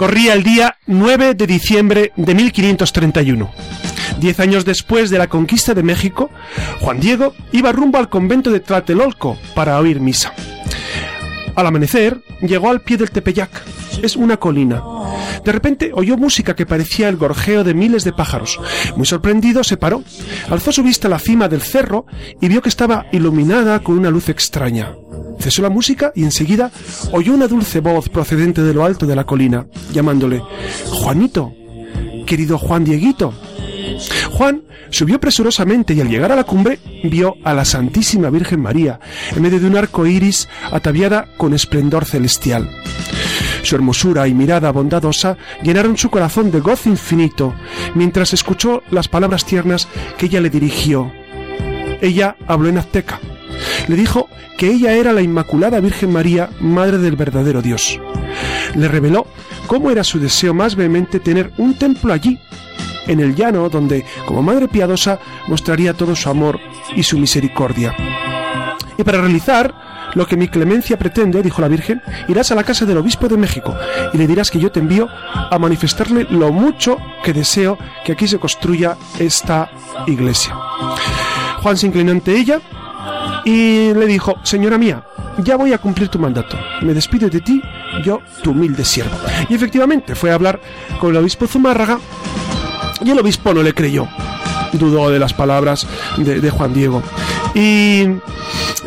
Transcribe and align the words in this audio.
Corría 0.00 0.32
el 0.32 0.42
día 0.42 0.78
9 0.86 1.34
de 1.34 1.46
diciembre 1.46 2.12
de 2.16 2.34
1531. 2.34 3.50
Diez 4.18 4.40
años 4.40 4.64
después 4.64 5.10
de 5.10 5.18
la 5.18 5.26
conquista 5.26 5.74
de 5.74 5.82
México, 5.82 6.30
Juan 6.80 7.00
Diego 7.00 7.34
iba 7.52 7.70
rumbo 7.70 7.98
al 7.98 8.08
convento 8.08 8.50
de 8.50 8.60
Tlatelolco 8.60 9.36
para 9.54 9.78
oír 9.78 10.00
misa. 10.00 10.32
Al 11.54 11.66
amanecer, 11.66 12.22
llegó 12.40 12.70
al 12.70 12.80
pie 12.80 12.96
del 12.96 13.10
Tepeyac. 13.10 13.50
Es 14.02 14.16
una 14.16 14.38
colina. 14.38 14.82
De 15.44 15.52
repente 15.52 15.90
oyó 15.92 16.16
música 16.16 16.56
que 16.56 16.64
parecía 16.64 17.10
el 17.10 17.18
gorjeo 17.18 17.62
de 17.62 17.74
miles 17.74 18.02
de 18.02 18.14
pájaros. 18.14 18.58
Muy 18.96 19.04
sorprendido, 19.04 19.62
se 19.64 19.76
paró, 19.76 20.02
alzó 20.48 20.72
su 20.72 20.82
vista 20.82 21.08
a 21.08 21.10
la 21.10 21.18
cima 21.18 21.46
del 21.46 21.60
cerro 21.60 22.06
y 22.40 22.48
vio 22.48 22.62
que 22.62 22.70
estaba 22.70 23.04
iluminada 23.12 23.80
con 23.80 23.98
una 23.98 24.08
luz 24.08 24.30
extraña. 24.30 24.94
Cesó 25.40 25.62
la 25.62 25.70
música 25.70 26.12
y 26.14 26.24
enseguida 26.24 26.70
oyó 27.12 27.32
una 27.34 27.48
dulce 27.48 27.80
voz 27.80 28.08
procedente 28.08 28.62
de 28.62 28.74
lo 28.74 28.84
alto 28.84 29.06
de 29.06 29.16
la 29.16 29.24
colina, 29.24 29.66
llamándole 29.92 30.42
Juanito, 30.86 31.54
querido 32.26 32.58
Juan 32.58 32.84
Dieguito. 32.84 33.32
Juan 34.32 34.62
subió 34.90 35.20
presurosamente 35.20 35.94
y 35.94 36.00
al 36.00 36.08
llegar 36.08 36.32
a 36.32 36.36
la 36.36 36.44
cumbre 36.44 36.78
vio 37.04 37.36
a 37.44 37.54
la 37.54 37.64
Santísima 37.64 38.30
Virgen 38.30 38.60
María 38.60 39.00
en 39.34 39.42
medio 39.42 39.60
de 39.60 39.66
un 39.66 39.76
arco 39.76 40.06
iris 40.06 40.48
ataviada 40.70 41.28
con 41.36 41.54
esplendor 41.54 42.04
celestial. 42.04 42.68
Su 43.62 43.76
hermosura 43.76 44.26
y 44.26 44.34
mirada 44.34 44.70
bondadosa 44.72 45.36
llenaron 45.62 45.96
su 45.96 46.10
corazón 46.10 46.50
de 46.50 46.60
gozo 46.60 46.88
infinito 46.88 47.54
mientras 47.94 48.32
escuchó 48.32 48.82
las 48.90 49.08
palabras 49.08 49.44
tiernas 49.44 49.88
que 50.16 50.26
ella 50.26 50.40
le 50.40 50.50
dirigió. 50.50 51.12
Ella 52.00 52.36
habló 52.46 52.68
en 52.68 52.78
azteca. 52.78 53.20
Le 53.88 53.96
dijo 53.96 54.28
que 54.56 54.68
ella 54.68 54.92
era 54.92 55.12
la 55.12 55.22
Inmaculada 55.22 55.80
Virgen 55.80 56.12
María, 56.12 56.50
Madre 56.60 56.98
del 56.98 57.16
verdadero 57.16 57.62
Dios. 57.62 57.98
Le 58.74 58.88
reveló 58.88 59.26
cómo 59.66 59.90
era 59.90 60.04
su 60.04 60.18
deseo 60.18 60.54
más 60.54 60.76
vehemente 60.76 61.20
tener 61.20 61.52
un 61.58 61.74
templo 61.74 62.12
allí, 62.12 62.38
en 63.06 63.20
el 63.20 63.34
llano, 63.34 63.68
donde, 63.68 64.04
como 64.26 64.42
Madre 64.42 64.68
piadosa, 64.68 65.18
mostraría 65.48 65.94
todo 65.94 66.14
su 66.14 66.28
amor 66.28 66.60
y 66.94 67.02
su 67.02 67.18
misericordia. 67.18 67.94
Y 68.98 69.02
para 69.02 69.20
realizar 69.20 69.74
lo 70.14 70.26
que 70.26 70.36
mi 70.36 70.48
clemencia 70.48 70.98
pretende, 70.98 71.42
dijo 71.42 71.60
la 71.62 71.68
Virgen, 71.68 72.02
irás 72.28 72.50
a 72.50 72.54
la 72.54 72.64
casa 72.64 72.84
del 72.84 72.98
obispo 72.98 73.28
de 73.28 73.36
México 73.36 73.76
y 74.12 74.18
le 74.18 74.26
dirás 74.26 74.50
que 74.50 74.58
yo 74.58 74.70
te 74.70 74.80
envío 74.80 75.08
a 75.08 75.58
manifestarle 75.58 76.26
lo 76.30 76.52
mucho 76.52 76.98
que 77.22 77.32
deseo 77.32 77.78
que 78.04 78.12
aquí 78.12 78.26
se 78.26 78.38
construya 78.38 78.96
esta 79.18 79.70
iglesia. 80.06 80.54
Juan 81.62 81.76
se 81.76 81.86
inclinó 81.86 82.12
ante 82.12 82.36
ella 82.36 82.60
y 83.44 83.92
le 83.94 84.06
dijo, 84.06 84.36
señora 84.42 84.78
mía, 84.78 85.04
ya 85.38 85.56
voy 85.56 85.72
a 85.72 85.78
cumplir 85.78 86.08
tu 86.08 86.18
mandato, 86.18 86.58
me 86.82 86.94
despido 86.94 87.28
de 87.28 87.40
ti, 87.40 87.62
yo 88.04 88.20
tu 88.42 88.50
humilde 88.50 88.84
siervo. 88.84 89.16
Y 89.48 89.54
efectivamente 89.54 90.14
fue 90.14 90.30
a 90.30 90.34
hablar 90.34 90.60
con 91.00 91.10
el 91.10 91.16
obispo 91.16 91.46
Zumárraga 91.46 91.98
y 93.04 93.10
el 93.10 93.18
obispo 93.18 93.54
no 93.54 93.62
le 93.62 93.74
creyó, 93.74 94.08
dudó 94.72 95.10
de 95.10 95.18
las 95.18 95.32
palabras 95.32 95.86
de, 96.18 96.50
Juan 96.50 96.74
Diego. 96.74 97.02
Y 97.54 98.02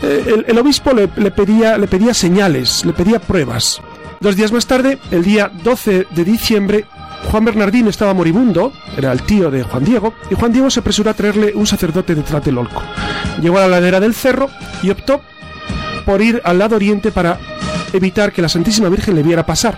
eh, 0.02 0.44
el, 0.48 0.58
obispo 0.58 0.94
le, 0.94 1.08
pedía, 1.08 1.78
le 1.78 1.88
pedía 1.88 2.14
señales, 2.14 2.86
le 2.86 2.94
pedía 2.94 3.20
pruebas. 3.20 3.82
Dos 4.20 4.36
días 4.36 4.52
más 4.52 4.68
tarde, 4.68 5.00
el 5.12 5.24
día 5.24 5.52
12 5.64 6.08
de 6.10 6.24
diciembre, 6.24 6.86
Juan 7.30 7.46
Bernardino 7.46 7.90
estaba 7.90 8.14
moribundo, 8.14 8.74
era 8.96 9.12
el 9.12 9.24
tío 9.24 9.50
de 9.50 9.64
Juan 9.64 9.84
Diego, 9.84 10.14
y 10.30 10.36
Juan 10.36 10.52
Diego 10.52 10.70
se 10.70 10.82
apresuró 10.82 11.10
a 11.10 11.14
traerle 11.14 11.54
un 11.56 11.66
sacerdote 11.66 12.16
de 12.16 12.22
Tlatelolco. 12.22 12.82
Llegó 13.42 13.58
a 13.58 13.62
la 13.62 13.68
ladera 13.68 14.00
del 14.00 14.14
cerro 14.14 14.50
y 14.82 14.90
optó 14.90 15.22
por 16.06 16.22
ir 16.22 16.42
al 16.44 16.60
lado 16.60 16.76
oriente 16.76 17.12
para 17.12 17.40
evitar 17.94 18.32
que 18.32 18.42
la 18.42 18.50
Santísima 18.50 18.90
Virgen 18.90 19.16
le 19.16 19.24
viera 19.24 19.46
pasar. 19.46 19.78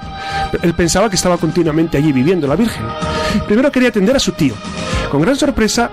Él 0.61 0.73
pensaba 0.73 1.09
que 1.09 1.16
estaba 1.16 1.38
continuamente 1.38 1.97
allí 1.97 2.11
viviendo 2.11 2.47
la 2.47 2.55
Virgen. 2.55 2.85
Primero 3.47 3.72
quería 3.72 3.89
atender 3.89 4.16
a 4.16 4.19
su 4.19 4.31
tío. 4.31 4.53
Con 5.11 5.22
gran 5.22 5.35
sorpresa, 5.35 5.91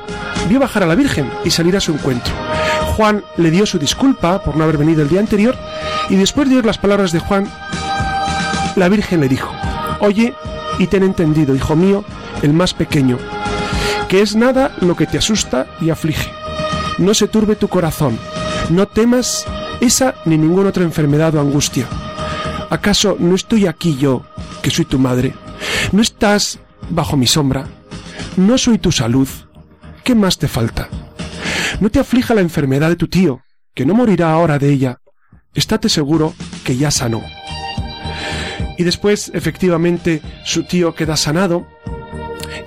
vio 0.48 0.58
bajar 0.58 0.84
a 0.84 0.86
la 0.86 0.94
Virgen 0.94 1.30
y 1.44 1.50
salir 1.50 1.76
a 1.76 1.80
su 1.80 1.92
encuentro. 1.92 2.32
Juan 2.96 3.24
le 3.36 3.50
dio 3.50 3.66
su 3.66 3.78
disculpa 3.78 4.42
por 4.42 4.56
no 4.56 4.64
haber 4.64 4.78
venido 4.78 5.02
el 5.02 5.08
día 5.08 5.20
anterior 5.20 5.56
y 6.08 6.16
después 6.16 6.48
de 6.48 6.56
oír 6.56 6.66
las 6.66 6.78
palabras 6.78 7.12
de 7.12 7.20
Juan, 7.20 7.48
la 8.76 8.88
Virgen 8.88 9.20
le 9.20 9.28
dijo, 9.28 9.52
Oye, 10.00 10.34
y 10.78 10.86
ten 10.86 11.02
entendido, 11.02 11.54
hijo 11.54 11.76
mío, 11.76 12.04
el 12.42 12.52
más 12.52 12.74
pequeño, 12.74 13.18
que 14.08 14.22
es 14.22 14.34
nada 14.34 14.74
lo 14.80 14.96
que 14.96 15.06
te 15.06 15.18
asusta 15.18 15.66
y 15.80 15.90
aflige. 15.90 16.30
No 16.98 17.14
se 17.14 17.28
turbe 17.28 17.56
tu 17.56 17.68
corazón, 17.68 18.18
no 18.70 18.86
temas 18.86 19.46
esa 19.80 20.14
ni 20.24 20.36
ninguna 20.36 20.70
otra 20.70 20.84
enfermedad 20.84 21.34
o 21.34 21.40
angustia. 21.40 21.86
¿Acaso 22.70 23.16
no 23.18 23.34
estoy 23.34 23.66
aquí 23.66 23.96
yo, 23.96 24.22
que 24.62 24.70
soy 24.70 24.84
tu 24.84 24.98
madre? 24.98 25.34
¿No 25.92 26.02
estás 26.02 26.58
bajo 26.90 27.16
mi 27.16 27.26
sombra? 27.26 27.66
¿No 28.36 28.56
soy 28.58 28.78
tu 28.78 28.92
salud? 28.92 29.28
¿Qué 30.04 30.14
más 30.14 30.38
te 30.38 30.48
falta? 30.48 30.88
No 31.80 31.90
te 31.90 32.00
aflija 32.00 32.34
la 32.34 32.40
enfermedad 32.40 32.88
de 32.88 32.96
tu 32.96 33.08
tío, 33.08 33.42
que 33.74 33.84
no 33.84 33.94
morirá 33.94 34.32
ahora 34.32 34.58
de 34.58 34.70
ella. 34.70 34.98
Estate 35.54 35.88
seguro 35.88 36.34
que 36.64 36.76
ya 36.76 36.90
sanó 36.90 37.22
y 38.78 38.84
después 38.84 39.30
efectivamente 39.34 40.22
su 40.44 40.64
tío 40.64 40.94
queda 40.94 41.16
sanado. 41.16 41.66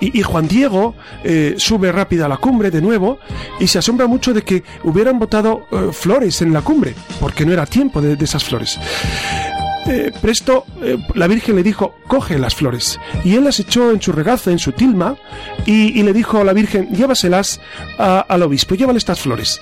Y, 0.00 0.20
Juan 0.22 0.48
Diego 0.48 0.94
eh, 1.24 1.54
sube 1.58 1.90
rápido 1.92 2.26
a 2.26 2.28
la 2.28 2.36
cumbre 2.36 2.70
de 2.70 2.82
nuevo 2.82 3.18
y 3.60 3.66
se 3.66 3.78
asombra 3.78 4.06
mucho 4.06 4.34
de 4.34 4.42
que 4.42 4.62
hubieran 4.82 5.18
botado 5.18 5.66
eh, 5.70 5.88
flores 5.92 6.42
en 6.42 6.52
la 6.52 6.60
cumbre, 6.60 6.94
porque 7.20 7.46
no 7.46 7.52
era 7.52 7.66
tiempo 7.66 8.02
de, 8.02 8.22
esas 8.22 8.44
flores. 8.44 8.78
Eh, 9.86 10.12
presto, 10.20 10.66
la 11.14 11.28
Virgen 11.28 11.54
le 11.54 11.62
dijo, 11.62 11.94
coge 12.08 12.38
las 12.38 12.56
flores. 12.56 12.98
Y 13.24 13.36
él 13.36 13.44
las 13.44 13.60
echó 13.60 13.92
en 13.92 14.02
su 14.02 14.10
regazo, 14.10 14.50
en 14.50 14.58
su 14.58 14.72
tilma, 14.72 15.16
y, 15.64 16.02
le 16.02 16.12
dijo 16.12 16.38
a 16.38 16.44
la 16.44 16.52
Virgen, 16.52 16.88
llévaselas 16.90 17.60
al 17.96 18.42
obispo, 18.42 18.74
llévale 18.74 18.98
estas 18.98 19.20
flores 19.20 19.60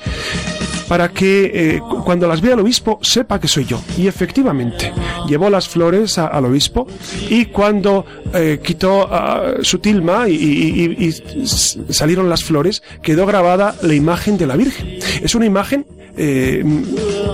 para 0.94 1.08
que 1.08 1.50
eh, 1.52 1.80
cuando 2.04 2.28
las 2.28 2.40
vea 2.40 2.54
el 2.54 2.60
obispo 2.60 3.00
sepa 3.02 3.40
que 3.40 3.48
soy 3.48 3.64
yo. 3.64 3.82
Y 3.98 4.06
efectivamente, 4.06 4.92
llevó 5.26 5.50
las 5.50 5.68
flores 5.68 6.18
al 6.18 6.44
obispo 6.44 6.86
y 7.28 7.46
cuando 7.46 8.06
eh, 8.32 8.60
quitó 8.62 9.08
ah, 9.10 9.54
su 9.62 9.80
tilma 9.80 10.28
y, 10.28 11.10
salieron 11.88 12.30
las 12.30 12.44
flores, 12.44 12.84
quedó 13.02 13.26
grabada 13.26 13.74
la 13.82 13.94
imagen 13.94 14.38
de 14.38 14.46
la 14.46 14.54
Virgen. 14.54 15.00
Es 15.20 15.34
una 15.34 15.46
imagen 15.46 15.84
eh, 16.16 16.64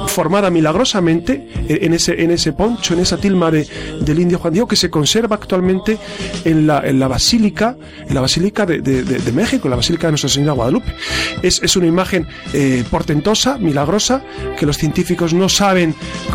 formada 0.09 0.51
milagrosamente 0.51 1.49
en 1.69 1.93
ese, 1.93 2.23
en 2.23 2.31
ese 2.31 2.53
poncho, 2.53 2.95
en 2.95 3.01
esa 3.01 3.17
tilma 3.17 3.51
de, 3.51 3.67
del 4.01 4.19
indio 4.19 4.39
Juan 4.39 4.53
Diego, 4.53 4.69
que 4.69 4.77
se 4.77 4.91
conserva 4.91 5.37
actualmente 5.37 5.99
en 6.45 6.67
la, 6.67 6.81
en 6.87 6.99
la 6.99 7.09
basílica, 7.09 7.77
en 8.09 8.15
la 8.15 8.21
basílica 8.21 8.67
de, 8.67 8.81
de, 8.81 9.33
México, 9.33 9.69
en 9.69 9.71
la 9.71 9.77
basílica 9.77 10.07
de 10.07 10.13
Nuestra 10.13 10.31
Señora 10.31 10.53
Guadalupe. 10.53 10.95
Es, 11.43 11.63
es 11.63 11.77
una 11.77 11.87
imagen 11.87 12.27
portentosa 12.91 13.59
milagrosa, 13.59 14.23
que 14.59 14.67
los 14.67 14.77
científicos 14.77 15.33
no 15.35 15.49
saben 15.49 15.95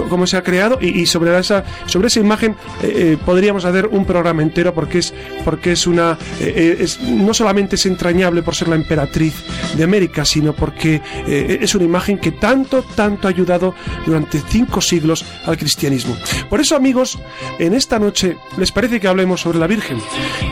cómo 0.09 0.27
se 0.27 0.37
ha 0.37 0.43
creado 0.43 0.79
y, 0.81 1.05
sobre, 1.05 1.37
esa, 1.37 1.63
sobre 1.85 2.07
esa 2.07 2.19
imagen 2.19 2.55
eh, 2.81 2.93
eh, 2.95 3.17
podríamos 3.25 3.65
hacer 3.65 3.87
un 3.87 4.05
programa 4.05 4.41
entero 4.41 4.73
porque 4.73 4.99
es, 4.99 5.13
porque 5.43 5.73
es 5.73 5.87
una, 5.87 6.17
eh, 6.39 6.85
no 7.07 7.33
solamente 7.33 7.75
es 7.75 7.85
entrañable 7.85 8.41
por 8.41 8.55
ser 8.55 8.67
la 8.67 8.75
emperatriz 8.75 9.35
de 9.75 9.83
América, 9.83 10.25
sino 10.25 10.53
porque 10.53 11.01
es 11.25 11.75
una 11.75 11.85
imagen 11.85 12.17
que 12.17 12.31
tanto, 12.35 12.83
tanto 12.83 13.27
ha 13.27 13.31
ayudado 13.31 13.73
durante 14.05 14.39
cinco 14.39 14.81
siglos 14.81 15.25
al 15.45 15.57
cristianismo. 15.57 16.15
Por 16.49 16.61
eso, 16.61 16.75
amigos, 16.75 17.19
en 17.59 17.73
esta 17.73 17.99
noche, 17.99 18.37
¿les 18.57 18.71
parece 18.71 18.99
que 18.99 19.07
hablemos 19.07 19.41
sobre 19.41 19.59
la 19.59 19.67
Virgen? 19.67 19.99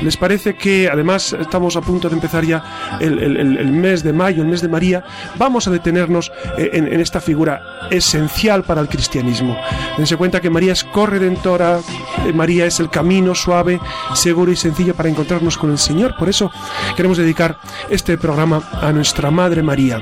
¿Les 0.01 0.17
parece 0.17 0.55
que, 0.55 0.89
además, 0.89 1.33
estamos 1.33 1.75
a 1.75 1.81
punto 1.81 2.09
de 2.09 2.15
empezar 2.15 2.45
ya 2.45 2.97
el, 2.99 3.19
el 3.19 3.71
mes 3.71 4.03
de 4.03 4.13
mayo, 4.13 4.41
el 4.41 4.47
mes 4.49 4.61
de 4.61 4.67
María, 4.67 5.03
vamos 5.37 5.67
a 5.67 5.71
detenernos 5.71 6.31
en, 6.57 6.99
esta 6.99 7.19
figura 7.19 7.87
esencial 7.89 8.63
para 8.63 8.81
el 8.81 8.87
cristianismo. 8.87 9.57
Dense 9.97 10.17
cuenta 10.17 10.41
que 10.41 10.49
María 10.49 10.73
es 10.73 10.83
corredentora, 10.83 11.79
eh, 12.25 12.33
María 12.33 12.65
es 12.65 12.79
el 12.79 12.89
camino 12.89 13.35
suave, 13.35 13.79
seguro 14.13 14.51
y 14.51 14.55
sencillo 14.55 14.95
para 14.95 15.09
encontrarnos 15.09 15.57
con 15.57 15.71
el 15.71 15.77
Señor. 15.77 16.15
Por 16.17 16.29
eso 16.29 16.51
queremos 16.95 17.17
dedicar 17.17 17.57
este 17.89 18.17
programa 18.17 18.61
a 18.81 18.91
nuestra 18.91 19.31
Madre 19.31 19.63
María. 19.63 20.01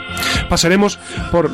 Pasaremos 0.49 0.99
por, 1.31 1.49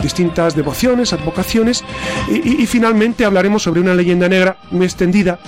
distintas 0.00 0.54
devociones, 0.54 1.12
advocaciones 1.12 1.84
y 2.28 2.66
finalmente 2.66 3.24
hablaremos 3.24 3.62
sobre 3.62 3.80
una 3.80 3.94
leyenda 3.94 4.28
negra 4.28 4.56
muy 4.70 4.86
extendida 4.86 5.38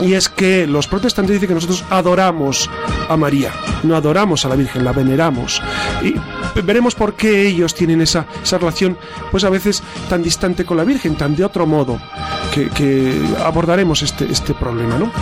y 0.00 0.14
es 0.14 0.28
que 0.28 0.66
los 0.66 0.88
protestantes 0.88 1.34
dicen 1.34 1.48
que 1.48 1.54
nosotros 1.54 1.84
adoramos 1.90 2.70
a 3.08 3.16
María, 3.16 3.52
no 3.82 3.96
adoramos 3.96 4.44
a 4.44 4.48
la 4.48 4.56
Virgen, 4.56 4.84
la 4.84 4.92
veneramos. 4.92 5.60
Y 6.02 6.14
veremos 6.62 6.94
por 6.94 7.14
qué 7.14 7.46
ellos 7.46 7.74
tienen 7.74 8.00
esa, 8.00 8.26
esa 8.42 8.58
relación, 8.58 8.96
pues 9.30 9.44
a 9.44 9.50
veces 9.50 9.82
tan 10.08 10.22
distante 10.22 10.64
con 10.64 10.76
la 10.76 10.84
Virgen, 10.84 11.16
tan 11.16 11.36
de 11.36 11.44
otro 11.44 11.66
modo, 11.66 12.00
que, 12.52 13.20
abordaremos 13.44 14.02
este, 14.02 14.30
este 14.30 14.54
problema, 14.54 14.98
¿no? 14.98 15.12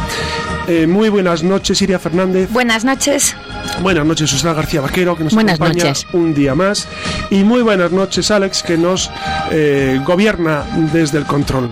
Eh, 0.69 0.87
muy 0.87 1.09
buenas 1.09 1.43
noches, 1.43 1.81
Iria 1.81 1.99
Fernández. 1.99 2.51
Buenas 2.53 2.85
noches. 2.85 3.35
Buenas 3.81 4.05
noches, 4.05 4.29
Susana 4.29 4.53
García 4.53 4.83
Vaquero, 4.83 5.17
que 5.17 5.25
nos 5.25 5.35
acompaña 5.35 5.95
un 6.13 6.35
día 6.35 6.55
más. 6.55 6.87
Y 7.31 7.43
muy 7.43 7.63
buenas 7.63 7.91
noches, 7.91 8.31
Alex, 8.31 8.63
que 8.63 8.77
nos 8.77 9.11
eh, 9.51 9.99
gobierna 10.05 10.65
desde 10.93 11.17
el 11.17 11.25
control. 11.25 11.71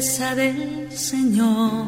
Grandeza 0.00 0.34
del 0.34 0.90
Señor. 0.92 1.84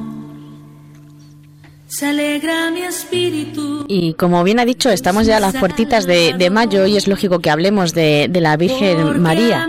Se 1.86 2.06
alegra 2.06 2.70
mi 2.70 2.80
espíritu. 2.80 3.86
Y 3.88 4.14
como 4.14 4.44
bien 4.44 4.60
ha 4.60 4.66
dicho, 4.66 4.90
estamos 4.90 5.26
ya 5.26 5.38
a 5.38 5.40
las 5.40 5.56
puertitas 5.56 6.06
de, 6.06 6.50
mayo 6.50 6.86
y 6.86 6.96
es 6.96 7.08
lógico 7.08 7.38
que 7.38 7.48
hablemos 7.50 7.94
de, 7.94 8.28
de 8.30 8.40
la 8.40 8.56
Virgen 8.56 9.20
María, 9.22 9.66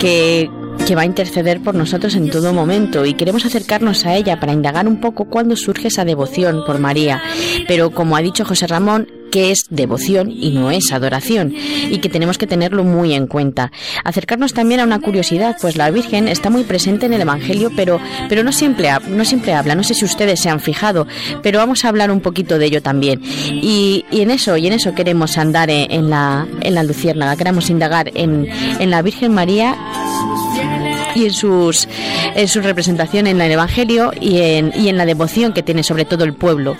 que 0.00 0.50
que 0.84 0.96
va 0.96 1.02
a 1.02 1.06
interceder 1.06 1.62
por 1.62 1.74
nosotros 1.74 2.14
en 2.14 2.28
todo 2.28 2.52
momento 2.52 3.06
y 3.06 3.14
queremos 3.14 3.46
acercarnos 3.46 4.04
a 4.04 4.16
ella 4.16 4.38
para 4.38 4.52
indagar 4.52 4.86
un 4.86 5.00
poco 5.00 5.26
cuándo 5.26 5.56
surge 5.56 5.88
esa 5.88 6.04
devoción 6.04 6.62
por 6.66 6.78
María. 6.78 7.22
Pero 7.66 7.90
como 7.90 8.16
ha 8.16 8.20
dicho 8.20 8.44
José 8.44 8.66
Ramón, 8.66 9.08
que 9.34 9.50
es 9.50 9.66
devoción 9.68 10.30
y 10.30 10.52
no 10.52 10.70
es 10.70 10.92
adoración 10.92 11.52
y 11.90 11.98
que 11.98 12.08
tenemos 12.08 12.38
que 12.38 12.46
tenerlo 12.46 12.84
muy 12.84 13.14
en 13.14 13.26
cuenta. 13.26 13.72
Acercarnos 14.04 14.54
también 14.54 14.78
a 14.78 14.84
una 14.84 15.00
curiosidad, 15.00 15.56
pues 15.60 15.76
la 15.76 15.90
Virgen 15.90 16.28
está 16.28 16.50
muy 16.50 16.62
presente 16.62 17.06
en 17.06 17.14
el 17.14 17.22
Evangelio, 17.22 17.72
pero, 17.74 17.98
pero 18.28 18.44
no, 18.44 18.52
siempre, 18.52 18.88
no 19.08 19.24
siempre 19.24 19.52
habla, 19.52 19.74
no 19.74 19.82
sé 19.82 19.94
si 19.94 20.04
ustedes 20.04 20.38
se 20.38 20.50
han 20.50 20.60
fijado, 20.60 21.08
pero 21.42 21.58
vamos 21.58 21.84
a 21.84 21.88
hablar 21.88 22.12
un 22.12 22.20
poquito 22.20 22.60
de 22.60 22.66
ello 22.66 22.80
también. 22.80 23.22
Y, 23.24 24.04
en 24.12 24.30
eso, 24.30 24.56
y 24.56 24.68
en 24.68 24.72
eso 24.72 24.94
queremos 24.94 25.36
andar 25.36 25.68
en, 25.68 26.10
la, 26.10 26.46
en 26.60 26.74
la 26.76 26.84
Luciérnaga, 26.84 27.34
queremos 27.34 27.68
indagar 27.70 28.12
en, 28.14 28.46
en 28.78 28.90
la 28.90 29.02
Virgen 29.02 29.34
María 29.34 29.76
y 31.16 31.24
en, 31.24 31.32
sus, 31.32 31.88
en 32.36 32.46
su 32.46 32.60
representación 32.60 33.26
en 33.26 33.40
el 33.40 33.50
Evangelio 33.50 34.12
y 34.20 34.38
en, 34.38 34.72
y 34.76 34.90
en 34.90 34.96
la 34.96 35.06
devoción 35.06 35.52
que 35.52 35.64
tiene 35.64 35.82
sobre 35.82 36.04
todo 36.04 36.22
el 36.22 36.34
pueblo. 36.34 36.76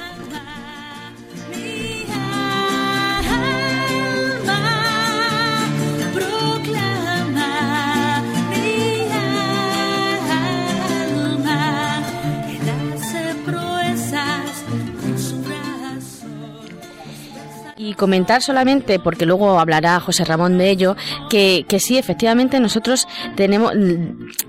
Comentar 17.94 18.42
solamente, 18.42 18.98
porque 18.98 19.26
luego 19.26 19.58
hablará 19.58 20.00
José 20.00 20.24
Ramón 20.24 20.58
de 20.58 20.70
ello, 20.70 20.96
que, 21.30 21.64
que 21.68 21.80
sí, 21.80 21.98
efectivamente 21.98 22.60
nosotros 22.60 23.06
tenemos, 23.36 23.72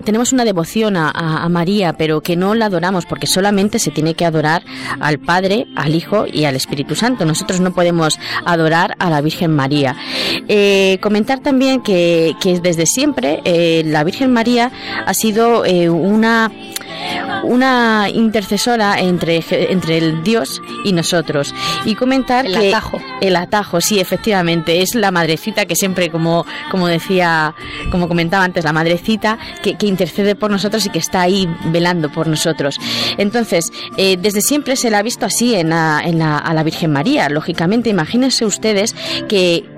tenemos 0.04 0.32
una 0.32 0.44
devoción 0.44 0.96
a, 0.96 1.46
María, 1.48 1.92
pero 1.92 2.20
que 2.22 2.36
no 2.36 2.54
la 2.54 2.66
adoramos, 2.66 3.06
porque 3.06 3.26
solamente 3.26 3.78
se 3.78 3.90
tiene 3.90 4.14
que 4.14 4.24
adorar 4.24 4.62
al 5.00 5.18
Padre, 5.18 5.66
al 5.76 5.94
Hijo 5.94 6.26
y 6.30 6.44
al 6.44 6.56
Espíritu 6.56 6.94
Santo. 6.94 7.24
Nosotros 7.24 7.60
no 7.60 7.72
podemos 7.72 8.18
adorar 8.44 8.96
a 8.98 9.10
la 9.10 9.20
Virgen 9.20 9.54
María. 9.54 9.96
Eh, 10.48 10.98
comentar 11.00 11.40
también 11.40 11.82
que, 11.82 12.34
que 12.40 12.60
desde 12.60 12.86
siempre 12.86 13.40
eh, 13.44 13.82
la 13.86 14.04
Virgen 14.04 14.32
María 14.32 14.72
ha 15.06 15.14
sido 15.14 15.64
eh, 15.64 15.88
una 15.88 16.50
una 17.42 18.08
intercesora 18.12 18.98
entre, 18.98 19.42
entre 19.50 19.98
el 19.98 20.22
Dios 20.22 20.62
y 20.84 20.92
nosotros. 20.92 21.54
Y 21.84 21.94
comentar 21.94 22.46
el 22.46 22.58
que 22.58 22.68
atajo. 22.68 23.00
el 23.20 23.36
sí, 23.80 24.00
efectivamente, 24.00 24.82
es 24.82 24.94
la 24.94 25.10
madrecita 25.10 25.66
que 25.66 25.76
siempre, 25.76 26.10
como, 26.10 26.46
como 26.70 26.86
decía, 26.88 27.54
como 27.90 28.08
comentaba 28.08 28.44
antes, 28.44 28.64
la 28.64 28.72
madrecita 28.72 29.38
que, 29.62 29.76
intercede 29.86 30.34
por 30.34 30.50
nosotros 30.50 30.84
y 30.86 30.90
que 30.90 30.98
está 30.98 31.20
ahí 31.20 31.48
velando 31.66 32.10
por 32.10 32.26
nosotros. 32.26 32.78
Entonces, 33.18 33.72
eh, 33.96 34.16
desde 34.20 34.40
siempre 34.40 34.76
se 34.76 34.90
la 34.90 34.98
ha 34.98 35.02
visto 35.02 35.26
así 35.26 35.54
en, 35.54 35.72
en 35.72 36.18
la, 36.18 36.38
a 36.38 36.54
la 36.54 36.62
Virgen 36.64 36.92
María. 36.92 37.28
Lógicamente, 37.28 37.88
imagínense 37.88 38.44
ustedes 38.44 38.94
que 39.28 39.75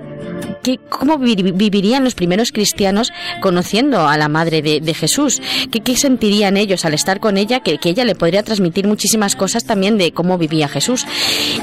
¿Cómo 0.77 1.17
vivirían 1.17 2.03
los 2.03 2.15
primeros 2.15 2.51
cristianos 2.51 3.11
conociendo 3.41 4.07
a 4.07 4.17
la 4.17 4.29
madre 4.29 4.61
de, 4.61 4.93
Jesús? 4.93 5.41
¿Qué, 5.71 5.95
sentirían 5.95 6.57
ellos 6.57 6.85
al 6.85 6.93
estar 6.93 7.19
con 7.19 7.37
ella? 7.37 7.61
Que, 7.61 7.79
ella 7.83 8.05
le 8.05 8.15
podría 8.15 8.43
transmitir 8.43 8.87
muchísimas 8.87 9.35
cosas 9.35 9.63
también 9.63 9.97
de 9.97 10.11
cómo 10.11 10.37
vivía 10.37 10.67
Jesús. 10.67 11.05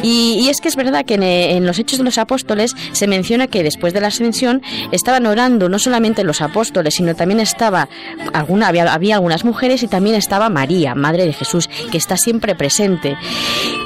Y, 0.03 0.49
es 0.49 0.61
que 0.61 0.69
es 0.69 0.77
verdad 0.77 1.05
que 1.05 1.15
en, 1.15 1.67
los 1.67 1.79
Hechos 1.79 1.99
de 1.99 2.05
los 2.05 2.19
Apóstoles 2.19 2.75
se 2.93 3.07
menciona 3.07 3.47
que 3.47 3.63
después 3.63 3.93
de 3.93 4.01
la 4.01 4.09
ascensión 4.09 4.63
estaban 4.93 5.27
orando 5.27 5.69
no 5.69 5.79
solamente 5.79 6.25
los 6.25 6.41
apóstoles, 6.41 6.95
sino 6.95 7.15
también 7.15 7.41
estaba 7.41 7.89
alguna, 8.33 8.69
había, 8.69 9.15
algunas 9.15 9.45
mujeres 9.45 9.83
y 9.83 9.89
también 9.89 10.17
estaba 10.17 10.49
María, 10.49 10.95
madre 10.95 11.27
de 11.27 11.33
Jesús, 11.33 11.69
que 11.91 11.99
está 11.99 12.17
siempre 12.17 12.55
presente. 12.55 13.17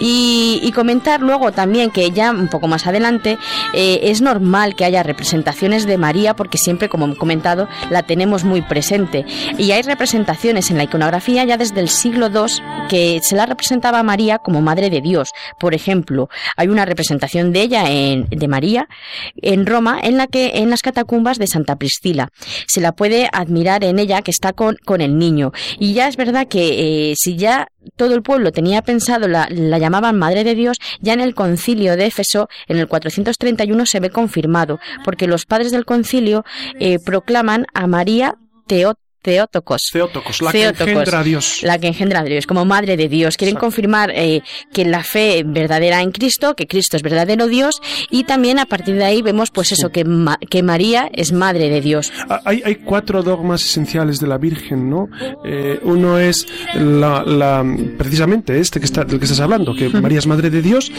Y, 0.00 0.70
comentar 0.74 1.20
luego 1.20 1.50
también 1.50 1.90
que 1.90 2.10
ya 2.12 2.30
un 2.30 2.48
poco 2.48 2.68
más 2.68 2.86
adelante 2.86 3.36
eh, 3.74 4.00
es 4.04 4.22
normal 4.22 4.76
que 4.76 4.84
haya 4.84 5.02
representaciones 5.10 5.86
de 5.86 5.98
María 5.98 6.34
porque 6.34 6.58
siempre, 6.58 6.88
como 6.88 7.08
he 7.08 7.16
comentado, 7.16 7.68
la 7.90 8.02
tenemos 8.02 8.44
muy 8.44 8.62
presente. 8.62 9.24
Y 9.58 9.72
hay 9.72 9.82
representaciones 9.82 10.70
en 10.70 10.76
la 10.76 10.84
iconografía 10.84 11.44
ya 11.44 11.56
desde 11.56 11.80
el 11.80 11.88
siglo 11.88 12.28
II 12.28 12.62
que 12.88 13.20
se 13.22 13.36
la 13.36 13.46
representaba 13.46 13.98
a 13.98 14.02
María 14.02 14.38
como 14.38 14.60
Madre 14.62 14.90
de 14.90 15.00
Dios. 15.00 15.30
Por 15.58 15.74
ejemplo, 15.74 16.28
hay 16.56 16.68
una 16.68 16.84
representación 16.84 17.52
de 17.52 17.62
ella 17.62 17.90
en, 17.90 18.26
de 18.28 18.48
María 18.48 18.88
en 19.36 19.66
Roma 19.66 19.98
en 20.02 20.16
la 20.16 20.26
que 20.26 20.52
en 20.54 20.70
las 20.70 20.82
catacumbas 20.82 21.38
de 21.38 21.46
Santa 21.46 21.76
Priscila 21.76 22.28
se 22.66 22.80
la 22.80 22.92
puede 22.92 23.28
admirar 23.32 23.84
en 23.84 23.98
ella 23.98 24.22
que 24.22 24.30
está 24.30 24.52
con, 24.52 24.76
con 24.84 25.00
el 25.00 25.18
niño. 25.18 25.52
Y 25.78 25.92
ya 25.92 26.08
es 26.08 26.16
verdad 26.16 26.46
que 26.46 27.10
eh, 27.10 27.14
si 27.16 27.36
ya 27.36 27.68
todo 27.96 28.14
el 28.14 28.22
pueblo 28.22 28.52
tenía 28.52 28.82
pensado, 28.82 29.28
la, 29.28 29.48
la, 29.50 29.78
llamaban 29.78 30.18
Madre 30.18 30.44
de 30.44 30.54
Dios, 30.54 30.78
ya 31.00 31.12
en 31.12 31.20
el 31.20 31.34
concilio 31.34 31.96
de 31.96 32.06
Éfeso, 32.06 32.48
en 32.68 32.78
el 32.78 32.88
431, 32.88 33.86
se 33.86 34.00
ve 34.00 34.10
confirmado, 34.10 34.78
porque 35.04 35.26
los 35.26 35.46
padres 35.46 35.72
del 35.72 35.84
concilio 35.84 36.44
eh, 36.78 36.98
proclaman 37.04 37.66
a 37.74 37.86
María 37.86 38.36
Teot 38.66 38.98
Teótocos. 39.22 39.82
Teótocos, 39.92 40.40
la 40.40 40.52
que 40.52 40.64
engendra 40.64 41.20
a 41.20 41.22
Dios. 41.24 41.60
La 41.62 41.78
que 41.78 41.86
engendra 41.88 42.20
a 42.20 42.24
Dios, 42.24 42.46
como 42.46 42.64
Madre 42.64 42.96
de 42.96 43.08
Dios. 43.08 43.36
Quieren 43.36 43.56
confirmar 43.56 44.10
eh, 44.14 44.42
que 44.72 44.84
la 44.84 45.02
fe 45.02 45.42
verdadera 45.44 46.00
en 46.00 46.12
Cristo, 46.12 46.54
que 46.54 46.66
Cristo 46.66 46.96
es 46.96 47.02
verdadero 47.02 47.46
Dios, 47.46 47.80
y 48.10 48.24
también 48.24 48.58
a 48.58 48.66
partir 48.66 48.94
de 48.96 49.04
ahí 49.04 49.22
vemos 49.22 49.50
pues 49.50 49.72
eso, 49.72 49.90
que, 49.90 50.04
que 50.48 50.62
María 50.62 51.10
es 51.12 51.32
Madre 51.32 51.68
de 51.68 51.80
Dios. 51.80 52.12
Ah, 52.28 52.40
hay, 52.44 52.62
hay 52.64 52.76
cuatro 52.76 53.22
dogmas 53.22 53.64
esenciales 53.64 54.20
de 54.20 54.26
la 54.26 54.38
Virgen, 54.38 54.88
¿no? 54.88 55.08
Eh, 55.44 55.78
uno 55.82 56.18
es 56.18 56.46
la, 56.74 57.64
precisamente 57.98 58.58
este 58.58 58.80
que 58.80 58.86
está, 58.86 59.04
del 59.04 59.18
que 59.18 59.24
estás 59.24 59.40
hablando, 59.40 59.74
que 59.74 59.88
María 59.88 60.18
es 60.18 60.26
Madre 60.26 60.50
de 60.50 60.62
Dios. 60.62 60.90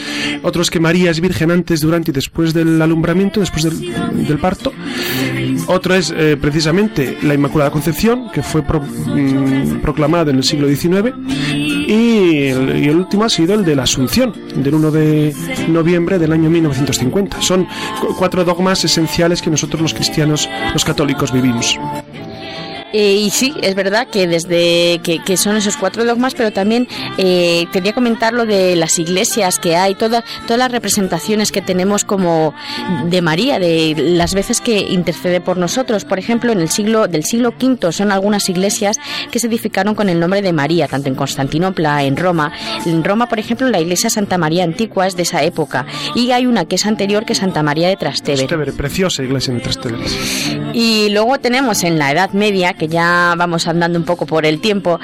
Otro 0.42 0.62
es 0.62 0.70
que 0.70 0.80
María 0.80 1.10
es 1.10 1.20
virgen 1.20 1.50
antes, 1.50 1.80
durante 1.80 2.02
y 2.10 2.12
después 2.12 2.52
del 2.52 2.80
alumbramiento, 2.80 3.40
después 3.40 3.64
del, 3.64 4.26
del 4.26 4.38
parto. 4.38 4.72
Otro 5.66 5.94
es 5.94 6.12
eh, 6.16 6.36
precisamente 6.40 7.18
la 7.22 7.34
Inmaculada 7.34 7.70
Concepción 7.70 8.30
que 8.30 8.42
fue 8.42 8.62
mm, 8.62 9.80
proclamada 9.80 10.30
en 10.30 10.38
el 10.38 10.44
siglo 10.44 10.68
XIX, 10.68 11.14
y 11.52 12.46
el, 12.46 12.96
último 12.96 13.24
ha 13.24 13.28
sido 13.28 13.54
el 13.54 13.64
de 13.64 13.76
la 13.76 13.82
Asunción, 13.82 14.32
del 14.54 14.74
1 14.74 14.90
de 14.90 15.34
noviembre 15.68 16.18
del 16.18 16.32
año 16.32 16.48
1950. 16.48 17.42
Son 17.42 17.66
cuatro 18.18 18.44
dogmas 18.44 18.84
esenciales 18.84 19.42
que 19.42 19.50
nosotros 19.50 19.82
los 19.82 19.94
cristianos, 19.94 20.48
los 20.72 20.84
católicos, 20.84 21.32
vivimos. 21.32 21.78
Eh, 22.92 23.14
y 23.14 23.30
sí, 23.30 23.54
es 23.62 23.74
verdad 23.74 24.06
que 24.08 24.26
desde 24.26 25.00
que, 25.02 25.36
son 25.36 25.56
esos 25.56 25.76
cuatro 25.76 26.04
dogmas, 26.04 26.34
pero 26.34 26.52
también 26.52 26.86
eh, 27.18 27.66
quería 27.72 27.92
comentar 27.92 28.32
lo 28.32 28.46
de 28.46 28.76
las 28.76 28.98
iglesias 28.98 29.58
que 29.58 29.76
hay, 29.76 29.94
todas 29.94 30.24
todas 30.46 30.58
las 30.58 30.72
representaciones 30.72 31.52
que 31.52 31.62
tenemos 31.62 32.04
como 32.04 32.54
de 33.06 33.22
María, 33.22 33.58
de 33.58 33.94
las 33.96 34.34
veces 34.34 34.60
que 34.60 34.80
intercede 34.80 35.40
por 35.40 35.56
nosotros. 35.56 36.04
Por 36.04 36.18
ejemplo, 36.18 36.52
en 36.52 36.60
el 36.60 36.68
siglo 36.68 37.08
del 37.08 37.24
siglo 37.24 37.54
V 37.60 37.92
son 37.92 38.12
algunas 38.12 38.48
iglesias 38.48 38.98
que 39.30 39.38
se 39.38 39.46
edificaron 39.46 39.94
con 39.94 40.08
el 40.08 40.20
nombre 40.20 40.42
de 40.42 40.52
María, 40.52 40.88
tanto 40.88 41.08
en 41.08 41.14
Constantinopla, 41.14 42.04
en 42.04 42.16
Roma. 42.16 42.52
En 42.84 43.02
Roma, 43.04 43.28
por 43.28 43.38
ejemplo, 43.38 43.68
la 43.68 43.80
iglesia 43.80 44.10
Santa 44.10 44.38
María 44.38 44.64
Antigua 44.64 45.06
es 45.06 45.16
de 45.16 45.22
esa 45.22 45.42
época 45.42 45.86
y 46.14 46.30
hay 46.32 46.46
una 46.46 46.64
que 46.64 46.76
es 46.76 46.86
anterior 46.86 47.24
que 47.24 47.32
es 47.32 47.38
Santa 47.38 47.62
María 47.62 47.88
de 47.88 47.96
Trastevere. 47.96 48.46
Trastevere, 48.46 48.72
preciosa 48.72 49.22
iglesia 49.22 49.54
de 49.54 49.60
Trastevere. 49.60 50.04
Y 50.74 51.08
luego 51.10 51.38
tenemos 51.38 51.84
en 51.84 51.98
la 51.98 52.10
Edad 52.10 52.30
Media, 52.32 52.74
que 52.82 52.88
ya 52.88 53.34
vamos 53.38 53.68
andando 53.68 53.96
un 53.96 54.04
poco 54.04 54.26
por 54.26 54.44
el 54.44 54.60
tiempo, 54.60 54.98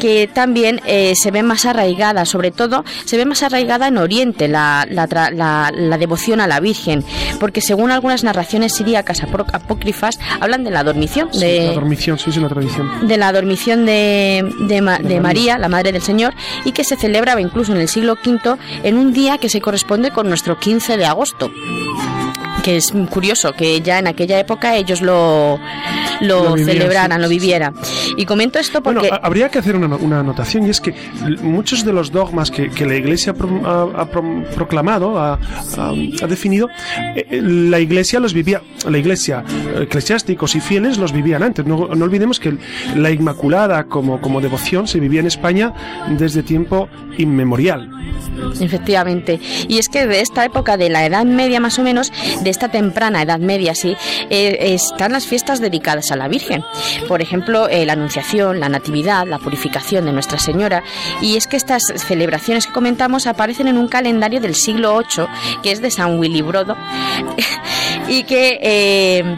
que 0.00 0.30
también 0.32 0.80
eh, 0.86 1.14
se 1.16 1.32
ve 1.32 1.42
más 1.42 1.64
arraigada, 1.64 2.26
sobre 2.26 2.52
todo 2.52 2.84
se 3.06 3.16
ve 3.16 3.24
más 3.24 3.42
arraigada 3.42 3.88
en 3.88 3.98
Oriente 3.98 4.46
la, 4.46 4.86
la, 4.88 5.98
devoción 5.98 6.40
a 6.40 6.46
la 6.46 6.60
Virgen, 6.60 7.04
porque 7.40 7.60
según 7.60 7.90
algunas 7.90 8.22
narraciones 8.22 8.74
siríacas 8.74 9.20
apócrifas 9.24 10.20
hablan 10.38 10.62
de 10.62 10.70
la 10.70 10.84
dormición. 10.84 11.28
De, 11.32 11.66
la 11.66 11.72
dormición, 11.72 12.20
sí, 12.20 12.30
es 12.30 12.36
una 12.36 12.48
tradición. 12.48 13.08
De 13.08 13.16
la 13.16 13.32
dormición 13.32 13.84
de, 13.84 14.48
de, 14.68 15.20
María, 15.20 15.58
la 15.58 15.68
Madre 15.68 15.90
del 15.90 16.02
Señor, 16.02 16.34
y 16.64 16.70
que 16.70 16.84
se 16.84 16.94
celebraba 16.94 17.40
incluso 17.40 17.72
en 17.72 17.80
el 17.80 17.88
siglo 17.88 18.16
V 18.24 18.56
en 18.84 18.96
un 18.96 19.12
día 19.12 19.38
que 19.38 19.48
se 19.48 19.60
corresponde 19.60 20.12
con 20.12 20.28
nuestro 20.28 20.60
15 20.60 20.96
de 20.96 21.04
agosto 21.04 21.50
que 22.64 22.78
es 22.78 22.92
curioso 23.10 23.52
que 23.52 23.82
ya 23.82 23.98
en 23.98 24.06
aquella 24.06 24.40
época 24.40 24.74
ellos 24.74 25.02
lo, 25.02 25.60
lo, 26.22 26.56
celebraran, 26.56 27.20
lo 27.20 27.28
vivieran. 27.28 27.74
Y 28.16 28.24
comento 28.24 28.58
esto 28.58 28.82
porque... 28.82 29.00
Bueno, 29.00 29.18
habría 29.22 29.50
que 29.50 29.58
hacer 29.58 29.76
una, 29.76 29.94
una, 29.96 30.20
anotación 30.20 30.66
y 30.66 30.70
es 30.70 30.80
que 30.80 30.94
muchos 31.42 31.84
de 31.84 31.92
los 31.92 32.10
dogmas 32.10 32.50
que, 32.50 32.70
que 32.70 32.86
la 32.86 32.96
Iglesia 32.96 33.34
ha, 33.34 34.06
proclamado, 34.54 35.18
ha, 35.18 35.38
ha 35.76 36.26
definido, 36.26 36.68
eh, 37.14 37.26
eh, 37.30 37.42
la 37.42 37.80
Iglesia 37.80 38.18
los 38.18 38.32
vivía, 38.32 38.62
la 38.88 38.96
Iglesia, 38.96 39.44
eclesiásticos 39.78 40.54
y 40.54 40.60
fieles 40.60 40.96
los 40.96 41.12
vivían 41.12 41.42
antes. 41.42 41.66
No, 41.66 41.88
no 41.94 42.04
olvidemos 42.04 42.40
que 42.40 42.56
la 42.96 43.10
Inmaculada 43.10 43.84
como, 43.84 44.22
como 44.22 44.40
devoción 44.40 44.88
se 44.88 45.00
vivía 45.00 45.20
en 45.20 45.26
España 45.26 45.74
desde 46.08 46.42
tiempo 46.42 46.88
inmemorial. 47.18 47.90
Efectivamente. 48.60 49.40
Y 49.68 49.78
es 49.78 49.88
que 49.88 50.06
de 50.06 50.20
esta 50.20 50.44
época 50.44 50.76
de 50.76 50.88
la 50.88 51.04
Edad 51.04 51.24
Media 51.24 51.60
más 51.60 51.78
o 51.78 51.82
menos, 51.82 52.12
de 52.42 52.50
esta 52.54 52.68
temprana 52.68 53.22
Edad 53.22 53.40
Media, 53.40 53.74
sí, 53.74 53.96
eh, 54.30 54.56
están 54.60 55.12
las 55.12 55.26
fiestas 55.26 55.60
dedicadas 55.60 56.12
a 56.12 56.16
la 56.16 56.28
Virgen. 56.28 56.64
Por 57.08 57.20
ejemplo, 57.20 57.68
eh, 57.68 57.84
la 57.84 57.94
Anunciación, 57.94 58.60
la 58.60 58.68
Natividad, 58.68 59.26
la 59.26 59.38
Purificación 59.38 60.06
de 60.06 60.12
Nuestra 60.12 60.38
Señora. 60.38 60.84
Y 61.20 61.36
es 61.36 61.46
que 61.46 61.56
estas 61.56 61.82
celebraciones 61.96 62.66
que 62.66 62.72
comentamos 62.72 63.26
aparecen 63.26 63.66
en 63.66 63.76
un 63.76 63.88
calendario 63.88 64.40
del 64.40 64.54
siglo 64.54 64.98
VIII, 64.98 65.26
que 65.62 65.72
es 65.72 65.82
de 65.82 65.90
San 65.90 66.18
Willy 66.18 66.42
Brodo, 66.42 66.76
y 68.08 68.22
que... 68.22 68.58
Eh, 68.62 69.36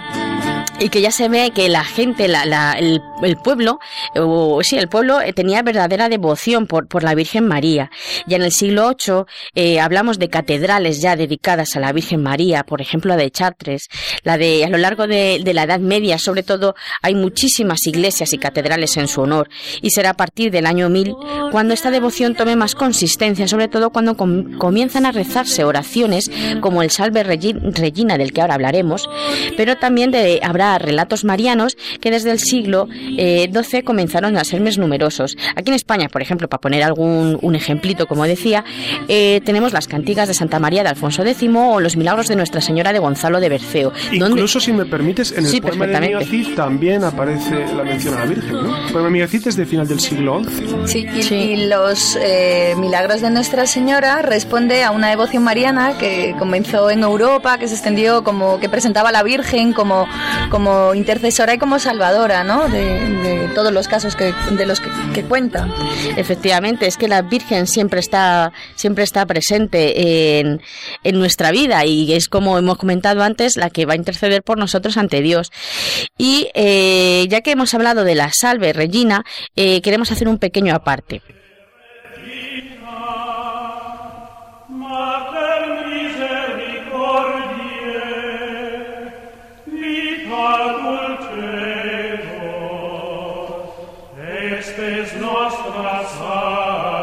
y 0.78 0.88
que 0.90 1.00
ya 1.00 1.10
se 1.10 1.28
ve 1.28 1.52
que 1.54 1.68
la 1.68 1.84
gente, 1.84 2.28
la, 2.28 2.72
el, 2.72 3.00
pueblo, 3.42 3.78
o 4.14 4.62
sí, 4.62 4.76
el 4.76 4.88
pueblo 4.88 5.20
eh, 5.20 5.32
tenía 5.32 5.62
verdadera 5.62 6.08
devoción 6.08 6.66
por, 6.66 6.86
por 6.86 7.02
la 7.02 7.14
Virgen 7.14 7.48
María. 7.48 7.90
Ya 8.26 8.36
en 8.36 8.42
el 8.42 8.52
siglo 8.52 8.90
VIII 8.90 9.24
eh, 9.54 9.80
hablamos 9.80 10.18
de 10.18 10.28
catedrales 10.28 11.00
ya 11.00 11.16
dedicadas 11.16 11.76
a 11.76 11.80
la 11.80 11.92
Virgen 11.92 12.22
María, 12.22 12.64
por 12.64 12.80
ejemplo 12.80 13.10
la 13.10 13.16
de 13.16 13.30
Chartres, 13.30 13.88
la 14.22 14.36
de 14.36 14.64
a 14.64 14.68
lo 14.68 14.78
largo 14.78 15.06
de, 15.06 15.40
la 15.54 15.62
Edad 15.62 15.80
Media, 15.80 16.18
sobre 16.18 16.42
todo, 16.42 16.74
hay 17.02 17.14
muchísimas 17.14 17.86
iglesias 17.86 18.32
y 18.32 18.38
catedrales 18.38 18.96
en 18.96 19.08
su 19.08 19.22
honor. 19.22 19.48
Y 19.80 19.90
será 19.90 20.10
a 20.10 20.14
partir 20.14 20.50
del 20.50 20.66
año 20.66 20.90
1000 20.90 21.14
cuando 21.50 21.72
esta 21.72 21.90
devoción 21.90 22.34
tome 22.34 22.56
más 22.56 22.74
consistencia, 22.74 23.48
sobre 23.48 23.68
todo 23.68 23.90
cuando 23.90 24.16
comienzan 24.16 25.06
a 25.06 25.12
rezarse 25.12 25.64
oraciones 25.64 26.30
como 26.60 26.82
el 26.82 26.90
Salve 26.90 27.22
Regina 27.22 28.18
del 28.18 28.32
que 28.32 28.40
ahora 28.42 28.54
hablaremos, 28.54 29.08
pero 29.56 29.76
también 29.76 30.10
de, 30.10 30.40
habrá 30.42 30.65
relatos 30.78 31.24
marianos 31.24 31.76
que 32.00 32.10
desde 32.10 32.30
el 32.30 32.38
siglo 32.38 32.88
XII 32.88 33.18
eh, 33.18 33.82
comenzaron 33.84 34.36
a 34.36 34.44
ser 34.44 34.60
más 34.60 34.78
numerosos. 34.78 35.36
Aquí 35.54 35.70
en 35.70 35.74
España, 35.74 36.08
por 36.08 36.22
ejemplo, 36.22 36.48
para 36.48 36.60
poner 36.60 36.82
algún 36.82 37.38
un 37.40 37.54
ejemplito, 37.54 38.06
como 38.06 38.24
decía, 38.24 38.64
eh, 39.08 39.40
tenemos 39.44 39.72
las 39.72 39.88
cantigas 39.88 40.28
de 40.28 40.34
Santa 40.34 40.58
María 40.58 40.82
de 40.82 40.90
Alfonso 40.90 41.22
X 41.24 41.48
o 41.54 41.80
los 41.80 41.96
milagros 41.96 42.28
de 42.28 42.36
Nuestra 42.36 42.60
Señora 42.60 42.92
de 42.92 42.98
Gonzalo 42.98 43.40
de 43.40 43.48
Berceo. 43.48 43.92
Incluso, 44.12 44.60
si 44.60 44.72
me 44.72 44.84
permites, 44.84 45.32
en 45.32 45.46
el 45.46 45.60
poema 45.60 45.86
de 45.86 46.00
Miguel 46.00 46.54
también 46.54 47.04
aparece 47.04 47.66
la 47.74 47.82
mención 47.82 48.14
a 48.14 48.20
la 48.20 48.26
Virgen, 48.26 48.52
¿no? 48.52 48.86
El 48.86 48.92
poema 48.92 49.10
de 49.10 49.24
es 49.24 49.56
de 49.56 49.66
final 49.66 49.86
del 49.86 50.00
siglo 50.00 50.42
XI. 50.44 50.86
Sí, 50.86 51.32
y, 51.32 51.66
los 51.66 52.16
eh, 52.20 52.74
milagros 52.78 53.20
de 53.20 53.30
Nuestra 53.30 53.66
Señora 53.66 54.22
responde 54.22 54.82
a 54.84 54.90
una 54.90 55.08
devoción 55.08 55.42
mariana 55.42 55.98
que 55.98 56.34
comenzó 56.38 56.90
en 56.90 57.02
Europa, 57.02 57.58
que 57.58 57.68
se 57.68 57.74
extendió 57.74 58.24
como 58.24 58.58
que 58.60 58.68
presentaba 58.68 59.10
a 59.10 59.12
la 59.12 59.22
Virgen 59.22 59.72
como 59.72 60.06
como 60.50 60.55
intercesora 60.94 61.54
y 61.54 61.58
como 61.58 61.78
salvadora, 61.78 62.44
¿no? 62.44 62.68
De, 62.68 63.50
todos 63.54 63.72
los 63.72 63.88
casos 63.88 64.16
que, 64.16 64.34
de 64.50 64.66
los 64.66 64.80
que, 64.80 65.22
cuenta. 65.24 65.66
Efectivamente, 66.16 66.86
es 66.86 66.96
que 66.96 67.08
la 67.08 67.22
Virgen 67.22 67.66
siempre 67.66 68.00
está, 68.00 68.52
siempre 68.74 69.02
está 69.02 69.24
presente 69.24 70.38
en, 70.40 70.60
en 71.04 71.18
nuestra 71.18 71.50
vida 71.50 71.86
y 71.86 72.12
es 72.12 72.28
como 72.28 72.58
hemos 72.58 72.76
comentado 72.76 73.22
antes, 73.22 73.56
la 73.56 73.70
que 73.70 73.86
va 73.86 73.94
a 73.94 73.96
interceder 73.96 74.42
por 74.42 74.58
nosotros 74.58 74.96
ante 74.96 75.22
Dios. 75.22 75.52
Y 76.18 76.48
eh, 76.54 77.26
ya 77.28 77.40
que 77.40 77.52
hemos 77.52 77.72
hablado 77.74 78.04
de 78.04 78.14
la 78.14 78.30
salve 78.32 78.72
Regina, 78.72 79.24
eh, 79.54 79.80
queremos 79.80 80.12
hacer 80.12 80.28
un 80.28 80.38
pequeño 80.38 80.74
aparte. 80.74 81.22
dulcedo, 90.78 92.36
estes 94.58 95.08
nostras 95.20 96.08
sal, 96.18 96.95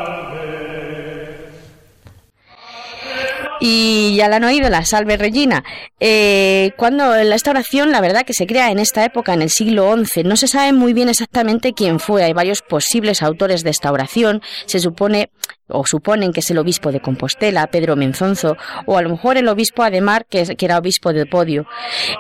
y 3.66 4.14
ya 4.18 4.28
la 4.28 4.36
han 4.36 4.44
oído, 4.44 4.70
la 4.70 4.84
Salve 4.84 5.16
Regina. 5.16 5.64
Eh, 6.02 6.72
cuando 6.76 7.16
esta 7.16 7.52
oración, 7.52 7.94
la 7.94 8.02
verdad 8.02 8.24
que 8.24 8.34
se 8.34 8.46
crea 8.46 8.72
en 8.72 8.78
esta 8.78 9.06
época, 9.06 9.34
en 9.34 9.42
el 9.42 9.50
siglo 9.50 9.96
XI, 9.96 10.26
no 10.26 10.36
se 10.36 10.50
sabe 10.50 10.74
muy 10.74 10.92
bien 10.92 11.08
exactamente 11.08 11.72
quién 11.72 12.02
fue. 12.02 12.26
Hay 12.26 12.34
varios 12.34 12.62
posibles 12.62 13.22
autores 13.22 13.64
de 13.64 13.70
esta 13.70 13.90
oración. 13.90 14.42
Se 14.66 14.82
supone 14.82 15.30
o 15.68 15.86
suponen 15.86 16.34
que 16.34 16.42
es 16.42 16.52
el 16.52 16.58
obispo 16.58 16.92
de 16.92 17.00
Compostela, 17.00 17.68
Pedro 17.68 17.96
Menzonzo, 17.96 18.58
o 18.86 18.98
a 18.98 19.02
lo 19.02 19.10
mejor 19.10 19.38
el 19.38 19.48
obispo 19.48 19.84
Ademar, 19.84 20.26
que, 20.26 20.56
que 20.56 20.66
era 20.66 20.78
obispo 20.78 21.14
de 21.14 21.26
Podio. 21.26 21.66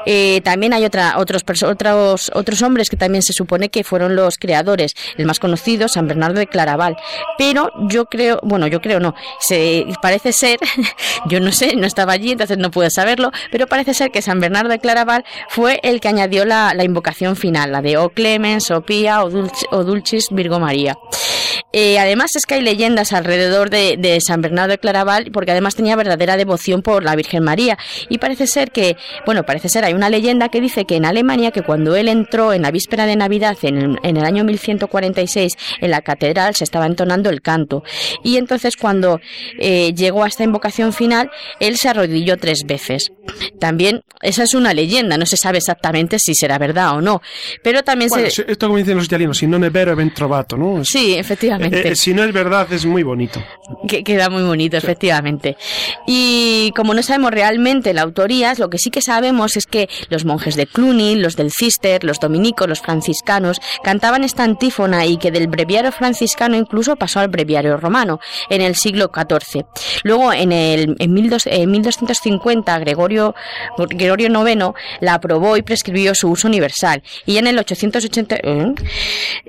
Eh, 0.05 0.41
también 0.43 0.73
hay 0.73 0.85
otra, 0.85 1.17
otros, 1.17 1.43
otros, 1.63 2.31
otros 2.33 2.61
hombres 2.61 2.89
que 2.89 2.97
también 2.97 3.21
se 3.21 3.33
supone 3.33 3.69
que 3.69 3.83
fueron 3.83 4.15
los 4.15 4.37
creadores. 4.37 4.93
El 5.17 5.25
más 5.25 5.39
conocido, 5.39 5.87
San 5.87 6.07
Bernardo 6.07 6.39
de 6.39 6.47
Claraval. 6.47 6.97
Pero 7.37 7.69
yo 7.89 8.05
creo, 8.05 8.39
bueno, 8.43 8.67
yo 8.67 8.81
creo 8.81 8.99
no, 8.99 9.13
se, 9.39 9.85
parece 10.01 10.31
ser, 10.31 10.59
yo 11.33 11.39
no 11.39 11.51
sé, 11.51 11.75
no 11.75 11.87
estaba 11.87 12.13
allí, 12.13 12.31
entonces 12.31 12.59
no 12.59 12.69
puedo 12.69 12.89
saberlo, 12.91 13.31
pero 13.51 13.65
parece 13.65 13.95
ser 13.95 14.11
que 14.11 14.21
San 14.21 14.39
Bernardo 14.39 14.69
de 14.69 14.77
Claraval 14.77 15.25
fue 15.49 15.79
el 15.81 15.99
que 15.99 16.09
añadió 16.09 16.45
la, 16.45 16.73
la 16.75 16.83
invocación 16.83 17.35
final, 17.35 17.71
la 17.71 17.81
de 17.81 17.97
O 17.97 18.09
Clemens, 18.09 18.69
O 18.69 18.81
Pía, 18.81 19.23
O, 19.23 19.83
Dulcis, 19.83 20.27
Virgo 20.29 20.59
María. 20.59 20.95
Eh, 21.75 21.97
además 21.97 22.35
es 22.35 22.45
que 22.45 22.53
hay 22.53 22.61
leyendas 22.61 23.13
alrededor 23.13 23.71
de, 23.71 24.19
San 24.21 24.41
Bernardo 24.41 24.71
de 24.71 24.77
Claraval, 24.77 25.31
porque 25.33 25.51
además 25.51 25.75
tenía 25.75 25.95
verdadera 25.95 26.37
devoción 26.37 26.83
por 26.83 27.03
la 27.03 27.15
Virgen 27.15 27.43
María. 27.43 27.79
Y 28.09 28.19
parece 28.19 28.45
ser 28.45 28.71
que, 28.71 28.95
bueno, 29.25 29.43
parece 29.43 29.69
ser, 29.69 29.83
hay 29.83 29.93
una 29.93 30.09
leyenda 30.09 30.49
que 30.49 30.61
dice 30.61 30.85
que 30.85 30.95
en 30.95 31.05
Alemania, 31.05 31.49
que 31.49 31.63
cuando 31.63 31.95
él 31.95 32.09
entró 32.09 32.53
en 32.53 32.61
la 32.61 32.69
víspera 32.69 33.07
de 33.07 33.15
Navidad, 33.15 33.57
en 33.63 33.97
el, 34.03 34.23
año 34.23 34.43
1146, 34.43 35.57
en 35.81 35.89
la 35.89 36.01
catedral 36.01 36.53
se 36.53 36.63
estaba 36.63 36.85
entonando 36.85 37.31
el 37.31 37.41
canto. 37.41 37.83
Y 38.23 38.37
entonces 38.37 38.77
cuando 38.77 39.19
eh, 39.59 39.93
llegó 39.95 40.23
a 40.23 40.27
esta 40.27 40.43
invocación 40.43 40.93
final, 40.93 41.12
él 41.59 41.77
se 41.77 41.89
arrodilló 41.89 42.37
tres 42.37 42.63
veces. 42.65 43.11
También, 43.59 44.01
esa 44.21 44.43
es 44.43 44.53
una 44.53 44.73
leyenda, 44.73 45.17
no 45.17 45.25
se 45.25 45.37
sabe 45.37 45.59
exactamente 45.59 46.19
si 46.19 46.35
será 46.35 46.57
verdad 46.57 46.97
o 46.97 47.01
no. 47.01 47.21
Pero 47.63 47.83
también 47.83 48.09
se... 48.09 48.27
Esto 48.27 48.67
como 48.67 48.77
dicen 48.77 48.97
los 48.97 49.05
italianos, 49.05 49.37
si 49.37 49.47
no 49.47 49.63
es 49.63 49.71
vero, 49.71 49.95
ben 49.95 50.13
trovato, 50.13 50.57
¿no? 50.57 50.83
Sí, 50.83 51.15
efectivamente. 51.15 51.79
Eh, 51.79 51.91
eh, 51.91 51.95
si 51.95 52.13
no 52.13 52.23
es 52.23 52.33
verdad, 52.33 52.71
es 52.71 52.85
muy 52.85 53.03
bonito. 53.03 53.41
Que 53.87 54.03
queda 54.03 54.29
muy 54.29 54.43
bonito, 54.43 54.77
efectivamente. 54.77 55.57
Y 56.07 56.71
como 56.75 56.93
no 56.93 57.03
sabemos 57.03 57.31
realmente 57.31 57.93
la 57.93 58.01
autoría, 58.01 58.53
lo 58.57 58.69
que 58.69 58.77
sí 58.77 58.89
que 58.89 59.01
sabemos 59.01 59.57
es 59.57 59.65
que 59.65 59.89
los 60.09 60.25
monjes 60.25 60.55
de 60.55 60.67
Cluny, 60.67 61.15
los 61.15 61.35
del 61.35 61.51
Cister, 61.51 62.03
los 62.03 62.19
dominicos, 62.19 62.67
los 62.67 62.81
franciscanos, 62.81 63.61
cantaban 63.83 64.23
esta 64.23 64.43
antífona 64.43 65.05
y 65.05 65.17
que 65.17 65.31
del 65.31 65.47
breviario 65.47 65.91
franciscano 65.91 66.55
incluso 66.55 66.95
pasó 66.95 67.19
al 67.19 67.27
breviario 67.27 67.77
romano 67.77 68.19
en 68.49 68.61
el 68.61 68.75
siglo 68.75 69.11
XIV. 69.13 69.65
Luego, 70.03 70.33
en, 70.33 70.51
el, 70.51 70.95
en, 71.03 71.71
1250, 71.71 72.79
Gregorio, 72.79 73.35
Gregorio 73.77 74.27
IX 74.27 74.73
la 75.01 75.15
aprobó 75.15 75.57
y 75.57 75.61
prescribió 75.61 76.15
su 76.15 76.29
uso 76.29 76.47
universal. 76.47 77.03
Y 77.25 77.37
en 77.37 77.47
el 77.47 77.59
880, 77.59 78.35
¿eh? 78.43 78.73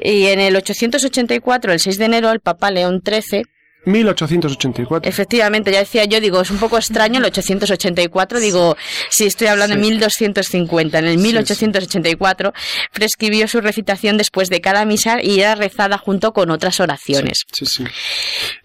y 0.03 0.27
en 0.27 0.41
el 0.41 0.57
884, 0.57 1.73
el 1.73 1.81
6 1.81 1.99
de 1.99 2.05
enero, 2.05 2.31
el 2.31 2.41
Papa 2.41 2.71
León 2.71 3.03
XIII 3.05 3.45
1884. 3.85 5.09
Efectivamente, 5.09 5.73
ya 5.73 5.81
decía 5.81 6.05
yo, 6.05 6.21
digo, 6.21 6.41
es 6.41 6.51
un 6.51 6.59
poco 6.59 6.79
extraño 6.79 7.19
el 7.19 7.25
884, 7.27 8.41
digo, 8.41 8.77
si 9.11 9.27
estoy 9.27 9.49
hablando 9.49 9.77
de 9.77 9.81
1250, 9.81 10.99
en 10.99 11.05
el 11.07 11.19
1884 11.19 12.53
prescribió 12.93 13.49
su 13.49 13.61
recitación 13.61 14.17
después 14.17 14.49
de 14.49 14.61
cada 14.61 14.85
misa 14.85 15.23
y 15.23 15.41
era 15.41 15.55
rezada 15.55 15.99
junto 15.99 16.33
con 16.33 16.51
otras 16.51 16.81
oraciones. 16.81 17.45
Sí, 17.53 17.67
sí. 17.67 17.85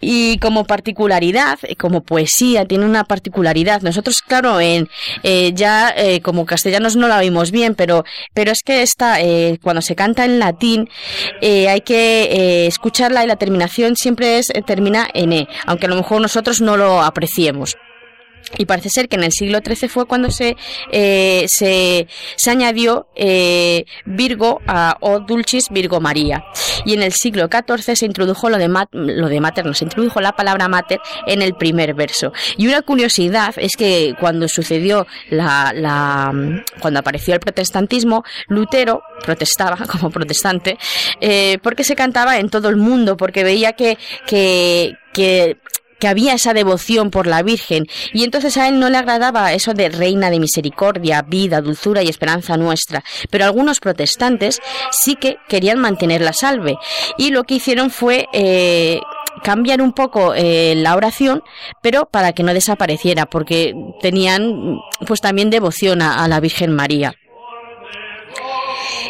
Y 0.01 0.37
como 0.39 0.65
particularidad, 0.65 1.59
como 1.77 2.01
poesía, 2.01 2.65
tiene 2.65 2.85
una 2.85 3.03
particularidad. 3.03 3.81
Nosotros, 3.81 4.21
claro, 4.21 4.59
en 4.59 4.89
eh, 5.23 5.51
ya 5.53 5.93
eh, 5.95 6.21
como 6.21 6.45
castellanos 6.45 6.95
no 6.95 7.07
la 7.07 7.17
oímos 7.17 7.51
bien, 7.51 7.75
pero, 7.75 8.03
pero 8.33 8.51
es 8.51 8.61
que 8.63 8.81
esta, 8.81 9.21
eh, 9.21 9.59
cuando 9.61 9.81
se 9.81 9.95
canta 9.95 10.25
en 10.25 10.39
latín, 10.39 10.89
hay 11.41 11.81
que 11.81 12.67
escucharla 12.67 13.23
y 13.23 13.27
la 13.27 13.35
terminación 13.35 13.95
siempre 13.95 14.39
es 14.39 14.47
termina 14.65 15.08
N, 15.13 15.47
aunque 15.65 15.85
a 15.85 15.89
lo 15.89 15.95
mejor 15.95 16.21
nosotros 16.21 16.61
no 16.61 16.77
lo 16.77 17.01
apreciemos. 17.01 17.77
Y 18.57 18.65
parece 18.65 18.89
ser 18.89 19.07
que 19.07 19.15
en 19.15 19.23
el 19.23 19.31
siglo 19.31 19.59
XIII 19.65 19.89
fue 19.89 20.05
cuando 20.05 20.31
se, 20.31 20.55
eh, 20.91 21.45
se, 21.47 22.07
se, 22.35 22.51
añadió 22.51 23.07
eh, 23.15 23.85
Virgo 24.05 24.61
a 24.67 24.97
O 25.01 25.19
Dulcis 25.19 25.69
Virgo 25.69 25.99
María. 25.99 26.43
Y 26.85 26.93
en 26.93 27.03
el 27.03 27.13
siglo 27.13 27.47
XIV 27.47 27.95
se 27.95 28.05
introdujo 28.05 28.49
lo 28.49 28.57
de, 28.57 28.67
lo 28.91 29.27
de 29.27 29.39
materno, 29.39 29.73
se 29.73 29.85
introdujo 29.85 30.21
la 30.21 30.33
palabra 30.35 30.67
mater 30.67 30.99
en 31.27 31.41
el 31.41 31.55
primer 31.55 31.93
verso. 31.93 32.33
Y 32.57 32.67
una 32.67 32.81
curiosidad 32.81 33.53
es 33.57 33.75
que 33.75 34.15
cuando 34.19 34.47
sucedió 34.47 35.05
la, 35.29 35.71
la 35.75 36.33
cuando 36.79 36.99
apareció 36.99 37.33
el 37.33 37.39
protestantismo, 37.39 38.23
Lutero 38.47 39.03
protestaba 39.23 39.77
como 39.87 40.09
protestante 40.09 40.77
eh, 41.21 41.57
porque 41.61 41.83
se 41.83 41.95
cantaba 41.95 42.37
en 42.37 42.49
todo 42.49 42.69
el 42.69 42.77
mundo, 42.77 43.17
porque 43.17 43.43
veía 43.43 43.73
que, 43.73 43.97
que, 44.25 44.95
que 45.13 45.57
que 45.99 46.07
había 46.07 46.33
esa 46.33 46.53
devoción 46.53 47.11
por 47.11 47.27
la 47.27 47.43
Virgen. 47.43 47.85
Y 48.13 48.23
entonces 48.23 48.57
a 48.57 48.67
él 48.67 48.79
no 48.79 48.89
le 48.89 48.97
agradaba 48.97 49.53
eso 49.53 49.73
de 49.73 49.89
reina 49.89 50.29
de 50.29 50.39
misericordia, 50.39 51.21
vida, 51.21 51.61
dulzura 51.61 52.01
y 52.03 52.09
esperanza 52.09 52.57
nuestra, 52.57 53.03
pero 53.29 53.45
algunos 53.45 53.79
protestantes 53.79 54.59
sí 54.91 55.15
que 55.15 55.37
querían 55.47 55.79
mantenerla 55.79 56.33
salve. 56.33 56.77
Y 57.17 57.31
lo 57.31 57.43
que 57.43 57.55
hicieron 57.55 57.89
fue 57.89 58.27
eh, 58.33 59.01
cambiar 59.43 59.81
un 59.81 59.93
poco 59.93 60.33
eh, 60.35 60.73
la 60.75 60.95
oración, 60.95 61.43
pero 61.81 62.05
para 62.05 62.33
que 62.33 62.43
no 62.43 62.53
desapareciera, 62.53 63.25
porque 63.25 63.73
tenían 64.01 64.79
pues 65.05 65.21
también 65.21 65.49
devoción 65.49 66.01
a 66.01 66.27
la 66.27 66.39
Virgen 66.39 66.73
María. 66.73 67.15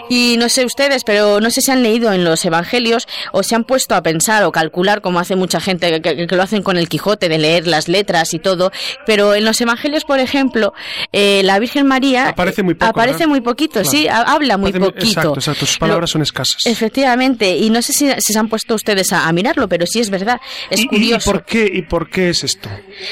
Y 0.09 0.35
no 0.37 0.49
sé 0.49 0.65
ustedes, 0.65 1.03
pero 1.03 1.39
no 1.39 1.51
sé 1.51 1.61
si 1.61 1.71
han 1.71 1.83
leído 1.83 2.11
en 2.11 2.23
los 2.23 2.43
evangelios 2.43 3.07
o 3.31 3.43
se 3.43 3.55
han 3.55 3.63
puesto 3.63 3.95
a 3.95 4.01
pensar 4.01 4.43
o 4.43 4.51
calcular, 4.51 5.01
como 5.01 5.19
hace 5.19 5.35
mucha 5.35 5.59
gente 5.59 6.01
que, 6.01 6.27
lo 6.29 6.43
hacen 6.43 6.63
con 6.63 6.77
el 6.77 6.89
Quijote, 6.89 7.29
de 7.29 7.37
leer 7.37 7.67
las 7.67 7.87
letras 7.87 8.33
y 8.33 8.39
todo. 8.39 8.71
Pero 9.05 9.35
en 9.35 9.45
los 9.45 9.61
evangelios, 9.61 10.05
por 10.05 10.19
ejemplo, 10.19 10.73
eh, 11.13 11.41
la 11.43 11.59
Virgen 11.59 11.87
María. 11.87 12.29
Aparece 12.29 12.63
muy 12.63 12.73
poco. 12.73 12.89
Aparece 12.89 13.27
muy 13.27 13.41
poquito, 13.41 13.83
sí, 13.85 14.07
habla 14.07 14.57
muy 14.57 14.71
poquito. 14.71 14.99
Exacto, 14.99 15.33
exacto, 15.35 15.65
sus 15.65 15.77
palabras 15.77 16.09
son 16.09 16.21
escasas. 16.21 16.65
Efectivamente, 16.65 17.55
y 17.55 17.69
no 17.69 17.81
sé 17.81 17.93
si, 17.93 18.09
se 18.17 18.39
han 18.39 18.49
puesto 18.49 18.75
ustedes 18.75 19.13
a, 19.13 19.31
mirarlo, 19.31 19.69
pero 19.69 19.85
sí 19.85 19.99
es 19.99 20.09
verdad, 20.09 20.39
es 20.69 20.85
curioso. 20.85 21.29
¿y 21.29 21.33
por, 21.33 21.45
qué, 21.45 21.69
¿Y 21.71 21.81
por 21.83 22.09
qué 22.09 22.29
es 22.29 22.43
esto? 22.43 22.69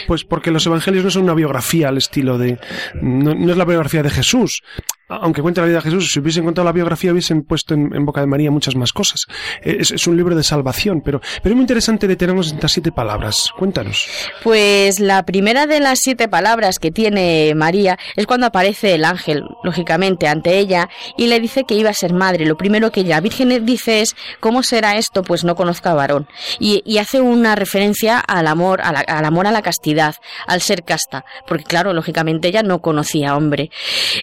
Pues 0.07 0.23
porque 0.23 0.51
los 0.51 0.65
evangelios 0.65 1.03
no 1.03 1.11
son 1.11 1.23
una 1.23 1.35
biografía 1.35 1.89
al 1.89 1.97
estilo 1.97 2.37
de. 2.37 2.57
no 3.01 3.51
es 3.51 3.57
la 3.57 3.65
biografía 3.65 4.01
de 4.01 4.09
Jesús 4.09 4.61
aunque 5.09 5.41
cuente 5.41 5.61
la 5.61 5.67
vida 5.67 5.77
de 5.77 5.83
Jesús, 5.83 6.11
si 6.11 6.19
hubiesen 6.19 6.43
contado 6.43 6.65
la 6.65 6.71
biografía 6.71 7.11
hubiesen 7.11 7.43
puesto 7.43 7.73
en, 7.73 8.05
boca 8.05 8.21
de 8.21 8.27
María 8.27 8.51
muchas 8.51 8.75
más 8.75 8.93
cosas. 8.93 9.25
Es, 9.61 10.07
un 10.07 10.17
libro 10.17 10.35
de 10.35 10.43
salvación, 10.43 11.01
pero, 11.03 11.21
pero 11.41 11.53
es 11.53 11.55
muy 11.55 11.63
interesante 11.63 12.07
detenernos 12.07 12.49
en 12.49 12.55
estas 12.55 12.71
siete 12.71 12.91
palabras. 12.91 13.51
Cuéntanos. 13.57 14.07
Pues 14.43 14.99
la 14.99 15.23
primera 15.23 15.65
de 15.65 15.79
las 15.79 15.99
siete 15.99 16.27
palabras 16.27 16.79
que 16.79 16.91
tiene 16.91 17.53
María 17.55 17.97
es 18.15 18.25
cuando 18.25 18.47
aparece 18.47 18.95
el 18.95 19.05
ángel, 19.05 19.43
lógicamente, 19.63 20.27
ante 20.27 20.57
ella 20.57 20.89
y 21.17 21.27
le 21.27 21.39
dice 21.39 21.63
que 21.63 21.75
iba 21.75 21.89
a 21.89 21.93
ser 21.93 22.13
madre. 22.13 22.45
Lo 22.45 22.57
primero 22.57 22.91
que 22.91 23.03
la 23.03 23.21
Virgen 23.21 23.65
dice 23.65 24.01
es, 24.01 24.15
¿cómo 24.39 24.63
será 24.63 24.97
esto? 24.97 25.23
Pues 25.23 25.43
no 25.43 25.55
conozco 25.55 25.89
a 25.89 25.93
varón. 25.93 26.27
Y, 26.59 26.97
hace 26.97 27.21
una 27.21 27.55
referencia 27.55 28.19
al 28.19 28.47
amor, 28.47 28.81
al 28.81 29.25
amor 29.25 29.45
a 29.45 29.51
la 29.51 29.61
castidad, 29.61 30.15
al 30.47 30.61
ser 30.61 30.83
casta, 30.83 31.25
porque 31.47 31.63
claro, 31.63 31.93
lógicamente 31.93 32.47
ella 32.47 32.63
no 32.63 32.79
conocía 32.79 33.37
hombre. 33.37 33.69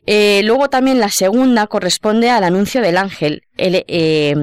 Eh, 0.06 0.42
luego 0.44 0.68
también 0.74 0.98
la 0.98 1.08
segunda 1.08 1.68
corresponde 1.68 2.30
al 2.30 2.42
anuncio 2.42 2.80
del 2.80 2.96
ángel, 2.96 3.42
eh, 3.58 4.34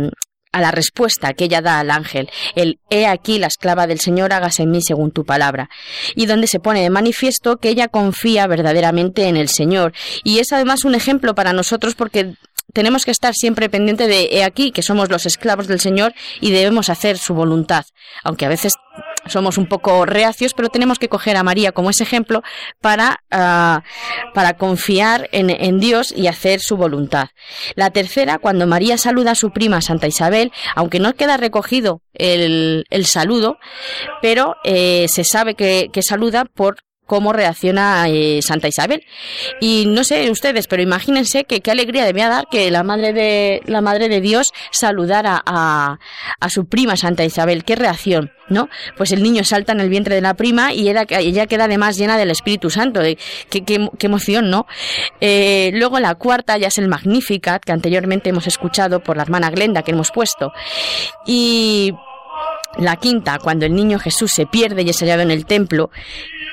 a 0.53 0.61
la 0.61 0.71
respuesta 0.71 1.33
que 1.33 1.43
ella 1.43 1.59
da 1.59 1.81
al 1.81 1.91
ángel, 1.91 2.29
el 2.55 2.79
He 2.89 3.05
aquí 3.05 3.37
la 3.37 3.47
esclava 3.47 3.85
del 3.85 3.99
Señor, 3.99 4.31
hágase 4.31 4.63
en 4.63 4.71
mí 4.71 4.81
según 4.81 5.11
tu 5.11 5.25
palabra, 5.25 5.69
y 6.15 6.27
donde 6.27 6.47
se 6.47 6.61
pone 6.61 6.83
de 6.83 6.89
manifiesto 6.89 7.57
que 7.57 7.67
ella 7.67 7.89
confía 7.89 8.47
verdaderamente 8.47 9.27
en 9.27 9.35
el 9.35 9.49
Señor. 9.49 9.91
Y 10.23 10.39
es 10.39 10.53
además 10.53 10.85
un 10.85 10.95
ejemplo 10.95 11.35
para 11.35 11.51
nosotros 11.51 11.95
porque 11.95 12.35
tenemos 12.73 13.05
que 13.05 13.11
estar 13.11 13.33
siempre 13.33 13.69
pendiente 13.69 14.07
de 14.07 14.29
he 14.31 14.43
aquí 14.43 14.71
que 14.71 14.81
somos 14.81 15.09
los 15.09 15.25
esclavos 15.25 15.67
del 15.67 15.79
Señor 15.79 16.13
y 16.39 16.51
debemos 16.51 16.89
hacer 16.89 17.17
su 17.17 17.33
voluntad, 17.33 17.85
aunque 18.23 18.45
a 18.45 18.49
veces 18.49 18.75
somos 19.27 19.57
un 19.57 19.67
poco 19.67 20.05
reacios, 20.05 20.53
pero 20.53 20.69
tenemos 20.69 20.99
que 20.99 21.07
coger 21.07 21.37
a 21.37 21.43
María 21.43 21.71
como 21.71 21.89
ese 21.89 22.03
ejemplo 22.03 22.41
para, 22.81 23.19
ah, 23.29 23.83
para 24.33 24.57
confiar 24.57 25.29
en, 25.31 25.79
Dios 25.79 26.13
y 26.15 26.27
hacer 26.27 26.59
su 26.59 26.75
voluntad. 26.75 27.29
La 27.75 27.91
tercera, 27.91 28.39
cuando 28.39 28.67
María 28.67 28.97
saluda 28.97 29.31
a 29.31 29.35
su 29.35 29.51
prima 29.51 29.81
Santa 29.81 30.07
Isabel, 30.07 30.51
aunque 30.75 30.99
no 30.99 31.13
queda 31.13 31.37
recogido 31.37 32.01
el, 32.13 32.85
el 32.89 33.05
saludo, 33.05 33.57
pero 34.21 34.55
eh, 34.63 35.07
se 35.07 35.23
sabe 35.23 35.55
que, 35.55 35.89
que 35.91 36.01
saluda 36.01 36.45
por 36.45 36.77
cómo 37.11 37.33
reacciona 37.33 38.07
eh, 38.07 38.39
Santa 38.41 38.69
Isabel. 38.69 39.03
Y 39.59 39.83
no 39.85 40.05
sé 40.05 40.31
ustedes, 40.31 40.67
pero 40.67 40.81
imagínense 40.81 41.43
que 41.43 41.59
qué 41.59 41.69
alegría 41.69 42.05
debía 42.05 42.29
dar 42.29 42.47
que 42.49 42.71
la 42.71 42.83
madre 42.83 43.11
de 43.11 43.61
la 43.65 43.81
madre 43.81 44.07
de 44.07 44.21
Dios 44.21 44.53
saludara 44.71 45.43
a, 45.45 45.99
su 46.47 46.67
prima 46.67 46.95
Santa 46.95 47.25
Isabel. 47.25 47.65
Qué 47.65 47.75
reacción, 47.75 48.31
¿no? 48.47 48.69
Pues 48.95 49.11
el 49.11 49.23
niño 49.23 49.43
salta 49.43 49.73
en 49.73 49.81
el 49.81 49.89
vientre 49.89 50.15
de 50.15 50.21
la 50.21 50.35
prima 50.35 50.71
y 50.71 50.87
ella, 50.87 51.47
queda 51.47 51.65
además 51.65 51.97
llena 51.97 52.17
del 52.17 52.31
Espíritu 52.31 52.69
Santo. 52.69 53.01
Qué, 53.01 53.65
qué, 53.65 53.89
emoción, 54.05 54.49
¿no? 54.49 54.65
Eh, 55.19 55.71
luego 55.73 55.99
la 55.99 56.15
cuarta 56.15 56.57
ya 56.57 56.69
es 56.69 56.77
el 56.77 56.87
Magnificat, 56.87 57.61
que 57.61 57.73
anteriormente 57.73 58.29
hemos 58.29 58.47
escuchado 58.47 59.03
por 59.03 59.17
la 59.17 59.23
hermana 59.23 59.49
Glenda 59.49 59.81
que 59.81 59.91
hemos 59.91 60.11
puesto. 60.11 60.53
Y 61.25 61.93
la 62.77 62.95
quinta, 62.95 63.39
cuando 63.39 63.65
el 63.65 63.75
niño 63.75 63.99
Jesús 63.99 64.31
se 64.31 64.45
pierde 64.45 64.83
y 64.83 64.89
es 64.89 64.99
hallado 64.99 65.21
en 65.21 65.31
el 65.31 65.45
templo 65.45 65.89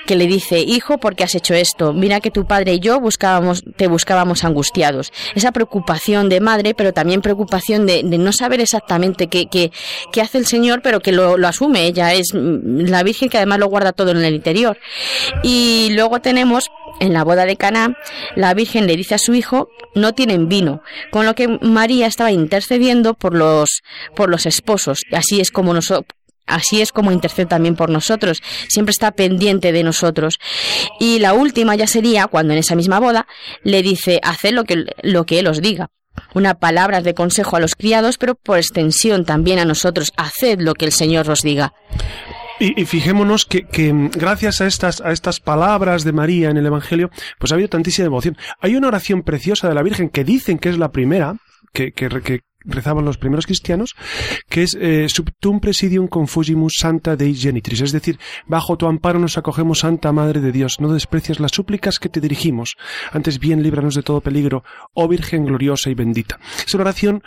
que 0.08 0.16
le 0.16 0.26
dice, 0.26 0.60
hijo, 0.60 0.96
¿por 0.96 1.14
qué 1.14 1.24
has 1.24 1.34
hecho 1.34 1.52
esto? 1.54 1.92
Mira 1.92 2.20
que 2.20 2.30
tu 2.30 2.46
padre 2.46 2.72
y 2.72 2.80
yo 2.80 2.98
buscábamos, 2.98 3.62
te 3.76 3.88
buscábamos 3.88 4.42
angustiados. 4.42 5.12
Esa 5.34 5.52
preocupación 5.52 6.30
de 6.30 6.40
madre, 6.40 6.72
pero 6.72 6.94
también 6.94 7.20
preocupación 7.20 7.84
de, 7.84 8.02
no 8.02 8.32
saber 8.32 8.60
exactamente 8.60 9.26
qué, 9.26 9.48
qué, 9.48 9.70
qué, 10.10 10.22
hace 10.22 10.38
el 10.38 10.46
Señor, 10.46 10.80
pero 10.82 11.00
que 11.00 11.12
lo, 11.12 11.36
lo 11.36 11.46
asume. 11.46 11.86
Ella 11.86 12.14
es 12.14 12.32
la 12.32 13.02
Virgen 13.02 13.28
que 13.28 13.36
además 13.36 13.58
lo 13.58 13.66
guarda 13.66 13.92
todo 13.92 14.10
en 14.12 14.24
el 14.24 14.34
interior. 14.34 14.78
Y 15.42 15.90
luego 15.92 16.20
tenemos 16.20 16.70
en 17.00 17.12
la 17.12 17.24
boda 17.24 17.44
de 17.44 17.56
Caná, 17.56 17.96
la 18.36 18.54
Virgen 18.54 18.86
le 18.86 18.96
dice 18.96 19.14
a 19.14 19.18
su 19.18 19.34
hijo, 19.34 19.68
no 19.94 20.14
tienen 20.14 20.48
vino, 20.48 20.82
con 21.10 21.26
lo 21.26 21.34
que 21.34 21.48
María 21.60 22.06
estaba 22.06 22.32
intercediendo 22.32 23.14
por 23.14 23.34
los, 23.34 23.82
por 24.14 24.28
los 24.28 24.46
esposos. 24.46 25.02
Así 25.12 25.40
es 25.40 25.50
como 25.50 25.74
nosotros, 25.74 26.18
Así 26.48 26.80
es 26.80 26.92
como 26.92 27.12
intercede 27.12 27.44
también 27.44 27.76
por 27.76 27.90
nosotros, 27.90 28.42
siempre 28.68 28.92
está 28.92 29.12
pendiente 29.12 29.70
de 29.70 29.84
nosotros. 29.84 30.38
Y 30.98 31.18
la 31.18 31.34
última 31.34 31.76
ya 31.76 31.86
sería 31.86 32.26
cuando 32.26 32.54
en 32.54 32.58
esa 32.58 32.74
misma 32.74 32.98
boda 32.98 33.26
le 33.62 33.82
dice, 33.82 34.18
haced 34.22 34.52
lo 34.52 34.64
que, 34.64 34.86
lo 35.02 35.26
que 35.26 35.38
Él 35.38 35.46
os 35.46 35.60
diga. 35.60 35.90
Una 36.34 36.54
palabra 36.54 37.02
de 37.02 37.14
consejo 37.14 37.56
a 37.56 37.60
los 37.60 37.74
criados, 37.74 38.16
pero 38.16 38.34
por 38.34 38.56
extensión 38.56 39.26
también 39.26 39.58
a 39.58 39.66
nosotros, 39.66 40.12
haced 40.16 40.58
lo 40.60 40.74
que 40.74 40.86
el 40.86 40.92
Señor 40.92 41.30
os 41.30 41.42
diga. 41.42 41.74
Y, 42.60 42.84
fijémonos 42.86 43.46
que, 43.46 43.66
gracias 44.12 44.60
a 44.60 44.66
estas, 44.66 45.00
a 45.00 45.12
estas 45.12 45.40
palabras 45.40 46.02
de 46.04 46.12
María 46.12 46.50
en 46.50 46.56
el 46.56 46.66
Evangelio, 46.66 47.10
pues 47.38 47.52
ha 47.52 47.54
habido 47.54 47.68
tantísima 47.68 48.04
devoción. 48.04 48.36
Hay 48.60 48.74
una 48.74 48.88
oración 48.88 49.22
preciosa 49.22 49.68
de 49.68 49.74
la 49.74 49.82
Virgen 49.82 50.08
que 50.08 50.24
dicen 50.24 50.58
que 50.58 50.68
es 50.68 50.78
la 50.78 50.90
primera, 50.90 51.36
que, 51.72 51.92
que, 51.92 52.08
rezaban 52.64 53.04
los 53.04 53.16
primeros 53.16 53.46
cristianos, 53.46 53.94
que 54.48 54.62
es 54.62 54.76
eh, 54.80 55.08
subtum 55.08 55.60
presidium 55.60 56.08
confugimus 56.08 56.74
santa 56.78 57.16
dei 57.16 57.34
genitris, 57.34 57.80
es 57.80 57.92
decir, 57.92 58.18
bajo 58.46 58.76
tu 58.76 58.86
amparo 58.86 59.18
nos 59.18 59.38
acogemos 59.38 59.80
Santa 59.80 60.12
Madre 60.12 60.40
de 60.40 60.52
Dios, 60.52 60.80
no 60.80 60.92
desprecias 60.92 61.40
las 61.40 61.52
súplicas 61.52 61.98
que 61.98 62.08
te 62.08 62.20
dirigimos, 62.20 62.76
antes 63.12 63.38
bien 63.38 63.62
líbranos 63.62 63.94
de 63.94 64.02
todo 64.02 64.20
peligro, 64.20 64.64
oh 64.92 65.08
Virgen 65.08 65.46
gloriosa 65.46 65.88
y 65.88 65.94
bendita. 65.94 66.38
Es 66.66 66.74
una 66.74 66.82
oración 66.82 67.22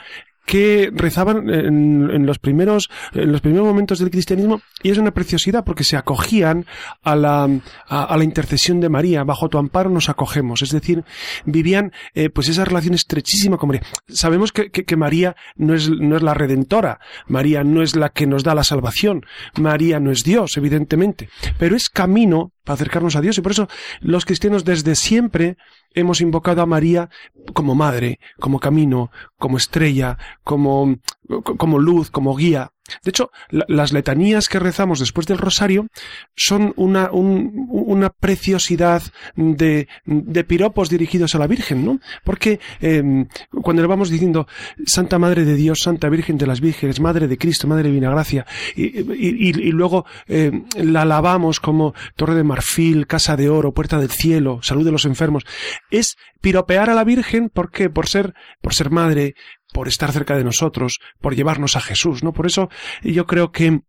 que 0.45 0.91
rezaban 0.93 1.49
en, 1.49 2.25
los 2.25 2.39
primeros 2.39 2.89
en 3.13 3.31
los 3.31 3.41
primeros 3.41 3.65
momentos 3.65 3.99
del 3.99 4.09
cristianismo 4.09 4.61
y 4.83 4.89
es 4.89 4.97
una 4.97 5.11
preciosidad 5.11 5.63
porque 5.63 5.83
se 5.83 5.97
acogían 5.97 6.65
a 7.03 7.15
la 7.15 7.49
a, 7.87 8.17
la 8.17 8.23
intercesión 8.23 8.79
de 8.79 8.89
María. 8.89 9.23
Bajo 9.23 9.49
tu 9.49 9.57
amparo 9.57 9.89
nos 9.89 10.09
acogemos. 10.09 10.61
Es 10.61 10.71
decir 10.71 11.03
vivían 11.45 11.91
eh, 12.13 12.29
pues 12.29 12.49
esa 12.49 12.65
relación 12.65 12.95
estrechísima 12.95 13.57
con 13.57 13.69
María. 13.69 13.83
Sabemos 14.07 14.51
que, 14.51 14.71
que, 14.71 14.83
que, 14.83 14.95
María 14.95 15.35
no 15.55 15.73
es 15.73 15.89
no 15.89 16.17
es 16.17 16.23
la 16.23 16.33
redentora. 16.33 16.99
María 17.27 17.63
no 17.63 17.81
es 17.81 17.95
la 17.95 18.09
que 18.09 18.27
nos 18.27 18.43
da 18.43 18.55
la 18.55 18.63
salvación. 18.63 19.25
María 19.55 19.99
no 19.99 20.11
es 20.11 20.23
Dios 20.23 20.57
evidentemente. 20.57 21.29
Pero 21.57 21.75
es 21.75 21.89
camino 21.89 22.53
para 22.63 22.75
acercarnos 22.75 23.15
a 23.15 23.21
Dios. 23.21 23.37
Y 23.37 23.41
por 23.41 23.51
eso 23.51 23.67
los 23.99 24.25
cristianos 24.25 24.65
desde 24.65 24.95
siempre 24.95 25.57
hemos 25.93 26.21
invocado 26.21 26.61
a 26.61 26.65
María 26.65 27.09
como 27.53 27.75
madre, 27.75 28.19
como 28.39 28.59
camino, 28.59 29.11
como 29.37 29.57
estrella, 29.57 30.17
como, 30.43 30.97
como 31.41 31.79
luz, 31.79 32.11
como 32.11 32.35
guía. 32.35 32.71
De 33.03 33.09
hecho, 33.09 33.31
las 33.49 33.93
letanías 33.93 34.49
que 34.49 34.59
rezamos 34.59 34.99
después 34.99 35.27
del 35.27 35.37
rosario 35.37 35.87
son 36.35 36.73
una, 36.75 37.09
una 37.11 38.09
preciosidad 38.09 39.01
de, 39.35 39.87
de, 40.05 40.43
piropos 40.43 40.89
dirigidos 40.89 41.35
a 41.35 41.39
la 41.39 41.47
Virgen, 41.47 41.85
¿no? 41.85 41.99
Porque 42.23 42.59
em, 42.81 43.27
cuando 43.61 43.81
le 43.81 43.87
vamos 43.87 44.09
diciendo 44.09 44.47
Santa 44.85 45.19
Madre 45.19 45.45
de 45.45 45.55
Dios, 45.55 45.81
Santa 45.81 46.09
Virgen 46.09 46.37
de 46.37 46.47
las 46.47 46.59
Vírgenes, 46.59 46.99
Madre 46.99 47.27
de 47.27 47.37
Cristo, 47.37 47.67
Madre 47.67 47.89
Divina 47.89 48.09
Gracia, 48.09 48.45
y, 48.75 48.99
y, 48.99 49.49
y 49.49 49.71
luego 49.71 50.05
em, 50.27 50.65
la 50.75 51.03
alabamos 51.03 51.59
como 51.59 51.93
Torre 52.15 52.35
de 52.35 52.43
Marfil, 52.43 53.07
Casa 53.07 53.37
de 53.37 53.49
Oro, 53.49 53.73
Puerta 53.73 53.99
del 53.99 54.11
Cielo, 54.11 54.59
Salud 54.61 54.83
de 54.83 54.91
los 54.91 55.05
Enfermos, 55.05 55.45
es 55.91 56.17
piropear 56.41 56.89
a 56.89 56.95
la 56.95 57.03
Virgen, 57.03 57.49
¿por 57.49 57.71
qué? 57.71 57.89
Por 57.89 58.07
ser, 58.07 58.33
por 58.61 58.73
ser 58.73 58.89
madre, 58.89 59.35
por 59.73 59.87
estar 59.87 60.11
cerca 60.11 60.35
de 60.35 60.43
nosotros, 60.43 60.99
por 61.19 61.35
llevarnos 61.35 61.75
a 61.75 61.81
Jesús, 61.81 62.23
¿no? 62.23 62.33
Por 62.33 62.45
eso 62.45 62.69
yo 63.03 63.25
creo 63.25 63.51
que 63.51 63.81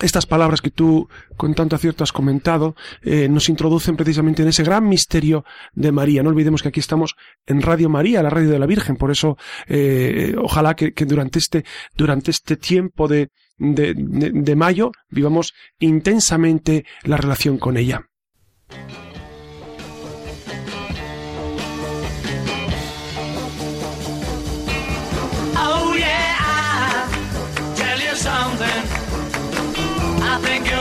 estas 0.00 0.26
palabras 0.26 0.62
que 0.62 0.70
tú 0.70 1.08
con 1.36 1.54
tanto 1.54 1.76
acierto 1.76 2.04
has 2.04 2.12
comentado 2.12 2.74
eh, 3.02 3.28
nos 3.28 3.48
introducen 3.48 3.96
precisamente 3.96 4.42
en 4.42 4.48
ese 4.48 4.62
gran 4.62 4.88
misterio 4.88 5.44
de 5.74 5.92
María. 5.92 6.22
No 6.22 6.30
olvidemos 6.30 6.62
que 6.62 6.68
aquí 6.68 6.80
estamos 6.80 7.16
en 7.46 7.62
Radio 7.62 7.88
María, 7.88 8.22
la 8.22 8.30
radio 8.30 8.50
de 8.50 8.58
la 8.58 8.66
Virgen. 8.66 8.96
Por 8.96 9.10
eso, 9.10 9.36
eh, 9.66 10.34
ojalá 10.38 10.74
que, 10.74 10.92
durante 11.04 11.38
este 11.38 11.64
durante 11.94 12.30
este 12.30 12.56
tiempo 12.56 13.08
de, 13.08 13.30
de, 13.58 13.94
de 13.94 14.56
mayo 14.56 14.90
vivamos 15.10 15.52
intensamente 15.78 16.84
la 17.04 17.16
relación 17.16 17.58
con 17.58 17.76
ella. 17.76 18.06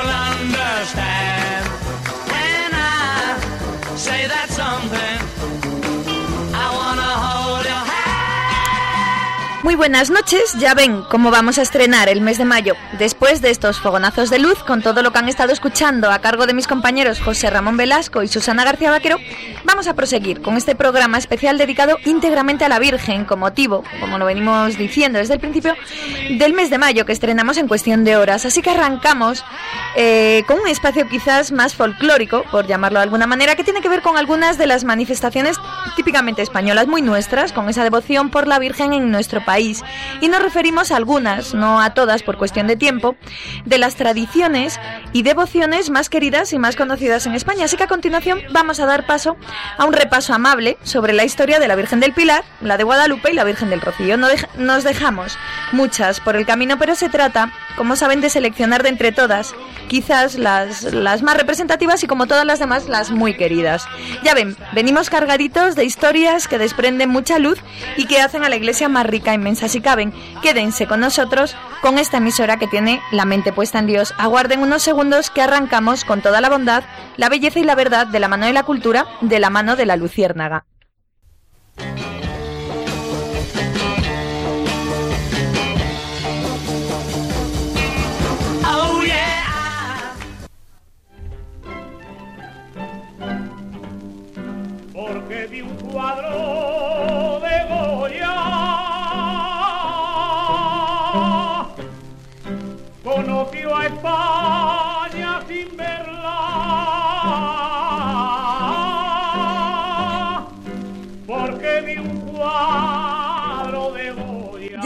Muy 0.02 0.29
buenas 9.80 10.10
noches, 10.10 10.56
ya 10.60 10.74
ven 10.74 11.04
cómo 11.10 11.32
vamos 11.32 11.58
a 11.58 11.62
estrenar 11.62 12.10
el 12.10 12.20
mes 12.20 12.38
de 12.38 12.44
mayo. 12.44 12.76
Después 12.98 13.42
de 13.42 13.50
estos 13.50 13.80
fogonazos 13.80 14.30
de 14.30 14.38
luz, 14.38 14.62
con 14.62 14.82
todo 14.82 15.02
lo 15.02 15.14
que 15.14 15.20
han 15.20 15.30
estado 15.30 15.54
escuchando 15.54 16.12
a 16.12 16.20
cargo 16.20 16.46
de 16.46 16.54
mis 16.54 16.68
compañeros 16.68 17.22
José 17.22 17.50
Ramón 17.50 17.78
Velasco 17.78 18.22
y 18.22 18.28
Susana 18.28 18.66
García 18.66 18.92
Vaquero, 18.92 19.16
vamos 19.64 19.88
a 19.88 19.94
proseguir 19.94 20.42
con 20.42 20.58
este 20.58 20.76
programa 20.76 21.18
especial 21.18 21.58
dedicado 21.58 21.98
íntegramente 22.04 22.66
a 22.66 22.70
la 22.70 22.78
Virgen, 22.78 23.24
con 23.24 23.40
motivo, 23.40 23.86
como 24.02 24.18
lo 24.18 24.26
venimos 24.26 24.78
diciendo 24.78 25.18
desde 25.18 25.36
el 25.36 25.40
principio, 25.40 25.78
del 26.38 26.52
mes 26.52 26.70
de 26.70 26.78
mayo 26.78 27.06
que 27.06 27.14
estrenamos 27.14 27.56
en 27.56 27.70
cuestión 27.70 28.04
de 28.04 28.18
horas. 28.18 28.46
Así 28.46 28.62
que 28.62 28.72
arrancamos 28.72 29.46
eh, 29.96 30.44
con 30.46 30.60
un 30.60 30.68
espacio 30.68 31.08
quizás 31.08 31.54
más 31.54 31.74
folclórico, 31.74 32.44
por 32.52 32.68
llamarlo 32.68 33.00
de 33.00 33.04
alguna 33.04 33.28
manera, 33.28 33.56
que 33.56 33.64
tiene 33.64 33.80
que 33.80 33.88
ver 33.88 34.02
con 34.02 34.18
algunas 34.18 34.58
de 34.58 34.68
las 34.68 34.84
manifestaciones 34.84 35.56
típicamente 35.96 36.42
españolas, 36.42 36.88
muy 36.88 37.02
nuestras, 37.02 37.54
con 37.54 37.70
esa 37.70 37.86
devoción 37.86 38.30
por 38.30 38.46
la 38.46 38.60
Virgen 38.60 38.92
en 38.92 39.10
nuestro 39.10 39.46
país 39.46 39.69
y 40.22 40.28
nos 40.28 40.42
referimos 40.42 40.92
a 40.92 40.98
algunas, 40.98 41.54
no 41.54 41.82
a 41.82 41.94
todas 41.94 42.24
por 42.24 42.38
cuestión 42.38 42.68
de 42.68 42.76
tiempo, 42.76 43.16
de 43.66 43.78
las 43.78 43.96
tradiciones 43.96 44.80
y 45.14 45.24
devociones 45.24 45.90
más 45.90 46.10
queridas 46.10 46.54
y 46.54 46.60
más 46.60 46.76
conocidas 46.76 47.26
en 47.26 47.36
España. 47.36 47.66
Así 47.66 47.78
que 47.78 47.84
a 47.84 47.88
continuación 47.88 48.42
vamos 48.52 48.80
a 48.80 48.86
dar 48.86 49.06
paso 49.06 49.38
a 49.78 49.86
un 49.86 49.94
repaso 49.94 50.34
amable 50.34 50.78
sobre 50.84 51.14
la 51.14 51.24
historia 51.24 51.60
de 51.60 51.68
la 51.68 51.76
Virgen 51.76 52.00
del 52.00 52.14
Pilar, 52.14 52.44
la 52.62 52.78
de 52.78 52.84
Guadalupe 52.84 53.32
y 53.32 53.36
la 53.36 53.44
Virgen 53.44 53.70
del 53.70 53.82
Rocío. 53.82 54.18
Nos 54.18 54.84
dejamos 54.84 55.38
muchas 55.72 56.20
por 56.20 56.36
el 56.36 56.46
camino, 56.46 56.78
pero 56.78 56.96
se 56.96 57.10
trata, 57.10 57.52
como 57.80 57.96
saben, 57.96 58.20
de 58.20 58.30
seleccionar 58.30 58.84
de 58.84 58.90
entre 58.90 59.14
todas, 59.14 59.56
quizás 59.88 60.36
las, 60.36 60.84
las 60.84 61.22
más 61.22 61.38
representativas 61.38 62.04
y 62.04 62.08
como 62.08 62.28
todas 62.28 62.46
las 62.46 62.60
demás, 62.60 62.90
las 62.90 63.10
muy 63.10 63.38
queridas. 63.38 63.86
Ya 64.22 64.34
ven, 64.34 64.58
venimos 64.74 65.10
cargaditos 65.10 65.78
de 65.78 65.86
historias 65.86 66.50
que 66.50 66.58
desprenden 66.58 67.10
mucha 67.10 67.40
luz 67.40 67.58
y 67.96 68.06
que 68.06 68.20
hacen 68.20 68.44
a 68.44 68.50
la 68.50 68.58
iglesia 68.58 68.90
más 68.90 69.06
rica 69.06 69.34
y 69.34 69.56
si 69.56 69.80
caben, 69.80 70.12
quédense 70.42 70.88
con 70.88 71.00
nosotros 71.00 71.56
con 71.82 71.98
esta 72.00 72.18
emisora 72.18 72.60
que 72.60 72.68
tiene 72.68 73.02
la 73.14 73.24
mente 73.24 73.54
puesta 73.54 73.80
en 73.80 73.88
Dios. 73.88 74.14
Aguarden 74.18 74.60
unos 74.60 74.84
segundos 74.84 75.30
que 75.30 75.42
arrancamos 75.42 76.04
con 76.04 76.22
toda 76.22 76.42
la 76.42 76.50
bondad, 76.50 76.84
la 77.16 77.30
belleza 77.30 77.60
y 77.60 77.64
la 77.64 77.76
verdad 77.76 78.08
de 78.08 78.20
la 78.20 78.28
mano 78.28 78.46
de 78.46 78.52
la 78.52 78.64
cultura, 78.64 79.06
de 79.22 79.40
la 79.40 79.50
mano 79.50 79.78
de 79.78 79.86
la 79.86 79.96
luciérnaga. 79.96 80.66
Cuadro 95.92 96.79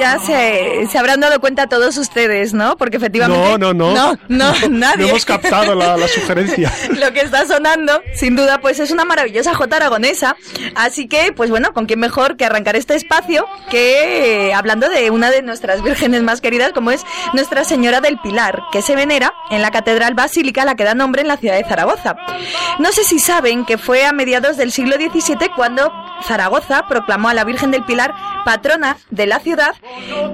Ya 0.04 0.20
se, 0.20 0.86
se 0.92 0.98
habrán 0.98 1.22
dado 1.22 1.40
cuenta 1.40 1.68
todos 1.68 1.96
ustedes, 1.96 2.54
¿no? 2.54 2.76
Porque 2.76 2.98
efectivamente. 2.98 3.58
No, 3.58 3.58
no, 3.58 3.74
no. 3.74 3.94
No, 3.94 4.18
no, 4.28 4.54
nadie. 4.70 5.04
No 5.04 5.10
hemos 5.12 5.24
captado 5.24 5.76
la, 5.76 5.96
la 5.96 6.10
sugerencia. 6.10 6.74
Lo 6.90 7.14
que 7.14 7.22
está 7.22 7.46
sonando, 7.48 8.02
sin 8.14 8.36
duda, 8.36 8.60
pues 8.60 8.82
es 8.82 8.92
una 8.92 9.06
maravillosa 9.06 9.54
jota 9.54 9.78
aragonesa. 9.78 10.36
Así 10.76 11.08
que, 11.08 11.32
pues 11.32 11.50
bueno, 11.50 11.72
con 11.72 11.86
quién 11.86 12.02
mejor 12.02 12.36
que 12.36 12.44
arrancar 12.44 12.76
este 12.76 12.96
espacio 12.96 13.46
que 13.70 14.50
eh, 14.50 14.54
hablando 14.54 14.90
de 14.90 15.10
una 15.10 15.32
de 15.32 15.42
nuestras 15.42 15.82
vírgenes 15.82 16.22
más 16.22 16.42
queridas, 16.42 16.74
como 16.74 16.92
es 16.92 17.06
Nuestra 17.32 17.64
Señora 17.64 18.02
del 18.02 18.20
Pilar, 18.20 18.60
que 18.74 18.82
se 18.82 18.98
venera 18.98 19.34
en 19.52 19.62
la 19.62 19.72
Catedral 19.72 20.16
Basílica, 20.16 20.66
la 20.66 20.76
que 20.76 20.84
da 20.84 20.96
nombre 20.96 21.22
en 21.22 21.30
la 21.30 21.38
ciudad 21.38 21.56
de 21.56 21.64
Zaragoza. 21.64 22.18
No 22.80 22.92
sé 22.92 23.06
si 23.06 23.20
saben 23.20 23.64
que 23.64 23.78
fue 23.78 24.06
a 24.06 24.12
mediados 24.12 24.58
del 24.58 24.74
siglo 24.74 24.98
XVII 24.98 25.50
cuando 25.56 25.94
Zaragoza 26.24 26.88
proclamó 26.88 27.30
a 27.30 27.34
la 27.34 27.44
Virgen 27.44 27.72
del 27.72 27.84
Pilar 27.84 28.14
patrona 28.44 28.98
de 29.10 29.26
la 29.26 29.40
ciudad, 29.40 29.76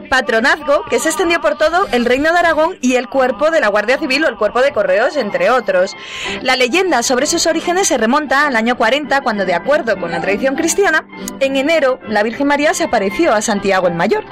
patronazgo 0.10 0.84
que 0.90 1.00
se 1.00 1.10
extendió 1.10 1.42
por 1.42 1.58
todo 1.58 1.88
el 1.92 2.06
Reino 2.06 2.32
de 2.32 2.40
Aragón 2.40 2.78
y 2.82 2.96
el 2.96 3.08
cuerpo 3.08 3.52
de 3.52 3.60
la 3.60 3.68
Guardia 3.68 4.00
Civil 4.00 4.24
o 4.26 4.28
el 4.28 4.38
cuerpo 4.38 4.62
de 4.62 4.72
correos, 4.72 5.16
entre 5.18 5.50
otros. 5.50 5.96
La 6.42 6.56
leyenda 6.56 7.04
sobre 7.04 7.28
sus 7.28 7.46
orígenes 7.46 7.88
se 7.88 7.98
remonta 7.98 8.48
al 8.48 8.56
año 8.56 8.78
40, 8.78 9.22
cuando, 9.22 9.46
de 9.46 9.54
acuerdo 9.54 10.00
con 10.00 10.12
la 10.12 10.22
tradición 10.22 10.56
cristiana, 10.56 11.08
en 11.40 11.56
enero 11.56 12.00
la 12.08 12.24
Virgen 12.24 12.48
María 12.48 12.74
se 12.74 12.84
apareció 12.84 13.34
a 13.34 13.42
Santiago 13.42 13.88
el 13.88 13.96
Mayor. 13.96 14.26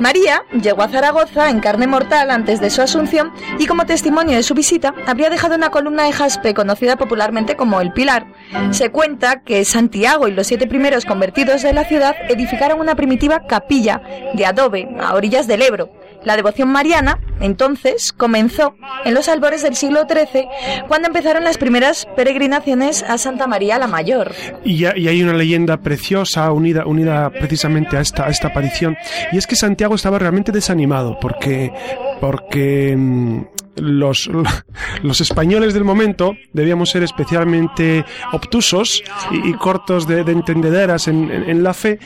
María 0.00 0.44
llegó 0.52 0.82
a 0.82 0.88
Zaragoza 0.88 1.50
en 1.50 1.60
carne 1.60 1.86
mortal 1.86 2.30
antes 2.30 2.60
de 2.60 2.70
su 2.70 2.82
asunción 2.82 3.32
y 3.58 3.66
como 3.66 3.86
testimonio 3.86 4.36
de 4.36 4.42
su 4.42 4.54
visita 4.54 4.94
habría 5.06 5.30
dejado 5.30 5.54
una 5.54 5.70
columna 5.70 6.04
de 6.04 6.12
jaspe 6.12 6.54
conocida 6.54 6.96
popularmente 6.96 7.56
como 7.56 7.80
el 7.80 7.92
Pilar. 7.92 8.26
Se 8.70 8.90
cuenta 8.90 9.42
que 9.42 9.64
Santiago 9.64 10.28
y 10.28 10.32
los 10.32 10.46
siete 10.46 10.66
primeros 10.66 10.97
convertidos 11.04 11.62
de 11.62 11.72
la 11.72 11.84
ciudad 11.84 12.14
edificaron 12.28 12.80
una 12.80 12.94
primitiva 12.94 13.46
capilla 13.46 14.02
de 14.34 14.46
adobe 14.46 14.88
a 15.00 15.14
orillas 15.14 15.46
del 15.46 15.62
Ebro 15.62 15.90
La 16.24 16.36
devoción 16.36 16.68
mariana, 16.68 17.20
entonces, 17.40 18.12
comenzó 18.12 18.74
en 19.04 19.14
los 19.14 19.28
albores 19.28 19.62
del 19.62 19.76
siglo 19.76 20.06
XIII, 20.08 20.48
cuando 20.88 21.08
empezaron 21.08 21.44
las 21.44 21.58
primeras 21.58 22.06
peregrinaciones 22.16 23.04
a 23.04 23.18
Santa 23.18 23.46
María 23.46 23.78
la 23.78 23.86
Mayor. 23.86 24.32
Y, 24.64 24.84
hay 24.84 25.22
una 25.22 25.32
leyenda 25.32 25.76
preciosa 25.76 26.50
unida, 26.50 27.30
precisamente 27.30 27.96
a 27.96 28.00
esta 28.00 28.48
aparición, 28.48 28.96
y 29.30 29.38
es 29.38 29.46
que 29.46 29.54
Santiago 29.54 29.94
estaba 29.94 30.18
realmente 30.18 30.50
desanimado, 30.50 31.18
porque, 31.20 31.72
porque 32.20 32.94
mm, 32.96 33.42
los, 33.76 34.30
los 35.02 35.20
españoles 35.20 35.74
del 35.74 35.84
momento 35.84 36.36
debíamos 36.52 36.90
ser 36.90 37.02
especialmente 37.02 38.04
obtusos 38.32 39.02
y, 39.30 39.52
cortos 39.54 40.06
de, 40.06 40.24
de 40.24 40.32
entendederas 40.32 41.08
en, 41.08 41.30
en, 41.30 41.48
en, 41.48 41.62
la 41.62 41.74
fe 41.74 41.98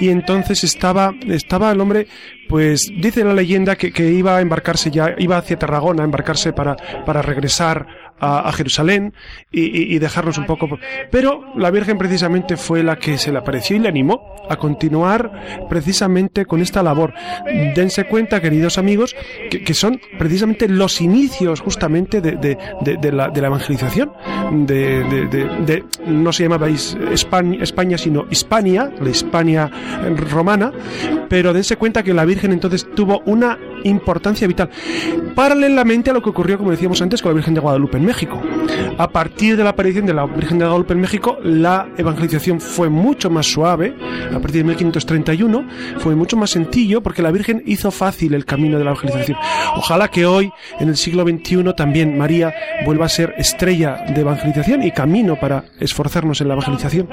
y 0.00 0.08
entonces 0.08 0.64
estaba, 0.64 1.12
estaba 1.26 1.70
el 1.72 1.80
hombre 1.80 2.06
pues 2.48 2.90
dice 3.00 3.24
la 3.24 3.34
leyenda 3.34 3.76
que, 3.76 3.92
que 3.92 4.10
iba 4.10 4.36
a 4.36 4.40
embarcarse 4.40 4.90
ya, 4.90 5.14
iba 5.18 5.36
hacia 5.36 5.58
Tarragona 5.58 6.02
a 6.02 6.04
embarcarse 6.04 6.52
para, 6.52 6.76
para 7.04 7.22
regresar 7.22 7.86
a, 8.20 8.50
Jerusalén 8.52 9.12
y, 9.50 9.94
y, 9.94 9.98
un 9.98 10.46
poco. 10.46 10.68
Pero 11.10 11.52
la 11.56 11.70
Virgen 11.70 11.98
precisamente 11.98 12.56
fue 12.56 12.82
la 12.82 12.96
que 12.96 13.18
se 13.18 13.32
le 13.32 13.38
apareció 13.38 13.76
y 13.76 13.78
le 13.80 13.88
animó 13.88 14.36
a 14.48 14.56
continuar 14.56 15.66
precisamente 15.68 16.46
con 16.46 16.60
esta 16.60 16.82
labor. 16.82 17.14
Dense 17.74 18.04
cuenta, 18.04 18.40
queridos 18.40 18.78
amigos, 18.78 19.14
que, 19.50 19.74
son 19.74 20.00
precisamente 20.18 20.68
los 20.68 21.00
inicios 21.00 21.60
justamente 21.60 22.20
de, 22.20 22.32
de, 22.32 22.58
de, 22.80 22.96
de 22.96 23.12
la, 23.12 23.32
evangelización. 23.34 24.12
De, 24.66 25.84
no 26.06 26.32
se 26.32 26.44
llamaba 26.44 26.68
España, 26.68 27.62
España, 27.62 27.98
sino 27.98 28.26
Hispania, 28.30 28.90
la 29.00 29.10
Hispania 29.10 29.70
romana, 30.30 30.72
pero 31.28 31.52
dense 31.52 31.76
cuenta 31.76 32.02
que 32.02 32.14
la 32.14 32.24
Virgen 32.24 32.52
entonces 32.52 32.86
tuvo 32.94 33.22
una 33.26 33.58
importancia 33.84 34.46
vital. 34.46 34.70
Paralelamente 35.34 36.10
a 36.10 36.12
lo 36.12 36.22
que 36.22 36.30
ocurrió, 36.30 36.58
como 36.58 36.70
decíamos 36.70 37.00
antes, 37.02 37.22
con 37.22 37.30
la 37.30 37.34
Virgen 37.34 37.54
de 37.54 37.60
Guadalupe 37.60 37.98
en 37.98 38.04
México. 38.04 38.40
A 38.96 39.08
partir 39.08 39.56
de 39.56 39.64
la 39.64 39.70
aparición 39.70 40.06
de 40.06 40.14
la 40.14 40.26
Virgen 40.26 40.58
de 40.58 40.64
Guadalupe 40.64 40.94
en 40.94 41.00
México, 41.00 41.38
la 41.42 41.88
evangelización 41.96 42.60
fue 42.60 42.88
mucho 42.88 43.30
más 43.30 43.46
suave. 43.46 43.94
A 44.28 44.38
partir 44.40 44.62
de 44.62 44.64
1531 44.64 45.66
fue 45.98 46.14
mucho 46.14 46.36
más 46.36 46.50
sencillo 46.50 47.02
porque 47.02 47.22
la 47.22 47.30
Virgen 47.30 47.62
hizo 47.66 47.90
fácil 47.90 48.34
el 48.34 48.44
camino 48.44 48.78
de 48.78 48.84
la 48.84 48.90
evangelización. 48.90 49.38
Ojalá 49.76 50.08
que 50.08 50.26
hoy, 50.26 50.52
en 50.80 50.88
el 50.88 50.96
siglo 50.96 51.24
XXI, 51.24 51.74
también 51.76 52.18
María 52.18 52.54
vuelva 52.84 53.06
a 53.06 53.08
ser 53.08 53.34
estrella 53.38 54.04
de 54.14 54.20
evangelización 54.20 54.82
y 54.82 54.92
camino 54.92 55.36
para 55.36 55.64
esforzarnos 55.80 56.40
en 56.40 56.48
la 56.48 56.54
evangelización. 56.54 57.08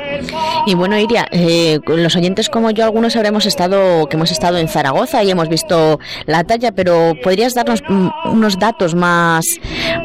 Y 0.66 0.74
bueno, 0.74 0.98
Iria, 0.98 1.28
eh, 1.32 1.80
los 1.86 2.16
oyentes 2.16 2.50
como 2.50 2.72
yo, 2.72 2.84
algunos 2.84 3.16
habremos 3.16 3.46
estado, 3.46 4.08
que 4.08 4.16
hemos 4.16 4.32
estado 4.32 4.58
en 4.58 4.68
Zaragoza 4.68 5.24
y 5.24 5.32
hemos 5.32 5.50
visto 5.50 6.00
la 6.26 6.44
talla, 6.56 6.72
pero 6.72 7.14
¿podrías 7.22 7.54
darnos 7.54 7.84
unos 8.26 8.58
datos 8.58 8.96
más, 8.96 9.46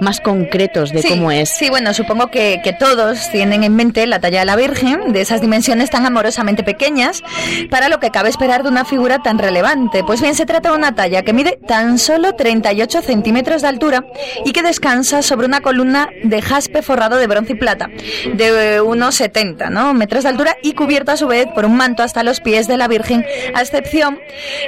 más 0.00 0.20
concretos 0.20 0.90
de 0.90 1.02
sí, 1.02 1.08
cómo 1.10 1.30
es? 1.30 1.48
Sí, 1.48 1.70
bueno, 1.70 1.94
supongo 1.94 2.26
que, 2.26 2.60
que, 2.64 2.72
todos 2.72 3.30
tienen 3.30 3.62
en 3.62 3.76
mente 3.76 4.06
la 4.06 4.20
talla 4.20 4.40
de 4.40 4.46
la 4.46 4.56
Virgen, 4.56 5.12
de 5.12 5.20
esas 5.20 5.40
dimensiones 5.40 5.90
tan 5.90 6.06
amorosamente 6.06 6.64
pequeñas, 6.64 7.22
para 7.70 7.88
lo 7.88 8.00
que 8.00 8.10
cabe 8.10 8.30
esperar 8.30 8.64
de 8.64 8.68
una 8.68 8.84
figura 8.84 9.20
tan 9.22 9.38
relevante. 9.38 10.02
Pues 10.02 10.20
bien, 10.20 10.34
se 10.34 10.44
trata 10.44 10.70
de 10.70 10.76
una 10.76 10.94
talla 10.94 11.22
que 11.22 11.32
mide 11.32 11.58
tan 11.68 11.98
solo 11.98 12.34
38 12.34 13.02
centímetros 13.02 13.62
de 13.62 13.68
altura 13.68 14.04
y 14.44 14.52
que 14.52 14.62
descansa 14.62 15.22
sobre 15.22 15.46
una 15.46 15.60
columna 15.60 16.08
de 16.24 16.42
jaspe 16.42 16.82
forrado 16.82 17.16
de 17.16 17.26
bronce 17.28 17.52
y 17.52 17.56
plata, 17.56 17.90
de 18.34 18.80
unos 18.80 19.14
70 19.14 19.70
¿no? 19.70 19.94
metros 19.94 20.24
de 20.24 20.30
altura 20.30 20.56
y 20.62 20.72
cubierta 20.72 21.12
a 21.12 21.16
su 21.16 21.28
vez 21.28 21.46
por 21.54 21.64
un 21.64 21.76
manto 21.76 22.02
hasta 22.02 22.24
los 22.24 22.40
pies 22.40 22.66
de 22.66 22.76
la 22.76 22.88
Virgen, 22.88 23.24
a 23.54 23.62
excepción 23.62 24.18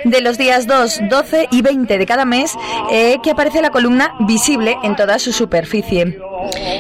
de 0.05 0.21
los 0.21 0.39
días 0.39 0.67
2, 0.67 1.01
12 1.09 1.49
y 1.51 1.63
20 1.63 1.72
de 1.73 2.07
cada 2.07 2.25
mes, 2.25 2.55
eh, 2.91 3.17
que 3.23 3.31
aparece 3.31 3.63
la 3.63 3.71
columna 3.71 4.15
visible 4.21 4.77
en 4.83 4.95
toda 4.95 5.19
su 5.19 5.33
superficie. 5.33 6.19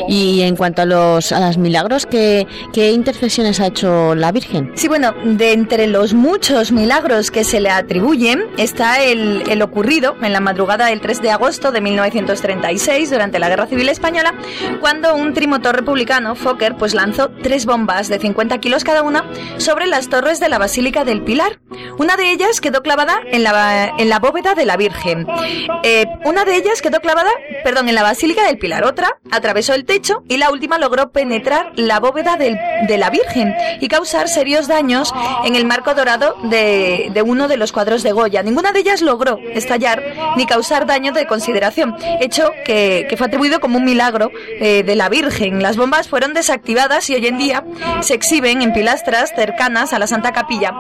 Y 0.09 0.43
en 0.43 0.57
cuanto 0.57 0.83
a 0.83 0.85
los 0.85 1.33
a 1.33 1.41
los 1.41 1.57
milagros, 1.57 2.07
¿qué, 2.07 2.47
¿qué, 2.73 2.91
intercesiones 2.91 3.61
ha 3.61 3.69
hecho 3.69 4.15
la 4.15 4.33
Virgen? 4.33 4.73
Sí, 4.75 4.89
bueno, 4.89 5.15
de 5.25 5.53
entre 5.53 5.87
los 5.87 6.15
muchos 6.15 6.73
milagros 6.73 7.31
que 7.31 7.45
se 7.45 7.61
le 7.61 7.71
atribuyen 7.71 8.45
está 8.59 9.03
el, 9.03 9.45
el 9.49 9.63
ocurrido 9.63 10.17
en 10.21 10.33
la 10.33 10.41
madrugada 10.41 10.87
del 10.87 11.01
3 11.01 11.23
de 11.23 11.31
agosto 11.31 11.73
de 11.73 11.81
1936, 11.81 13.11
durante 13.11 13.39
la 13.39 13.49
Guerra 13.49 13.67
Civil 13.67 13.89
Española, 13.89 14.35
cuando 14.81 15.15
un 15.15 15.33
trimotor 15.33 15.77
republicano, 15.77 16.35
Fokker, 16.35 16.77
pues 16.77 16.95
lanzó 16.95 17.31
tres 17.43 17.67
bombas 17.67 18.09
de 18.09 18.19
50 18.19 18.59
kilos 18.59 18.85
cada 18.85 19.03
una 19.03 19.25
sobre 19.59 19.87
las 19.87 20.09
torres 20.09 20.41
de 20.41 20.49
la 20.49 20.59
Basílica 20.59 21.05
del 21.05 21.23
Pilar. 21.23 21.61
Una 21.99 22.17
de 22.17 22.31
ellas 22.31 22.61
quedó 22.61 22.83
clavada 22.83 23.21
en 23.31 23.43
la, 23.43 23.95
en 23.97 24.09
la 24.09 24.19
bóveda 24.19 24.55
de 24.55 24.67
la 24.67 24.77
Virgen. 24.83 25.27
Eh, 25.85 26.07
una 26.25 26.45
de 26.45 26.57
ellas 26.57 26.83
quedó 26.83 27.01
clavada, 27.01 27.31
perdón, 27.63 27.89
en 27.89 27.95
la 27.95 28.03
Basílica 28.03 28.45
del 28.45 28.59
Pilar. 28.59 28.85
Otra 28.85 29.19
atravesó 29.31 29.75
el 29.75 29.85
techo 29.85 30.25
y 30.29 30.39
la 30.39 30.51
última 30.51 30.79
logró 30.79 31.13
penetrar 31.13 31.73
la 31.77 32.01
bóveda 32.01 32.37
del, 32.37 32.59
de 32.89 32.99
la 32.99 33.11
Virgen 33.11 33.55
y 33.81 33.87
causar 33.89 34.29
serios 34.29 34.67
daños 34.67 35.13
en 35.45 35.55
el 35.55 35.65
marco 35.67 35.95
dorado 35.95 36.37
de, 36.45 37.11
de, 37.13 37.23
uno 37.23 37.47
de 37.47 37.57
los 37.57 37.71
cuadros 37.71 38.03
de 38.03 38.13
Goya. 38.13 38.43
Ninguna 38.43 38.73
de 38.73 38.81
ellas 38.81 39.03
logró 39.03 39.39
estallar 39.55 40.03
ni 40.37 40.47
causar 40.47 40.87
daño 40.87 41.13
de 41.13 41.27
consideración, 41.27 41.95
hecho 42.21 42.51
que, 42.65 43.07
que 43.09 43.17
fue 43.17 43.29
atribuido 43.29 43.61
como 43.61 43.79
un 43.79 43.85
milagro 43.85 44.31
eh, 44.61 44.83
de 44.83 44.97
la 44.97 45.09
Virgen. 45.09 45.63
Las 45.63 45.77
bombas 45.77 46.09
fueron 46.09 46.35
desactivadas 46.35 47.09
y 47.09 47.15
hoy 47.15 47.27
en 47.27 47.39
día 47.39 47.65
se 48.01 48.15
exhiben 48.15 48.63
en 48.63 48.73
pilastras 48.73 49.33
cercanas 49.35 49.93
a 49.93 49.99
la 49.99 50.07
Santa 50.07 50.33
Capilla. 50.33 50.73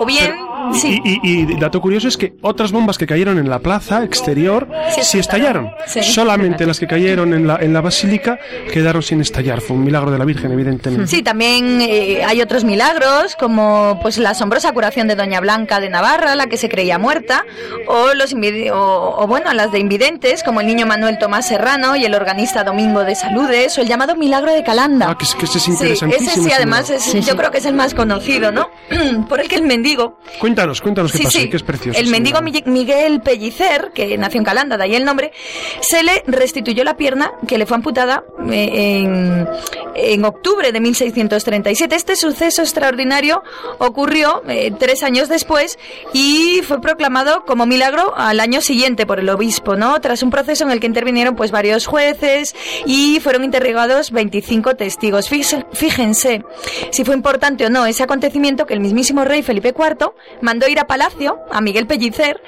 O 0.00 0.06
bien... 0.06 0.34
Sí. 0.72 1.00
Y, 1.04 1.20
y, 1.22 1.52
y, 1.52 1.58
dato 1.58 1.80
curioso 1.80 2.08
es 2.08 2.16
que 2.16 2.34
otras 2.42 2.72
bombas 2.72 2.98
que 2.98 3.06
cayeron 3.06 3.37
en 3.38 3.48
la 3.48 3.58
plaza 3.58 4.02
exterior 4.04 4.68
sí, 4.94 5.02
sí 5.02 5.18
estallaron. 5.18 5.70
Sí, 5.86 6.02
Solamente 6.02 6.66
las 6.66 6.78
que 6.78 6.86
cayeron 6.86 7.34
en 7.34 7.46
la, 7.46 7.56
en 7.56 7.72
la 7.72 7.80
basílica 7.80 8.38
quedaron 8.72 9.02
sin 9.02 9.20
estallar. 9.20 9.60
Fue 9.60 9.76
un 9.76 9.84
milagro 9.84 10.10
de 10.10 10.18
la 10.18 10.24
Virgen, 10.24 10.52
evidentemente. 10.52 11.06
Sí, 11.06 11.22
también 11.22 11.80
eh, 11.80 12.22
hay 12.24 12.40
otros 12.40 12.64
milagros, 12.64 13.36
como 13.36 13.98
pues 14.02 14.18
la 14.18 14.30
asombrosa 14.30 14.72
curación 14.72 15.08
de 15.08 15.14
Doña 15.14 15.40
Blanca 15.40 15.80
de 15.80 15.88
Navarra, 15.88 16.34
la 16.34 16.46
que 16.46 16.56
se 16.56 16.68
creía 16.68 16.98
muerta, 16.98 17.44
o 17.86 18.14
los 18.14 18.34
o, 18.34 19.16
o, 19.18 19.26
bueno, 19.26 19.52
las 19.54 19.72
de 19.72 19.78
invidentes, 19.78 20.42
como 20.42 20.60
el 20.60 20.66
niño 20.66 20.86
Manuel 20.86 21.18
Tomás 21.18 21.46
Serrano 21.46 21.96
y 21.96 22.04
el 22.04 22.14
organista 22.14 22.64
Domingo 22.64 23.04
de 23.04 23.14
Saludes, 23.14 23.76
o 23.78 23.80
el 23.80 23.88
llamado 23.88 24.16
milagro 24.16 24.52
de 24.52 24.62
Calanda. 24.62 25.10
Ah, 25.10 25.18
que, 25.18 25.26
que 25.38 25.44
ese 25.44 25.58
es 25.58 25.68
interesantísimo. 25.68 26.30
ese 26.30 26.42
sí, 26.42 26.52
además, 26.52 26.90
es, 26.90 27.26
yo 27.26 27.36
creo 27.36 27.50
que 27.50 27.58
es 27.58 27.66
el 27.66 27.74
más 27.74 27.94
conocido, 27.94 28.52
¿no? 28.52 28.70
Por 29.28 29.40
el 29.40 29.48
que 29.48 29.56
el 29.56 29.62
mendigo 29.62 30.18
Cuéntanos, 30.38 30.80
cuéntanos 30.80 31.12
qué 31.12 31.18
sí, 31.18 31.24
pasa, 31.24 31.38
sí. 31.40 31.50
que 31.50 31.56
es 31.56 31.62
precioso. 31.62 31.98
El 31.98 32.08
mendigo 32.08 32.40
Miguel 32.42 33.20
Pellicer, 33.28 33.90
que 33.92 34.16
nació 34.16 34.38
en 34.38 34.44
Calanda, 34.46 34.78
de 34.78 34.84
ahí 34.84 34.94
el 34.94 35.04
nombre, 35.04 35.32
se 35.80 36.02
le 36.02 36.24
restituyó 36.26 36.82
la 36.82 36.96
pierna 36.96 37.34
que 37.46 37.58
le 37.58 37.66
fue 37.66 37.76
amputada 37.76 38.24
eh, 38.50 39.02
en, 39.02 39.46
en 39.94 40.24
octubre 40.24 40.72
de 40.72 40.80
1637. 40.80 41.94
Este 41.94 42.16
suceso 42.16 42.62
extraordinario 42.62 43.42
ocurrió 43.76 44.42
eh, 44.48 44.72
tres 44.78 45.02
años 45.02 45.28
después 45.28 45.78
y 46.14 46.62
fue 46.66 46.80
proclamado 46.80 47.44
como 47.44 47.66
milagro 47.66 48.14
al 48.16 48.40
año 48.40 48.62
siguiente 48.62 49.04
por 49.04 49.20
el 49.20 49.28
obispo, 49.28 49.76
¿no? 49.76 50.00
Tras 50.00 50.22
un 50.22 50.30
proceso 50.30 50.64
en 50.64 50.70
el 50.70 50.80
que 50.80 50.86
intervinieron 50.86 51.36
pues 51.36 51.50
varios 51.50 51.86
jueces 51.86 52.56
y 52.86 53.20
fueron 53.20 53.44
interrogados 53.44 54.10
25 54.10 54.74
testigos. 54.76 55.28
Fíjense 55.28 56.44
si 56.90 57.04
fue 57.04 57.14
importante 57.14 57.66
o 57.66 57.68
no 57.68 57.84
ese 57.84 58.04
acontecimiento 58.04 58.64
que 58.64 58.72
el 58.72 58.80
mismísimo 58.80 59.26
rey 59.26 59.42
Felipe 59.42 59.74
IV 59.78 60.12
mandó 60.40 60.66
ir 60.66 60.80
a 60.80 60.86
palacio 60.86 61.40
a 61.50 61.60
Miguel 61.60 61.86
Pellicer 61.86 62.40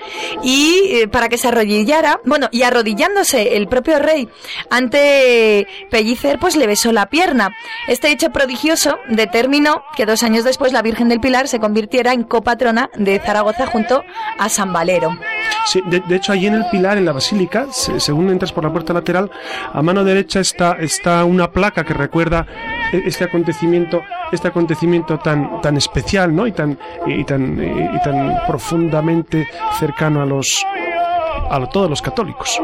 y 0.42 0.69
eh, 0.72 1.08
para 1.08 1.28
que 1.28 1.38
se 1.38 1.48
arrodillara, 1.48 2.20
bueno, 2.24 2.48
y 2.50 2.62
arrodillándose 2.62 3.56
el 3.56 3.68
propio 3.68 3.98
rey 3.98 4.28
ante 4.70 5.66
Pellicer, 5.90 6.38
pues 6.38 6.56
le 6.56 6.66
besó 6.66 6.92
la 6.92 7.06
pierna. 7.06 7.50
Este 7.88 8.10
hecho 8.10 8.30
prodigioso 8.30 8.98
determinó 9.08 9.82
que 9.96 10.06
dos 10.06 10.22
años 10.22 10.44
después 10.44 10.72
la 10.72 10.82
Virgen 10.82 11.08
del 11.08 11.20
Pilar 11.20 11.48
se 11.48 11.60
convirtiera 11.60 12.12
en 12.12 12.24
copatrona 12.24 12.90
de 12.96 13.18
Zaragoza 13.20 13.66
junto 13.66 14.04
a 14.38 14.48
San 14.48 14.72
Valero. 14.72 15.18
Sí, 15.66 15.82
de, 15.86 16.00
de, 16.00 16.16
hecho, 16.16 16.32
allí 16.32 16.46
en 16.46 16.54
el 16.54 16.64
pilar, 16.70 16.98
en 16.98 17.04
la 17.04 17.12
basílica, 17.12 17.66
se, 17.70 18.00
según 18.00 18.30
entras 18.30 18.52
por 18.52 18.64
la 18.64 18.72
puerta 18.72 18.92
lateral, 18.92 19.30
a 19.72 19.82
mano 19.82 20.04
derecha 20.04 20.40
está, 20.40 20.76
está 20.80 21.24
una 21.24 21.50
placa 21.52 21.84
que 21.84 21.94
recuerda 21.94 22.46
este 22.92 23.24
acontecimiento, 23.24 24.02
este 24.32 24.48
acontecimiento 24.48 25.18
tan, 25.18 25.60
tan 25.60 25.76
especial, 25.76 26.34
¿no? 26.34 26.46
Y 26.46 26.52
tan, 26.52 26.78
y 27.06 27.24
tan, 27.24 27.62
y 27.62 28.02
tan 28.02 28.38
profundamente 28.46 29.46
cercano 29.78 30.22
a 30.22 30.26
los, 30.26 30.59
a 30.64 31.70
todos 31.70 31.90
los 31.90 32.02
católicos. 32.02 32.60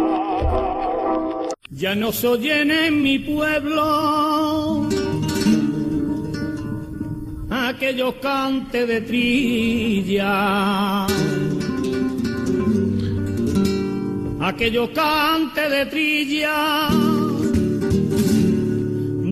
Ya 1.70 1.94
no 1.94 2.12
soy 2.12 2.50
en 2.50 3.02
mi 3.02 3.18
pueblo. 3.18 4.88
Aquellos 7.50 8.14
cantes 8.14 8.88
de 8.88 9.00
trilla. 9.02 11.06
Aquellos 14.40 14.90
cantes 14.90 15.70
de 15.70 15.86
trilla 15.86 16.88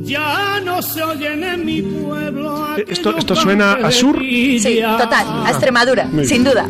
ya 0.04 0.60
no 0.62 0.82
se 0.82 1.02
oyen 1.02 1.42
en 1.44 1.64
mi 1.64 1.82
pueblo. 1.82 2.76
Eh, 2.78 2.84
esto- 2.88 3.16
esto 3.16 3.34
suena 3.36 3.72
a 3.74 3.90
sur. 3.90 4.18
Sí, 4.20 4.80
total, 4.98 5.26
a 5.46 5.50
Extremadura, 5.50 6.08
sin 6.24 6.44
duda. 6.44 6.66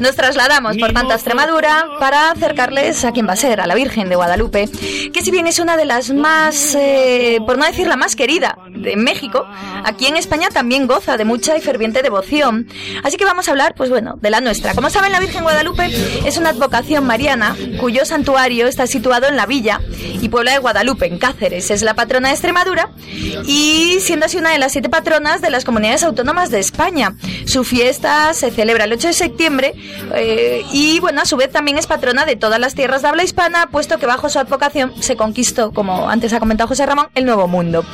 Nos 0.00 0.14
trasladamos 0.14 0.76
por 0.76 0.92
tanto 0.92 1.12
a 1.12 1.16
Extremadura 1.16 1.86
para 1.98 2.30
acercarles 2.30 3.04
a 3.04 3.12
quién 3.12 3.26
va 3.28 3.32
a 3.32 3.36
ser, 3.36 3.60
a 3.60 3.66
la 3.66 3.74
Virgen 3.74 4.08
de 4.08 4.16
Guadalupe, 4.16 4.68
que 5.12 5.22
si 5.22 5.30
bien 5.30 5.46
es 5.46 5.58
una 5.58 5.76
de 5.76 5.84
las 5.84 6.10
más, 6.12 6.74
eh, 6.78 7.38
por 7.46 7.58
no 7.58 7.64
decir 7.66 7.86
la 7.88 7.96
más 7.96 8.14
querida 8.16 8.58
de 8.70 8.96
México, 8.96 9.46
aquí 9.84 10.06
en 10.06 10.16
España 10.16 10.48
también 10.50 10.86
goza 10.86 11.16
de 11.16 11.24
mucha 11.24 11.56
y 11.56 11.60
ferviente 11.60 12.02
devoción. 12.02 12.68
Así 13.02 13.16
que 13.16 13.24
vamos 13.24 13.48
a 13.48 13.50
hablar, 13.50 13.74
pues 13.76 13.90
bueno, 13.90 14.16
de 14.20 14.30
la 14.30 14.40
nuestra. 14.40 14.74
Como 14.74 14.88
saben, 14.90 15.10
la 15.12 15.20
Virgen 15.20 15.42
Guadalupe 15.42 15.90
es 16.24 16.36
una 16.36 16.50
advocación 16.50 17.04
mariana 17.06 17.56
cuyo 17.80 18.04
santuario 18.04 18.66
está 18.68 18.86
situado 18.86 19.26
en 19.26 19.36
la 19.36 19.46
villa 19.46 19.80
y 20.20 20.28
Puebla 20.28 20.52
de 20.52 20.58
Guadalupe, 20.58 21.06
en 21.06 21.18
Cáceres. 21.18 21.70
Es 21.70 21.82
la 21.82 21.94
patrona 21.94 22.28
de 22.28 22.34
Extremadura 22.34 22.77
y 23.44 23.98
siendo 24.00 24.26
así 24.26 24.36
una 24.36 24.50
de 24.50 24.58
las 24.58 24.72
siete 24.72 24.88
patronas 24.88 25.40
de 25.40 25.50
las 25.50 25.64
comunidades 25.64 26.02
autónomas 26.02 26.50
de 26.50 26.60
España. 26.60 27.14
Su 27.46 27.64
fiesta 27.64 28.34
se 28.34 28.50
celebra 28.50 28.84
el 28.84 28.92
8 28.92 29.08
de 29.08 29.12
septiembre 29.14 29.74
eh, 30.14 30.64
y, 30.72 31.00
bueno, 31.00 31.22
a 31.22 31.24
su 31.24 31.36
vez 31.36 31.50
también 31.50 31.78
es 31.78 31.86
patrona 31.86 32.24
de 32.24 32.36
todas 32.36 32.60
las 32.60 32.74
tierras 32.74 33.02
de 33.02 33.08
habla 33.08 33.24
hispana, 33.24 33.68
puesto 33.70 33.98
que 33.98 34.06
bajo 34.06 34.28
su 34.28 34.38
advocación 34.38 34.92
se 35.02 35.16
conquistó, 35.16 35.72
como 35.72 36.08
antes 36.08 36.32
ha 36.32 36.40
comentado 36.40 36.68
José 36.68 36.86
Ramón, 36.86 37.08
el 37.14 37.24
Nuevo 37.24 37.48
Mundo. 37.48 37.84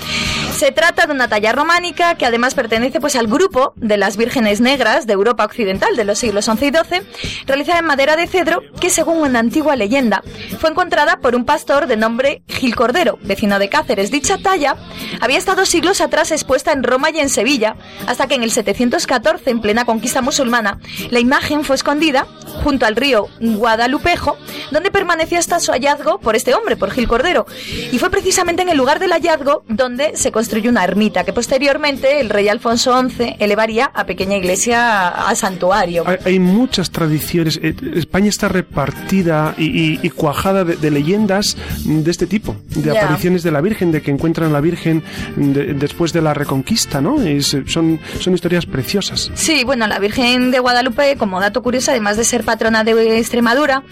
Se 0.57 0.71
trata 0.71 1.07
de 1.07 1.13
una 1.13 1.29
talla 1.29 1.53
románica 1.53 2.15
que 2.15 2.27
además 2.27 2.55
pertenece 2.55 3.01
pues 3.01 3.17
al 3.17 3.27
grupo 3.27 3.73
de 3.77 3.97
las 3.97 4.17
vírgenes 4.17 4.61
negras 4.61 5.07
de 5.07 5.13
Europa 5.13 5.45
Occidental 5.45 5.97
de 5.97 6.05
los 6.05 6.19
siglos 6.19 6.45
XI 6.45 6.53
y 6.53 6.71
XII, 6.71 7.45
realizada 7.47 7.81
en 7.81 7.87
madera 7.87 8.17
de 8.17 8.27
cedro 8.27 8.63
que 8.81 8.91
según 8.91 9.19
una 9.19 9.41
antigua 9.41 9.77
leyenda 9.77 10.23
fue 10.59 10.71
encontrada 10.71 11.19
por 11.19 11.35
un 11.35 11.45
pastor 11.45 11.87
de 11.87 11.97
nombre 11.97 12.43
Gil 12.49 12.75
Cordero, 12.77 13.19
vecino 13.23 13.59
de 13.59 13.69
Cáceres. 13.69 14.11
Dicha 14.11 14.39
talla 14.39 14.74
había 15.21 15.39
estado 15.39 15.67
siglos 15.67 16.01
atrás 16.01 16.31
expuesta 16.31 16.73
en 16.73 16.83
Roma 16.83 17.11
y 17.11 17.19
en 17.21 17.29
Sevilla, 17.29 17.77
hasta 18.07 18.27
que 18.27 18.35
en 18.35 18.43
el 18.43 18.51
714, 18.51 19.51
en 19.51 19.61
plena 19.61 19.85
conquista 19.85 20.23
musulmana, 20.23 20.79
la 21.11 21.21
imagen 21.21 21.65
fue 21.65 21.77
escondida 21.77 22.27
junto 22.63 22.87
al 22.87 22.97
río 22.97 23.27
Guadalupejo, 23.41 24.37
donde 24.71 24.91
permaneció 24.91 25.39
hasta 25.39 25.61
su 25.61 25.73
hallazgo 25.73 26.19
por 26.21 26.37
este 26.37 26.55
hombre, 26.55 26.77
por 26.77 26.91
Gil 26.91 27.09
Cordero. 27.09 27.47
Y 27.93 27.99
fue 27.99 28.11
precisamente 28.11 28.63
en 28.63 28.69
el 28.69 28.77
lugar 28.77 28.99
del 28.99 29.11
hallazgo 29.13 29.65
donde 29.69 30.17
se 30.17 30.31
construyó 30.33 30.71
una 30.71 30.85
ermita, 30.85 31.25
que 31.25 31.33
posteriormente 31.33 32.21
el 32.21 32.31
rey 32.31 32.49
Alfonso 32.49 32.95
XI 33.09 33.37
elevaría 33.39 33.87
a 33.95 34.05
pequeña 34.07 34.37
iglesia 34.37 35.09
a 35.09 35.35
santuario. 35.35 36.05
Hay, 36.07 36.17
hay 36.25 36.39
muchas 36.39 36.91
tradiciones. 36.91 37.59
Eh, 37.63 37.75
España 37.95 38.29
está 38.29 38.49
repartida 38.49 39.55
y, 39.59 39.65
y- 39.67 40.01
y 40.03 40.11
cuajada 40.11 40.65
de, 40.65 40.77
de 40.77 40.91
leyendas 40.91 41.57
de 41.85 42.11
este 42.11 42.27
tipo, 42.27 42.57
de 42.69 42.97
apariciones 42.99 43.43
de 43.43 43.51
la 43.51 43.61
Virgen, 43.61 43.91
de 43.93 44.03
que 44.03 44.11
encuentran 44.11 44.53
la 44.53 44.61
Virgen 44.65 45.03
de- 45.37 45.75
después 45.75 46.13
de 46.13 46.23
la 46.23 46.35
Reconquista, 46.35 47.01
¿no? 47.01 47.17
Son, 47.43 48.01
son 48.21 48.35
historias 48.35 48.67
preciosas. 48.67 49.31
Sí, 49.35 49.63
bueno, 49.65 49.87
la 49.87 49.99
Virgen 50.01 50.51
de 50.51 50.59
Guadalupe, 50.59 51.17
como 51.17 51.39
dato 51.41 51.63
curioso, 51.63 51.91
además 51.93 52.17
de 52.17 52.25
ser 52.25 52.43
patrona 52.43 52.83
de 52.83 53.19
Extremadura, 53.19 53.83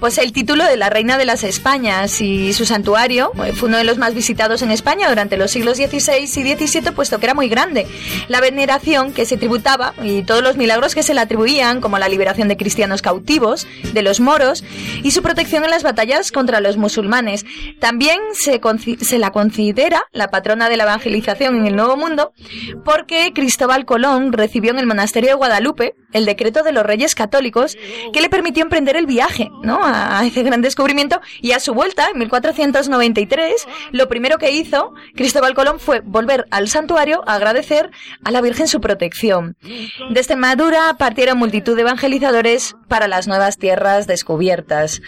pues 0.00 0.18
el 0.18 0.32
título 0.32 0.64
de 0.64 0.76
la 0.76 0.90
Reina 0.90 1.18
de 1.18 1.24
las 1.26 1.44
Españas 1.44 2.20
y 2.20 2.52
su 2.54 2.64
santuario 2.64 3.30
eh, 3.44 3.52
fue 3.52 3.68
uno 3.68 3.78
de 3.78 3.84
los 3.84 3.98
más 3.98 4.14
visitados 4.14 4.62
en 4.62 4.70
España 4.70 5.08
durante 5.08 5.36
los 5.36 5.50
siglos 5.50 5.76
XVI 5.76 6.22
y 6.24 6.26
XVII, 6.26 6.92
puesto 6.92 7.18
que 7.18 7.26
era 7.26 7.34
muy 7.34 7.48
grande. 7.48 7.86
La 8.28 8.40
veneración 8.40 9.12
que 9.12 9.26
se 9.26 9.36
tributaba 9.36 9.94
y 10.02 10.22
todos 10.22 10.42
los 10.42 10.56
milagros 10.56 10.94
que 10.94 11.02
se 11.02 11.14
le 11.14 11.20
atribuían, 11.20 11.80
como 11.80 11.98
la 11.98 12.08
liberación 12.08 12.48
de 12.48 12.56
cristianos 12.56 13.02
cautivos, 13.02 13.66
de 13.92 14.02
los 14.02 14.20
moros 14.20 14.64
y 15.02 15.10
su 15.10 15.22
protección 15.22 15.64
en 15.64 15.70
las 15.70 15.82
batallas 15.82 16.32
contra 16.32 16.60
los 16.60 16.76
musulmanes. 16.78 17.44
También 17.78 18.18
se, 18.32 18.60
se 19.00 19.18
la 19.18 19.30
considera 19.30 20.04
la 20.12 20.21
patrona 20.28 20.68
de 20.68 20.76
la 20.76 20.84
evangelización 20.84 21.56
en 21.56 21.66
el 21.66 21.76
Nuevo 21.76 21.96
Mundo 21.96 22.32
porque 22.84 23.32
Cristóbal 23.34 23.84
Colón 23.84 24.32
recibió 24.32 24.70
en 24.70 24.78
el 24.78 24.86
monasterio 24.86 25.30
de 25.30 25.34
Guadalupe 25.34 25.94
el 26.12 26.26
decreto 26.26 26.62
de 26.62 26.72
los 26.72 26.84
reyes 26.84 27.14
católicos 27.14 27.76
que 28.12 28.20
le 28.20 28.28
permitió 28.28 28.62
emprender 28.62 28.96
el 28.96 29.06
viaje 29.06 29.50
¿no? 29.62 29.80
a 29.82 30.24
ese 30.26 30.42
gran 30.42 30.62
descubrimiento 30.62 31.20
y 31.40 31.52
a 31.52 31.60
su 31.60 31.74
vuelta 31.74 32.08
en 32.12 32.18
1493 32.18 33.66
lo 33.92 34.08
primero 34.08 34.38
que 34.38 34.52
hizo 34.52 34.92
Cristóbal 35.14 35.54
Colón 35.54 35.80
fue 35.80 36.00
volver 36.00 36.46
al 36.50 36.68
santuario 36.68 37.22
a 37.26 37.34
agradecer 37.34 37.90
a 38.24 38.30
la 38.30 38.40
Virgen 38.40 38.68
su 38.68 38.80
protección. 38.80 39.56
De 39.62 40.20
Extremadura 40.20 40.96
partieron 40.98 41.38
multitud 41.38 41.74
de 41.76 41.82
evangelizadores 41.82 42.76
para 42.88 43.08
las 43.08 43.28
nuevas 43.28 43.58
tierras 43.58 44.06
descubiertas. 44.06 45.00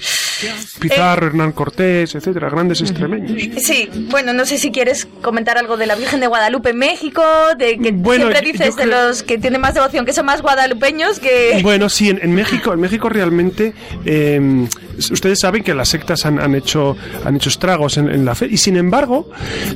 Pizarro, 0.80 1.26
Hernán 1.28 1.52
Cortés, 1.52 2.14
etcétera, 2.14 2.48
grandes 2.50 2.80
extremeños. 2.80 3.32
Sí, 3.62 3.88
bueno, 4.10 4.32
no 4.32 4.44
sé 4.46 4.58
si 4.58 4.70
quieres 4.70 5.06
comentar 5.22 5.58
algo 5.58 5.76
de 5.76 5.86
la 5.86 5.94
Virgen 5.94 6.20
de 6.20 6.26
Guadalupe 6.26 6.70
en 6.70 6.78
México, 6.78 7.22
de 7.58 7.78
que 7.78 7.92
Bueno, 7.92 8.26
siempre 8.30 8.52
dices 8.52 8.76
de 8.76 8.86
los 8.86 9.22
que 9.22 9.38
tienen 9.38 9.60
más 9.60 9.74
devoción, 9.74 10.04
que 10.04 10.12
son 10.12 10.26
más 10.26 10.42
guadalupeños 10.42 11.18
que... 11.20 11.60
Bueno, 11.62 11.88
sí, 11.88 12.10
en, 12.10 12.18
en 12.22 12.34
México, 12.34 12.72
en 12.72 12.80
México 12.80 13.08
realmente, 13.08 13.72
eh, 14.04 14.66
ustedes 15.10 15.40
saben 15.40 15.62
que 15.62 15.74
las 15.74 15.88
sectas 15.88 16.24
han, 16.26 16.38
han 16.40 16.54
hecho, 16.54 16.96
han 17.24 17.36
hecho 17.36 17.48
estragos 17.48 17.96
en, 17.96 18.08
en 18.10 18.24
la 18.24 18.34
fe 18.34 18.46
y 18.50 18.56
sin 18.56 18.76
embargo, 18.76 19.30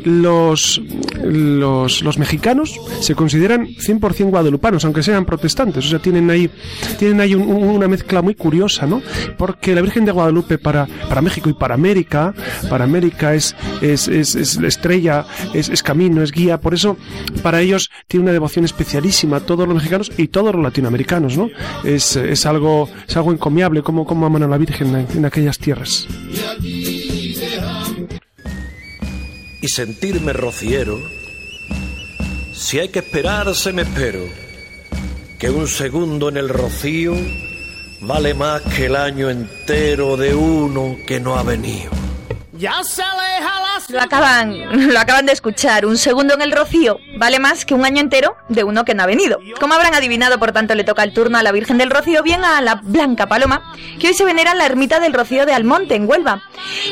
los, 0.05 0.81
los, 1.23 2.03
los 2.03 2.19
mexicanos 2.19 2.79
se 3.01 3.15
consideran 3.15 3.67
100% 3.67 4.31
guadalupanos, 4.31 4.85
aunque 4.85 5.03
sean 5.03 5.25
protestantes. 5.25 5.87
O 5.87 5.89
sea, 5.89 5.99
tienen 5.99 6.31
ahí, 6.31 6.51
tienen 6.99 7.21
ahí 7.21 7.35
un- 7.35 7.43
un- 7.49 7.69
una 7.69 7.89
mezcla 7.89 8.23
muy 8.23 8.35
curiosa, 8.35 8.87
¿no? 8.87 9.03
Porque 9.37 9.75
la 9.75 9.81
Virgen 9.81 10.05
de 10.05 10.13
Guadalupe 10.13 10.58
para, 10.59 10.87
para 11.09 11.23
México 11.23 11.49
y 11.49 11.55
para 11.55 11.75
América, 11.75 12.35
para 12.69 12.85
América 12.85 13.35
es, 13.35 13.55
es, 13.81 14.09
es, 14.09 14.35
es 14.35 14.61
la 14.61 14.69
estrella, 14.69 15.27
es, 15.55 15.83
camino, 15.83 16.23
es 16.23 16.33
guía. 16.33 16.61
Por 16.61 16.75
eso, 16.75 16.97
para 17.43 17.61
ellos 17.61 17.91
tiene 18.07 18.25
una 18.25 18.33
devoción 18.33 18.65
especialísima 18.65 19.41
todos 19.41 19.67
los 19.67 19.77
mexicanos 19.77 20.13
y 20.17 20.29
todos 20.29 20.55
los 20.55 20.63
latinoamericanos, 20.63 21.37
¿no? 21.37 21.49
Es, 21.85 22.17
es 22.17 22.47
algo, 22.47 22.89
es 23.07 23.17
algo 23.17 23.33
encomiable 23.33 23.83
como, 23.83 24.05
como 24.05 24.27
aman 24.27 24.43
a 24.43 24.49
la 24.49 24.59
Virgen 24.59 24.95
en, 24.95 25.07
en 25.17 25.25
aquellas 25.25 25.59
tierras. 25.59 26.07
y 29.61 29.69
sentirme 29.69 30.33
rociero. 30.33 30.99
Si 32.53 32.79
hay 32.79 32.89
que 32.89 33.01
esperarse, 33.01 33.73
me 33.73 33.83
espero. 33.83 34.25
Que 35.39 35.51
un 35.51 35.69
segundo 35.69 36.29
en 36.29 36.37
el 36.37 36.49
rocío 36.49 37.15
vale 38.01 38.35
más 38.35 38.63
que 38.63 38.87
el 38.87 38.97
año 38.97 39.31
entero 39.31 40.17
de 40.17 40.35
uno 40.35 40.97
que 41.07 41.21
no 41.21 41.37
ha 41.37 41.43
venido. 41.43 41.98
Ya 42.59 42.83
se 42.83 43.03
aleja 43.03 43.61
la 43.61 44.01
Lo 44.01 44.03
acaban, 44.03 44.89
lo 44.93 44.99
acaban 44.99 45.27
de 45.27 45.33
escuchar. 45.33 45.87
Un 45.87 45.97
segundo 45.97 46.35
en 46.35 46.43
el 46.43 46.51
rocío 46.51 46.99
vale 47.17 47.39
más 47.39 47.65
que 47.65 47.75
un 47.75 47.85
año 47.85 48.01
entero 48.01 48.37
de 48.49 48.65
uno 48.65 48.85
que 48.85 48.95
no 48.95 49.05
ha 49.05 49.07
venido. 49.07 49.39
Como 49.61 49.75
habrán 49.75 49.95
adivinado, 49.95 50.41
por 50.41 50.51
tanto, 50.51 50.75
le 50.75 50.83
toca 50.83 51.05
el 51.05 51.13
turno 51.13 51.39
a 51.39 51.45
la 51.45 51.53
Virgen 51.53 51.79
del 51.79 51.91
Rocío, 51.91 52.23
bien 52.25 52.45
a 52.45 52.61
la 52.61 52.81
Blanca 52.83 53.29
Paloma, 53.29 53.63
que 54.01 54.09
hoy 54.09 54.15
se 54.15 54.25
venera 54.25 54.53
en 54.53 54.59
la 54.59 54.67
ermita 54.67 54.99
del 54.99 55.13
Rocío 55.13 55.47
de 55.47 55.53
Almonte, 55.53 55.95
en 55.95 56.09
Huelva. 56.09 56.43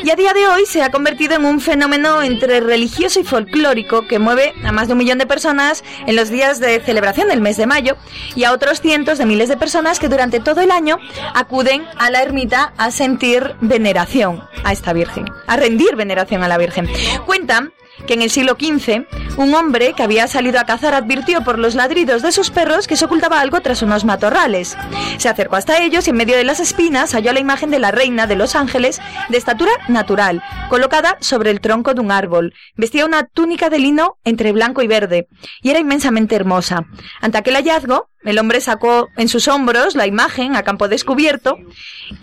Y 0.03 0.09
a 0.09 0.15
día 0.15 0.33
de 0.33 0.47
hoy 0.47 0.65
se 0.65 0.83
ha 0.83 0.91
convertido 0.91 1.35
en 1.35 1.43
un 1.43 1.59
fenómeno 1.59 2.23
entre 2.23 2.61
religioso 2.61 3.19
y 3.19 3.25
folclórico 3.25 4.07
que 4.07 4.19
mueve 4.19 4.53
a 4.63 4.71
más 4.71 4.87
de 4.87 4.93
un 4.93 4.99
millón 4.99 5.17
de 5.17 5.27
personas 5.27 5.83
en 6.05 6.15
los 6.15 6.29
días 6.29 6.59
de 6.61 6.79
celebración 6.79 7.27
del 7.27 7.41
mes 7.41 7.57
de 7.57 7.67
mayo 7.67 7.97
y 8.35 8.45
a 8.45 8.53
otros 8.53 8.79
cientos 8.79 9.17
de 9.17 9.25
miles 9.25 9.49
de 9.49 9.57
personas 9.57 9.99
que 9.99 10.07
durante 10.07 10.39
todo 10.39 10.61
el 10.61 10.71
año 10.71 10.97
acuden 11.33 11.85
a 11.97 12.09
la 12.09 12.21
ermita 12.21 12.73
a 12.77 12.91
sentir 12.91 13.55
veneración 13.59 14.47
a 14.63 14.71
esta 14.71 14.93
Virgen, 14.93 15.25
rendir 15.57 15.95
veneración 15.95 16.43
a 16.43 16.47
la 16.47 16.57
Virgen. 16.57 16.87
Cuentan 17.25 17.73
que 18.05 18.13
en 18.13 18.21
el 18.21 18.29
siglo 18.29 18.57
XV 18.59 19.05
un 19.37 19.53
hombre 19.53 19.93
que 19.93 20.03
había 20.03 20.27
salido 20.27 20.59
a 20.59 20.65
cazar 20.65 20.93
advirtió 20.93 21.43
por 21.43 21.59
los 21.59 21.75
ladridos 21.75 22.21
de 22.21 22.31
sus 22.31 22.49
perros 22.49 22.87
que 22.87 22.95
se 22.95 23.05
ocultaba 23.05 23.39
algo 23.39 23.61
tras 23.61 23.81
unos 23.81 24.05
matorrales. 24.05 24.77
Se 25.17 25.29
acercó 25.29 25.55
hasta 25.55 25.81
ellos 25.81 26.07
y 26.07 26.09
en 26.09 26.17
medio 26.17 26.35
de 26.35 26.43
las 26.43 26.59
espinas 26.59 27.13
halló 27.13 27.33
la 27.33 27.39
imagen 27.39 27.71
de 27.71 27.79
la 27.79 27.91
reina 27.91 28.27
de 28.27 28.35
los 28.35 28.55
ángeles 28.55 28.99
de 29.29 29.37
estatura 29.37 29.71
natural, 29.87 30.43
colocada 30.69 31.17
sobre 31.19 31.51
el 31.51 31.61
tronco 31.61 31.93
de 31.93 32.01
un 32.01 32.11
árbol. 32.11 32.53
Vestía 32.75 33.05
una 33.05 33.23
túnica 33.23 33.69
de 33.69 33.79
lino 33.79 34.17
entre 34.23 34.51
blanco 34.51 34.81
y 34.81 34.87
verde 34.87 35.27
y 35.61 35.69
era 35.69 35.79
inmensamente 35.79 36.35
hermosa. 36.35 36.85
Ante 37.21 37.37
aquel 37.37 37.55
hallazgo, 37.55 38.09
el 38.23 38.39
hombre 38.39 38.59
sacó 38.59 39.09
en 39.15 39.29
sus 39.29 39.47
hombros 39.47 39.95
la 39.95 40.07
imagen 40.07 40.55
a 40.55 40.63
campo 40.63 40.87
descubierto 40.87 41.57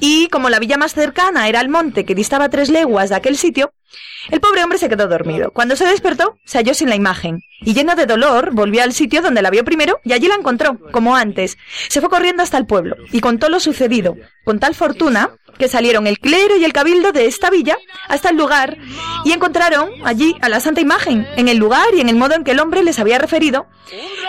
y 0.00 0.28
como 0.28 0.50
la 0.50 0.58
villa 0.58 0.76
más 0.76 0.92
cercana 0.92 1.48
era 1.48 1.60
el 1.60 1.68
monte 1.68 2.04
que 2.04 2.14
distaba 2.14 2.48
tres 2.48 2.68
leguas 2.68 3.08
de 3.10 3.16
aquel 3.16 3.36
sitio, 3.36 3.72
el 4.30 4.40
pobre 4.40 4.62
hombre 4.62 4.78
se 4.78 4.88
quedó 4.88 5.06
dormido. 5.06 5.50
Cuando 5.50 5.76
se 5.76 5.86
despertó, 5.86 6.38
se 6.44 6.58
halló 6.58 6.74
sin 6.74 6.88
la 6.88 6.96
imagen 6.96 7.42
y 7.60 7.74
lleno 7.74 7.94
de 7.94 8.06
dolor 8.06 8.50
volvió 8.52 8.82
al 8.82 8.92
sitio 8.92 9.22
donde 9.22 9.42
la 9.42 9.50
vio 9.50 9.64
primero 9.64 10.00
y 10.04 10.12
allí 10.12 10.28
la 10.28 10.34
encontró, 10.34 10.78
como 10.92 11.16
antes. 11.16 11.58
Se 11.88 12.00
fue 12.00 12.10
corriendo 12.10 12.42
hasta 12.42 12.58
el 12.58 12.66
pueblo 12.66 12.96
y 13.12 13.20
contó 13.20 13.48
lo 13.48 13.60
sucedido, 13.60 14.16
con 14.44 14.60
tal 14.60 14.74
fortuna 14.74 15.30
que 15.58 15.68
salieron 15.68 16.06
el 16.06 16.18
clero 16.18 16.56
y 16.56 16.64
el 16.64 16.72
cabildo 16.72 17.12
de 17.12 17.26
esta 17.26 17.50
villa 17.50 17.78
hasta 18.08 18.30
el 18.30 18.36
lugar 18.36 18.76
y 19.24 19.32
encontraron 19.32 19.90
allí 20.04 20.34
a 20.40 20.48
la 20.48 20.60
santa 20.60 20.80
imagen, 20.80 21.26
en 21.36 21.48
el 21.48 21.58
lugar 21.58 21.86
y 21.96 22.00
en 22.00 22.08
el 22.08 22.16
modo 22.16 22.34
en 22.34 22.44
que 22.44 22.52
el 22.52 22.60
hombre 22.60 22.82
les 22.82 22.98
había 22.98 23.18
referido, 23.18 23.66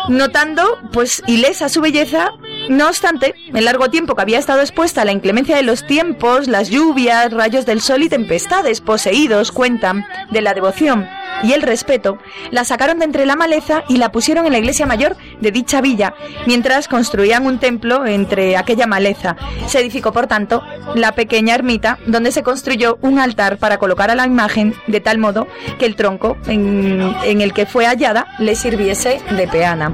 notando 0.08 0.78
pues 0.94 1.24
ilesa 1.28 1.70
su 1.70 1.82
belleza, 1.82 2.32
no 2.70 2.88
obstante, 2.88 3.36
el 3.54 3.66
largo 3.66 3.90
tiempo 3.90 4.16
que 4.16 4.22
había 4.22 4.40
estado 4.40 4.62
expuesta 4.62 5.02
a 5.02 5.06
la 5.06 5.12
inclemencia 5.12 5.56
de 5.56 5.64
los 5.64 5.86
tiempos, 5.86 6.48
las 6.48 6.70
lluvias, 6.70 7.32
rayos 7.32 7.66
del 7.66 7.82
sol 7.82 8.04
y 8.04 8.10
tempestades, 8.10 8.82
poseídos, 8.82 9.52
cuentan, 9.52 10.06
de 10.32 10.42
la 10.42 10.54
devoción 10.54 11.08
y 11.44 11.54
el 11.54 11.62
respeto, 11.62 12.18
la 12.52 12.64
sacaron 12.66 13.00
de 13.00 13.06
entre 13.06 13.26
la 13.26 13.36
maleza 13.36 13.84
y 13.88 13.98
la 13.98 14.12
pusieron 14.12 14.46
en 14.46 14.52
la 14.52 14.60
iglesia 14.60 14.86
mayor 14.86 15.16
de 15.40 15.52
dicha 15.52 15.82
villa, 15.82 16.14
mientras 16.46 16.88
construían 16.88 17.46
un 17.46 17.60
templo 17.60 18.06
entre 18.06 18.58
aquella 18.58 18.88
maleza. 18.88 19.36
Se 19.68 19.80
edificó, 19.80 20.12
por 20.12 20.28
tanto, 20.28 20.64
la 20.96 21.14
pequeña 21.14 21.56
ermita 21.56 22.00
donde 22.06 22.32
se 22.32 22.44
construyó 22.44 22.98
un 23.02 23.20
altar 23.20 23.58
para 23.58 23.78
colocar 23.78 24.12
a 24.12 24.16
la 24.16 24.26
imagen 24.26 24.74
de 24.88 25.00
tal 25.02 25.18
modo 25.18 25.48
que 25.80 25.86
el 25.86 25.96
tronco 25.96 26.38
en, 26.48 27.16
en 27.24 27.42
el 27.42 27.54
que 27.54 27.66
fue 27.66 27.86
hallada 27.86 28.28
le 28.40 28.56
sirviese 28.56 29.22
de 29.32 29.48
peana. 29.48 29.94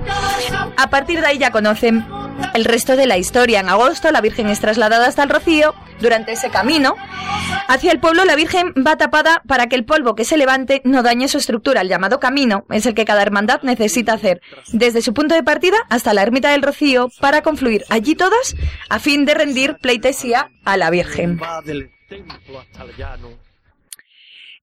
A 0.77 0.89
partir 0.89 1.21
de 1.21 1.27
ahí 1.27 1.37
ya 1.37 1.51
conocen 1.51 2.05
el 2.53 2.65
resto 2.65 2.95
de 2.95 3.07
la 3.07 3.17
historia. 3.17 3.59
En 3.59 3.69
agosto 3.69 4.11
la 4.11 4.21
Virgen 4.21 4.49
es 4.49 4.59
trasladada 4.59 5.07
hasta 5.07 5.23
el 5.23 5.29
Rocío. 5.29 5.73
Durante 5.99 6.31
ese 6.31 6.49
camino 6.49 6.95
hacia 7.67 7.91
el 7.91 7.99
pueblo 7.99 8.25
la 8.25 8.35
Virgen 8.35 8.73
va 8.75 8.97
tapada 8.97 9.43
para 9.47 9.67
que 9.67 9.75
el 9.75 9.85
polvo 9.85 10.15
que 10.15 10.25
se 10.25 10.35
levante 10.35 10.81
no 10.83 11.03
dañe 11.03 11.27
su 11.32 11.39
estructura. 11.39 11.82
El 11.82 11.89
llamado 11.89 12.19
camino 12.19 12.65
es 12.69 12.86
el 12.86 12.93
que 12.93 13.05
cada 13.05 13.21
hermandad 13.21 13.61
necesita 13.63 14.13
hacer 14.13 14.41
desde 14.71 15.01
su 15.01 15.13
punto 15.13 15.36
de 15.36 15.43
partida 15.43 15.77
hasta 15.89 16.13
la 16.13 16.21
ermita 16.21 16.51
del 16.51 16.61
Rocío 16.61 17.09
para 17.19 17.41
confluir 17.41 17.84
allí 17.89 18.15
todas 18.15 18.55
a 18.89 18.99
fin 18.99 19.25
de 19.25 19.34
rendir 19.34 19.77
pleitesía 19.82 20.49
a 20.63 20.77
la 20.77 20.89
Virgen. 20.89 21.39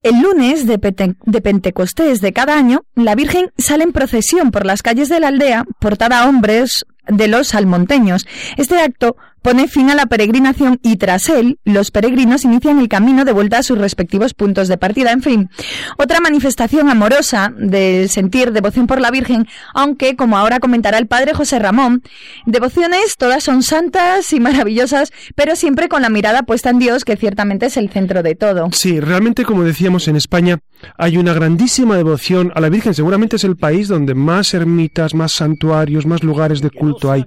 El 0.02 0.22
lunes 0.22 0.66
de, 0.66 0.78
de, 0.78 1.40
Pentecostés 1.40 2.20
de 2.20 2.32
cada 2.32 2.56
año, 2.56 2.84
la 2.94 3.16
Virgen 3.16 3.50
sale 3.58 3.82
en 3.82 3.92
procesión 3.92 4.52
por 4.52 4.64
las 4.64 4.82
calles 4.82 5.08
de 5.08 5.18
la 5.18 5.28
aldea, 5.28 5.64
portada 5.80 6.22
a 6.22 6.28
hombres 6.28 6.86
de 7.08 7.26
los 7.26 7.48
salmonteños. 7.48 8.26
Este 8.56 8.80
acto 8.80 9.16
pone 9.42 9.68
fin 9.68 9.90
a 9.90 9.94
la 9.94 10.06
peregrinación 10.06 10.78
y 10.82 10.96
tras 10.96 11.28
él 11.28 11.58
los 11.64 11.90
peregrinos 11.90 12.44
inician 12.44 12.78
el 12.78 12.88
camino 12.88 13.24
de 13.24 13.32
vuelta 13.32 13.58
a 13.58 13.62
sus 13.62 13.78
respectivos 13.78 14.34
puntos 14.34 14.68
de 14.68 14.78
partida. 14.78 15.12
En 15.12 15.22
fin, 15.22 15.50
otra 15.96 16.20
manifestación 16.20 16.88
amorosa 16.88 17.52
del 17.56 18.08
sentir 18.08 18.52
devoción 18.52 18.86
por 18.86 19.00
la 19.00 19.10
Virgen, 19.10 19.46
aunque, 19.74 20.16
como 20.16 20.36
ahora 20.36 20.60
comentará 20.60 20.98
el 20.98 21.06
padre 21.06 21.34
José 21.34 21.58
Ramón, 21.58 22.02
devociones 22.46 23.16
todas 23.16 23.44
son 23.44 23.62
santas 23.62 24.32
y 24.32 24.40
maravillosas, 24.40 25.12
pero 25.34 25.56
siempre 25.56 25.88
con 25.88 26.02
la 26.02 26.08
mirada 26.08 26.42
puesta 26.42 26.70
en 26.70 26.78
Dios, 26.78 27.04
que 27.04 27.16
ciertamente 27.16 27.66
es 27.66 27.76
el 27.76 27.90
centro 27.90 28.22
de 28.22 28.34
todo. 28.34 28.68
Sí, 28.72 29.00
realmente, 29.00 29.44
como 29.44 29.64
decíamos 29.64 30.08
en 30.08 30.16
España, 30.16 30.58
hay 30.96 31.16
una 31.16 31.32
grandísima 31.32 31.96
devoción 31.96 32.52
a 32.54 32.60
la 32.60 32.68
Virgen. 32.68 32.94
Seguramente 32.94 33.36
es 33.36 33.44
el 33.44 33.56
país 33.56 33.88
donde 33.88 34.14
más 34.14 34.54
ermitas, 34.54 35.14
más 35.14 35.32
santuarios, 35.32 36.06
más 36.06 36.22
lugares 36.22 36.60
de 36.60 36.70
culto 36.70 37.10
hay. 37.10 37.24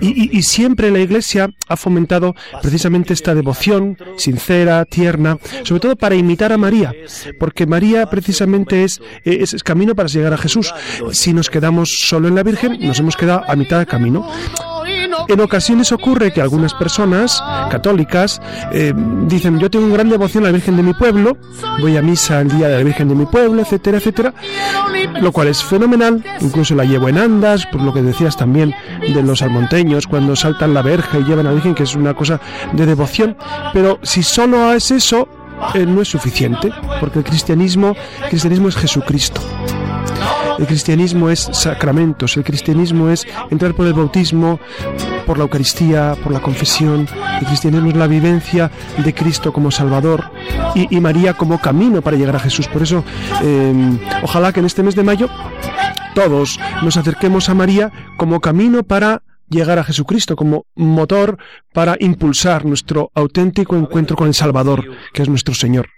Y, 0.00 0.36
y 0.36 0.42
siempre 0.42 0.90
la 0.90 1.00
Iglesia 1.00 1.48
ha 1.68 1.76
fomentado 1.76 2.34
precisamente 2.60 3.12
esta 3.12 3.34
devoción 3.34 3.96
sincera, 4.16 4.84
tierna, 4.84 5.38
sobre 5.62 5.80
todo 5.80 5.96
para 5.96 6.14
imitar 6.14 6.52
a 6.52 6.58
María, 6.58 6.92
porque 7.38 7.66
María 7.66 8.06
precisamente 8.06 8.84
es, 8.84 9.00
camino 9.62 9.94
para 9.94 10.08
llegar 10.08 10.32
a 10.32 10.38
Jesús. 10.38 10.74
Si 11.12 11.32
nos 11.32 11.48
quedamos 11.48 12.00
solo 12.00 12.28
en 12.28 12.34
la 12.34 12.42
Virgen, 12.42 12.78
nos 12.80 12.98
hemos 12.98 13.16
quedado 13.16 13.44
a 13.46 13.56
mitad 13.56 13.78
de 13.78 13.86
camino. 13.86 14.28
En 15.28 15.40
ocasiones 15.40 15.92
ocurre 15.92 16.32
que 16.32 16.40
algunas 16.40 16.74
personas 16.74 17.42
católicas 17.70 18.40
eh, 18.72 18.92
dicen 19.26 19.58
yo 19.58 19.70
tengo 19.70 19.92
gran 19.92 20.08
devoción 20.08 20.44
a 20.44 20.46
la 20.48 20.52
Virgen 20.52 20.76
de 20.76 20.82
mi 20.82 20.94
pueblo, 20.94 21.36
voy 21.80 21.96
a 21.96 22.02
misa 22.02 22.40
el 22.40 22.48
día 22.48 22.68
de 22.68 22.78
la 22.78 22.84
Virgen 22.84 23.08
de 23.08 23.14
mi 23.14 23.26
pueblo, 23.26 23.62
etcétera, 23.62 23.98
etcétera, 23.98 24.34
lo 25.20 25.32
cual 25.32 25.48
es 25.48 25.62
fenomenal, 25.62 26.24
incluso 26.40 26.74
la 26.74 26.84
llevo 26.84 27.08
en 27.08 27.18
andas, 27.18 27.66
por 27.66 27.82
lo 27.82 27.92
que 27.92 28.02
decías 28.02 28.36
también 28.36 28.74
de 29.00 29.22
los 29.22 29.42
almonteños, 29.42 30.06
cuando 30.06 30.36
saltan 30.36 30.74
la 30.74 30.82
verja 30.82 31.18
y 31.18 31.24
llevan 31.24 31.46
a 31.46 31.50
la 31.50 31.54
Virgen, 31.54 31.74
que 31.74 31.82
es 31.84 31.94
una 31.94 32.14
cosa 32.14 32.40
de 32.72 32.86
devoción, 32.86 33.36
pero 33.72 33.98
si 34.02 34.22
solo 34.22 34.72
es 34.72 34.90
eso, 34.90 35.28
eh, 35.74 35.84
no 35.86 36.02
es 36.02 36.08
suficiente, 36.08 36.72
porque 37.00 37.20
el 37.20 37.24
cristianismo, 37.24 37.94
el 38.22 38.28
cristianismo 38.28 38.68
es 38.68 38.76
Jesucristo. 38.76 39.40
El 40.58 40.66
cristianismo 40.66 41.30
es 41.30 41.48
sacramentos, 41.52 42.36
el 42.36 42.44
cristianismo 42.44 43.08
es 43.08 43.26
entrar 43.50 43.74
por 43.74 43.86
el 43.86 43.94
bautismo, 43.94 44.60
por 45.26 45.38
la 45.38 45.44
Eucaristía, 45.44 46.16
por 46.22 46.32
la 46.32 46.40
confesión. 46.40 47.08
El 47.40 47.46
cristianismo 47.46 47.90
es 47.90 47.96
la 47.96 48.06
vivencia 48.06 48.70
de 48.96 49.14
Cristo 49.14 49.52
como 49.52 49.70
Salvador 49.70 50.30
y, 50.74 51.00
María 51.00 51.34
como 51.34 51.60
camino 51.60 52.02
para 52.02 52.16
llegar 52.16 52.36
a 52.36 52.40
Jesús. 52.40 52.68
Por 52.68 52.82
eso, 52.82 53.04
em, 53.42 53.98
ojalá 54.22 54.52
que 54.52 54.60
en 54.60 54.66
este 54.66 54.82
mes 54.82 54.94
de 54.94 55.02
mayo 55.02 55.28
todos 56.14 56.58
nos 56.82 56.96
acerquemos 56.96 57.48
a 57.48 57.54
María 57.54 57.92
como 58.16 58.40
camino 58.40 58.82
para 58.82 59.22
llegar 59.48 59.78
a 59.78 59.84
Jesucristo 59.84 60.36
como 60.36 60.66
motor 60.74 61.38
para 61.72 61.96
impulsar 62.00 62.64
nuestro 62.64 63.10
auténtico 63.14 63.76
encuentro 63.76 64.16
con 64.16 64.28
el 64.28 64.34
Salvador, 64.34 64.84
que 65.12 65.22
es 65.22 65.28
nuestro 65.28 65.54
Señor. 65.54 65.88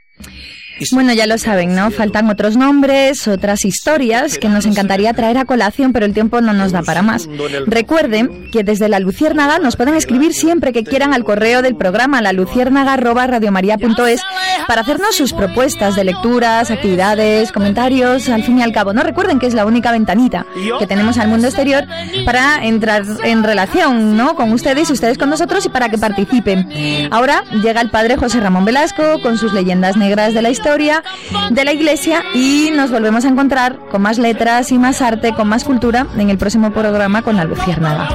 Bueno, 0.90 1.12
ya 1.12 1.26
lo 1.26 1.38
saben, 1.38 1.74
¿no? 1.74 1.90
Faltan 1.90 2.28
otros 2.28 2.56
nombres, 2.56 3.28
otras 3.28 3.64
historias 3.64 4.38
que 4.38 4.48
nos 4.48 4.66
encantaría 4.66 5.12
traer 5.12 5.38
a 5.38 5.44
colación, 5.44 5.92
pero 5.92 6.06
el 6.06 6.14
tiempo 6.14 6.40
no 6.40 6.52
nos 6.52 6.72
da 6.72 6.82
para 6.82 7.02
más. 7.02 7.28
Recuerden 7.66 8.50
que 8.50 8.64
desde 8.64 8.88
la 8.88 8.98
Luciérnaga 8.98 9.58
nos 9.58 9.76
pueden 9.76 9.94
escribir 9.94 10.34
siempre 10.34 10.72
que 10.72 10.84
quieran 10.84 11.14
al 11.14 11.24
correo 11.24 11.62
del 11.62 11.76
programa 11.76 12.20
la 12.20 12.32
luciérnaga@radiomaria.es 12.32 14.22
para 14.66 14.80
hacernos 14.80 15.14
sus 15.14 15.32
propuestas 15.32 15.94
de 15.94 16.04
lecturas, 16.04 16.70
actividades, 16.70 17.52
comentarios, 17.52 18.28
al 18.28 18.42
fin 18.42 18.58
y 18.58 18.62
al 18.62 18.72
cabo. 18.72 18.92
No 18.92 19.02
recuerden 19.02 19.38
que 19.38 19.46
es 19.46 19.54
la 19.54 19.66
única 19.66 19.92
ventanita 19.92 20.46
que 20.78 20.86
tenemos 20.86 21.18
al 21.18 21.28
mundo 21.28 21.46
exterior 21.48 21.84
para 22.24 22.64
entrar 22.64 23.04
en 23.24 23.42
relación, 23.42 24.16
¿no? 24.16 24.34
Con 24.34 24.52
ustedes 24.52 24.90
ustedes 24.90 25.18
con 25.18 25.30
nosotros 25.30 25.64
y 25.66 25.68
para 25.68 25.88
que 25.88 25.98
participen. 25.98 26.68
Ahora 27.10 27.44
llega 27.62 27.80
el 27.80 27.90
padre 27.90 28.16
José 28.16 28.40
Ramón 28.40 28.64
Velasco 28.64 29.20
con 29.22 29.38
sus 29.38 29.52
leyendas 29.52 29.96
negras 29.96 30.34
de 30.34 30.42
la 30.42 30.50
historia 30.50 30.71
de 30.72 31.64
la 31.66 31.72
iglesia 31.74 32.24
y 32.34 32.70
nos 32.74 32.90
volvemos 32.90 33.26
a 33.26 33.28
encontrar 33.28 33.78
con 33.90 34.00
más 34.00 34.16
letras 34.16 34.72
y 34.72 34.78
más 34.78 35.02
arte, 35.02 35.34
con 35.34 35.46
más 35.46 35.64
cultura 35.64 36.06
en 36.16 36.30
el 36.30 36.38
próximo 36.38 36.72
programa 36.72 37.20
con 37.20 37.36
la 37.36 37.44
Luciérnaga. 37.44 38.08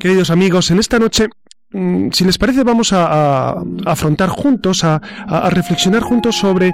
Queridos 0.00 0.30
amigos, 0.30 0.72
en 0.72 0.80
esta 0.80 0.98
noche 0.98 1.28
si 2.12 2.24
les 2.24 2.38
parece, 2.38 2.64
vamos 2.64 2.92
a, 2.92 3.54
afrontar 3.84 4.28
juntos, 4.28 4.84
a, 4.84 5.00
reflexionar 5.50 6.02
juntos 6.02 6.36
sobre 6.36 6.72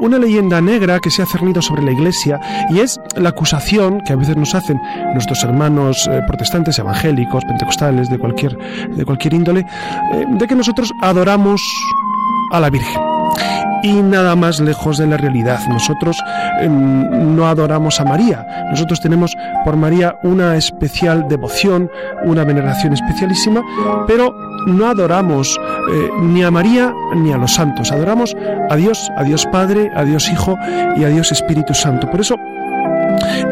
una 0.00 0.18
leyenda 0.18 0.60
negra 0.60 0.98
que 1.00 1.10
se 1.10 1.22
ha 1.22 1.26
cernido 1.26 1.62
sobre 1.62 1.82
la 1.82 1.92
Iglesia 1.92 2.40
y 2.70 2.80
es 2.80 3.00
la 3.16 3.30
acusación 3.30 4.00
que 4.06 4.12
a 4.12 4.16
veces 4.16 4.36
nos 4.36 4.54
hacen 4.54 4.80
nuestros 5.14 5.42
hermanos 5.44 6.08
eh, 6.10 6.20
protestantes, 6.26 6.78
evangélicos, 6.78 7.44
pentecostales, 7.44 8.08
de 8.08 8.18
cualquier, 8.18 8.56
de 8.88 9.04
cualquier 9.04 9.34
índole, 9.34 9.60
eh, 9.60 10.24
de 10.28 10.46
que 10.46 10.54
nosotros 10.54 10.92
adoramos 11.00 11.62
a 12.52 12.60
la 12.60 12.70
Virgen 12.70 13.19
y 13.82 13.92
nada 14.02 14.36
más 14.36 14.60
lejos 14.60 14.98
de 14.98 15.06
la 15.06 15.16
realidad. 15.16 15.60
Nosotros 15.68 16.16
em, 16.60 17.36
no 17.36 17.46
adoramos 17.46 18.00
a 18.00 18.04
María, 18.04 18.46
nosotros 18.70 19.00
tenemos 19.00 19.36
por 19.64 19.76
María 19.76 20.16
una 20.22 20.56
especial 20.56 21.26
devoción, 21.28 21.90
una 22.24 22.44
veneración 22.44 22.92
especialísima, 22.92 23.62
pero 24.06 24.34
no 24.66 24.86
adoramos 24.86 25.58
eh, 25.92 26.10
ni 26.22 26.42
a 26.42 26.50
María 26.50 26.92
ni 27.14 27.32
a 27.32 27.38
los 27.38 27.54
santos, 27.54 27.92
adoramos 27.92 28.36
a 28.68 28.76
Dios, 28.76 29.10
a 29.16 29.24
Dios 29.24 29.46
Padre, 29.46 29.90
a 29.94 30.04
Dios 30.04 30.30
Hijo 30.30 30.56
y 30.96 31.04
a 31.04 31.08
Dios 31.08 31.32
Espíritu 31.32 31.74
Santo. 31.74 32.10
Por 32.10 32.20
eso 32.20 32.36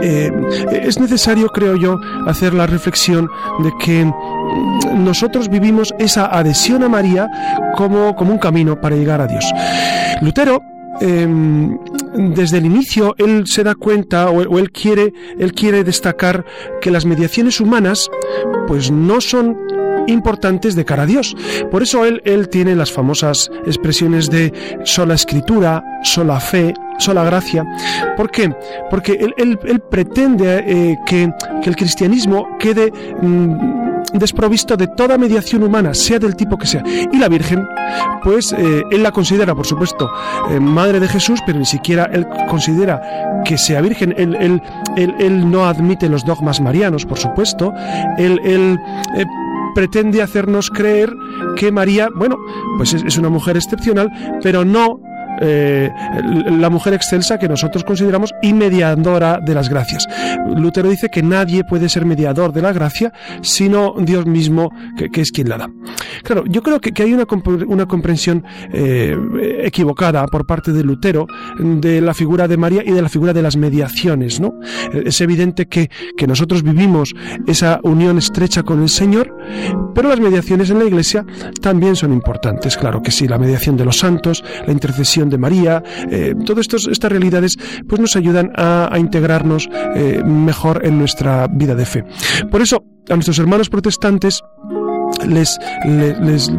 eh, 0.03 0.31
es 0.70 0.99
necesario, 0.99 1.49
creo 1.49 1.76
yo, 1.76 1.99
hacer 2.26 2.55
la 2.55 2.66
reflexión 2.66 3.29
de 3.61 3.72
que 3.81 4.11
nosotros 4.94 5.48
vivimos 5.48 5.94
esa 5.98 6.26
adhesión 6.26 6.82
a 6.82 6.88
María 6.88 7.30
como, 7.76 8.14
como 8.16 8.32
un 8.32 8.38
camino 8.38 8.80
para 8.80 8.96
llegar 8.96 9.20
a 9.20 9.26
Dios. 9.26 9.44
Lutero 10.20 10.62
em, 11.00 11.78
desde 12.34 12.59
el 12.59 12.66
inicio 12.66 13.14
él 13.18 13.46
se 13.46 13.62
da 13.62 13.74
cuenta 13.74 14.30
o, 14.30 14.59
él 14.59 14.70
quiere 14.72 15.12
él 15.38 15.52
quiere 15.52 15.84
destacar 15.84 16.44
que 16.80 16.90
las 16.90 17.04
mediaciones 17.04 17.61
humanas 17.61 18.11
pues 18.66 18.90
no 18.90 19.20
son 19.20 19.56
importantes 20.09 20.74
de 20.74 20.84
cara 20.84 21.02
a 21.02 21.06
Dios. 21.06 21.36
Por 21.70 21.82
eso 21.82 22.04
él, 22.04 22.22
él 22.24 22.48
tiene 22.48 22.74
las 22.74 22.90
famosas 22.90 23.50
expresiones 23.66 24.30
de 24.30 24.52
sola 24.84 25.14
escritura, 25.14 25.84
sola 26.02 26.40
fe, 26.40 26.74
sola 26.98 27.24
gracia. 27.24 27.66
¿Por 28.16 28.30
qué? 28.30 28.50
Porque 28.90 29.12
él, 29.12 29.34
él, 29.36 29.80
pretende 29.90 30.64
eh, 30.66 30.98
que, 31.06 31.30
que, 31.62 31.70
el 31.70 31.76
cristianismo 31.76 32.56
quede 32.59 32.90
mm, 33.20 33.88
desprovisto 34.12 34.76
de 34.76 34.88
toda 34.88 35.18
mediación 35.18 35.62
humana, 35.62 35.94
sea 35.94 36.18
del 36.18 36.36
tipo 36.36 36.57
que 36.57 36.66
sea. 36.66 36.82
Y 37.12 37.18
la 37.18 37.28
Virgen, 37.28 37.66
pues 38.22 38.53
eh, 38.53 38.82
él 38.90 39.03
la 39.03 39.12
considera, 39.12 39.55
por 39.55 39.66
supuesto, 39.66 40.11
eh, 40.51 40.61
madre 40.61 41.01
de 41.01 41.09
Jesús, 41.09 41.40
pero 41.46 41.59
ni 41.59 41.66
siquiera 41.66 42.09
él 42.12 42.26
considera 42.49 43.42
que 43.44 43.59
sea 43.59 43.80
Virgen. 43.80 44.14
Él, 44.16 44.36
él, 44.96 45.14
él 45.18 45.51
no 45.51 45.66
admite 45.66 46.09
los 46.09 46.24
dogmas 46.24 46.61
marianos, 46.61 47.05
por 47.05 47.18
supuesto. 47.18 47.72
Él, 48.18 48.40
él 48.44 48.78
pretende 49.74 50.22
hacernos 50.22 50.70
creer 50.70 51.14
que 51.57 51.70
María, 51.70 52.09
bueno, 52.12 52.36
pues 52.76 52.94
es, 52.94 53.16
una 53.16 53.28
mujer 53.28 53.57
excepcional, 53.57 54.11
pero 54.42 54.64
no 54.64 55.01
eh, 55.41 55.91
la 56.51 56.70
mujer 56.70 56.95
excelsa 56.95 57.39
que 57.39 57.49
nosotros 57.49 57.84
consideramos 57.84 58.34
y 58.43 58.53
mediadora 58.53 59.39
de 59.45 59.55
las 59.55 59.68
gracias. 59.68 60.07
Lutero 60.57 60.89
dice 60.89 61.09
que 61.09 61.22
nadie 61.22 61.64
puede 61.64 61.89
ser 61.89 62.05
mediador 62.05 62.53
de 62.53 62.62
la 62.62 62.72
gracia 62.72 63.12
sino 63.43 63.95
Dios 63.99 64.26
mismo 64.26 64.70
que, 64.97 65.20
es 65.20 65.32
quien 65.32 65.49
la 65.49 65.59
da. 65.59 65.70
Claro, 66.22 66.45
yo 66.47 66.62
creo 66.62 66.80
que, 66.80 67.03
hay 67.03 67.12
una, 67.12 67.24
una 67.66 67.86
comprensión 67.86 68.45
eh, 68.72 69.16
equivocada 69.62 70.26
por 70.26 70.47
parte 70.47 70.72
de 70.72 70.82
Lutero 70.82 71.26
de 71.59 72.01
la 72.01 72.14
figura 72.14 72.49
de 72.49 72.57
María 72.57 72.82
y 72.84 72.93
de 72.93 73.03
la 73.03 73.09
figura 73.09 73.32
de 73.32 73.43
las 73.43 73.57
mediaciones, 73.57 74.41
¿no? 74.41 74.55
Es 74.93 75.20
evidente 75.20 75.66
que, 75.66 75.91
que 76.16 76.26
nosotros 76.26 76.62
vivimos 76.62 77.14
esa 77.47 77.80
unión 77.82 78.18
estrecha 78.18 78.62
con 78.62 78.82
el 78.82 78.89
Señor, 78.89 79.34
pero 79.95 80.09
las 80.09 80.20
mediaciones 80.20 80.70
en 80.70 80.78
la 80.78 80.84
Iglesia 80.84 81.24
también 81.61 81.97
son 81.97 82.12
importantes, 82.12 82.76
claro 82.76 83.03
que 83.03 83.11
sí, 83.11 83.28
la 83.28 83.39
mediación 83.39 83.76
de 83.76 83.84
los 83.84 83.99
santos, 83.99 84.45
la 84.66 84.72
intercesión 84.72 85.28
de 85.29 85.39
María, 85.39 85.83
eh, 86.11 86.35
todas 86.45 86.66
estas 86.66 87.11
realidades 87.11 87.57
pues 87.89 88.01
nos 88.01 88.16
ayudan 88.16 88.53
a, 88.57 88.97
integrarnos 88.99 89.68
eh, 89.95 90.22
mejor 90.24 90.85
en 90.85 90.99
nuestra 90.99 91.47
vida 91.49 91.74
de 91.74 91.87
fe. 91.87 92.05
Por 92.51 92.62
eso, 92.62 92.85
a 93.09 93.14
nuestros 93.14 93.39
hermanos 93.39 93.68
protestantes, 93.68 94.43
les, 95.26 95.59
les, 95.85 96.51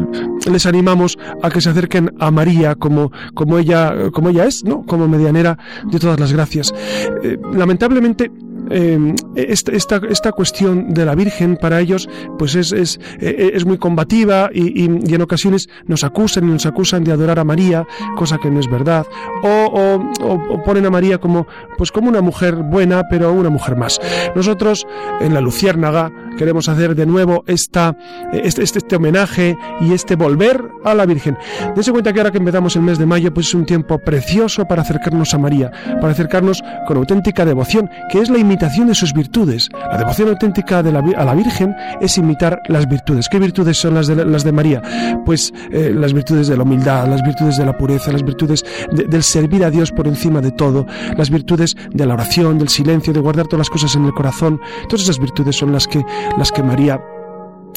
les, 0.50 0.66
animamos 0.66 1.18
a 1.42 1.50
que 1.50 1.60
se 1.60 1.70
acerquen 1.70 2.12
a 2.18 2.30
María 2.30 2.74
como, 2.74 3.12
como, 3.34 3.58
ella, 3.58 4.10
como 4.12 4.30
ella 4.30 4.44
es, 4.44 4.64
¿no? 4.64 4.84
como 4.84 5.08
medianera 5.08 5.58
de 5.90 5.98
todas 5.98 6.18
las 6.18 6.32
gracias. 6.32 6.74
Eh, 7.22 7.38
lamentablemente, 7.52 8.30
Em, 8.70 9.14
esta, 9.34 10.00
esta, 10.08 10.32
cuestión 10.32 10.94
de 10.94 11.04
la 11.04 11.16
Virgen 11.16 11.56
para 11.56 11.80
ellos 11.80 12.08
pues 12.38 12.54
es, 12.54 12.70
es, 12.70 13.00
e, 13.18 13.50
es 13.54 13.66
muy 13.66 13.78
combativa 13.78 14.48
y, 14.52 14.84
en 14.84 15.22
ocasiones 15.22 15.68
nos 15.86 16.04
acusan 16.04 16.44
y 16.44 16.52
nos 16.52 16.66
acusan 16.66 17.02
de 17.02 17.12
adorar 17.12 17.40
a 17.40 17.44
María, 17.44 17.84
cosa 18.16 18.38
que 18.38 18.48
no 18.48 18.60
es 18.60 18.70
verdad, 18.70 19.06
o, 19.42 20.00
o, 20.22 20.62
ponen 20.62 20.86
a 20.86 20.90
María 20.90 21.18
como, 21.18 21.46
pues 21.76 21.90
como 21.90 22.08
una 22.08 22.20
mujer 22.20 22.54
buena, 22.54 23.02
pero 23.10 23.32
una 23.32 23.50
mujer 23.50 23.76
más. 23.76 24.00
Nosotros 24.36 24.86
en 25.20 25.34
la 25.34 25.40
Luciérnaga 25.40 26.12
queremos 26.36 26.68
hacer 26.68 26.94
de 26.94 27.06
nuevo 27.06 27.44
esta, 27.46 27.96
este, 28.32 28.62
este, 28.62 28.78
este 28.78 28.96
homenaje 28.96 29.56
y 29.80 29.92
este 29.92 30.16
volver 30.16 30.62
a 30.84 30.94
la 30.94 31.06
Virgen. 31.06 31.36
Dense 31.74 31.92
cuenta 31.92 32.12
que 32.12 32.20
ahora 32.20 32.30
que 32.30 32.38
empezamos 32.38 32.76
el 32.76 32.82
mes 32.82 32.98
de 32.98 33.06
mayo, 33.06 33.32
pues 33.32 33.48
es 33.48 33.54
un 33.54 33.66
tiempo 33.66 33.98
precioso 33.98 34.64
para 34.66 34.82
acercarnos 34.82 35.34
a 35.34 35.38
María, 35.38 35.70
para 36.00 36.12
acercarnos 36.12 36.62
con 36.86 36.96
auténtica 36.96 37.44
devoción, 37.44 37.88
que 38.10 38.20
es 38.20 38.30
la 38.30 38.38
imitación 38.38 38.88
de 38.88 38.94
sus 38.94 39.12
virtudes. 39.12 39.68
La 39.72 39.98
devoción 39.98 40.28
auténtica 40.28 40.82
de 40.82 40.92
la, 40.92 41.00
a 41.16 41.24
la 41.24 41.34
Virgen 41.34 41.74
es 42.00 42.16
imitar 42.18 42.60
las 42.68 42.88
virtudes. 42.88 43.28
¿Qué 43.28 43.38
virtudes 43.38 43.78
son 43.78 43.94
las 43.94 44.06
de, 44.06 44.24
las 44.24 44.44
de 44.44 44.52
María? 44.52 44.82
Pues 45.24 45.52
eh, 45.70 45.92
las 45.94 46.12
virtudes 46.12 46.48
de 46.48 46.56
la 46.56 46.62
humildad, 46.62 47.08
las 47.08 47.22
virtudes 47.22 47.56
de 47.56 47.66
la 47.66 47.76
pureza, 47.76 48.12
las 48.12 48.24
virtudes 48.24 48.64
del 48.92 49.22
servir 49.22 49.64
a 49.64 49.70
Dios 49.70 49.92
por 49.92 50.06
encima 50.06 50.40
de 50.40 50.50
todo, 50.52 50.86
las 51.16 51.30
virtudes 51.30 51.76
de 51.90 52.06
la 52.06 52.14
oración, 52.14 52.58
del 52.58 52.68
silencio, 52.68 53.12
de 53.12 53.20
guardar 53.20 53.46
todas 53.46 53.60
las 53.60 53.70
cosas 53.70 53.94
en 53.94 54.04
el 54.04 54.12
corazón. 54.12 54.60
Todas 54.88 55.02
esas 55.02 55.18
virtudes 55.18 55.56
son 55.56 55.72
las 55.72 55.86
que, 55.86 56.02
las 56.36 56.52
que 56.52 56.62
María 56.62 57.00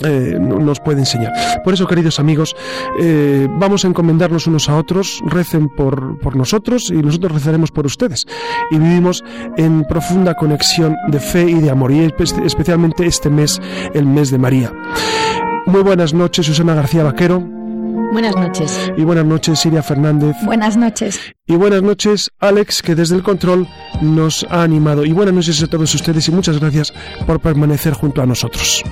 eh, 0.04 0.38
nos 0.40 0.80
puede 0.80 1.00
enseñar. 1.00 1.32
Por 1.64 1.74
eso, 1.74 1.88
queridos 1.88 2.20
amigos, 2.20 2.56
eh, 3.00 3.48
vamos 3.60 3.86
a 3.86 3.88
encomendarnos 3.88 4.48
unos 4.48 4.68
a 4.70 4.76
otros, 4.76 5.22
recen 5.28 5.70
por, 5.70 6.18
por 6.20 6.36
nosotros 6.36 6.90
y 6.90 6.96
nosotros 6.96 7.32
rezaremos 7.32 7.72
por 7.72 7.86
ustedes. 7.86 8.26
Y 8.72 8.78
vivimos 8.78 9.24
en 9.58 9.86
profunda 9.86 10.34
conexión 10.34 10.96
de 11.08 11.20
fe 11.20 11.44
y 11.44 11.60
de 11.60 11.70
amor, 11.70 11.92
y 11.92 12.12
especialmente 12.44 13.06
este 13.06 13.30
mes, 13.30 13.62
el 13.94 14.06
mes 14.06 14.32
de 14.32 14.38
María. 14.40 14.74
Muy 15.66 15.84
buenas 15.84 16.14
noches, 16.14 16.46
Susana 16.48 16.76
García 16.76 17.04
Vaquero. 17.04 17.63
Buenas 18.14 18.36
noches. 18.36 18.92
Y 18.96 19.04
buenas 19.04 19.26
noches, 19.26 19.60
Siria 19.60 19.82
Fernández. 19.82 20.36
Buenas 20.46 20.78
noches. 20.78 21.20
Y 21.48 21.56
buenas 21.56 21.82
noches, 21.82 22.30
Alex, 22.40 22.84
que 22.84 22.94
desde 22.94 23.16
el 23.16 23.24
control 23.24 23.68
nos 24.04 24.46
ha 24.52 24.62
animado. 24.62 25.04
Y 25.04 25.12
buenas 25.14 25.34
noches 25.34 25.64
a 25.64 25.68
todos 25.68 25.96
ustedes 25.96 26.28
y 26.28 26.32
muchas 26.32 26.60
gracias 26.60 26.94
por 27.26 27.40
permanecer 27.40 27.94
junto 27.94 28.22
a 28.22 28.28
nosotros. 28.28 28.84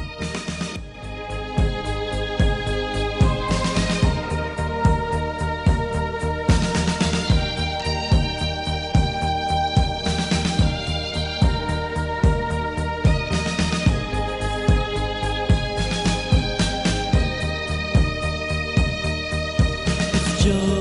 show. 20.42 20.81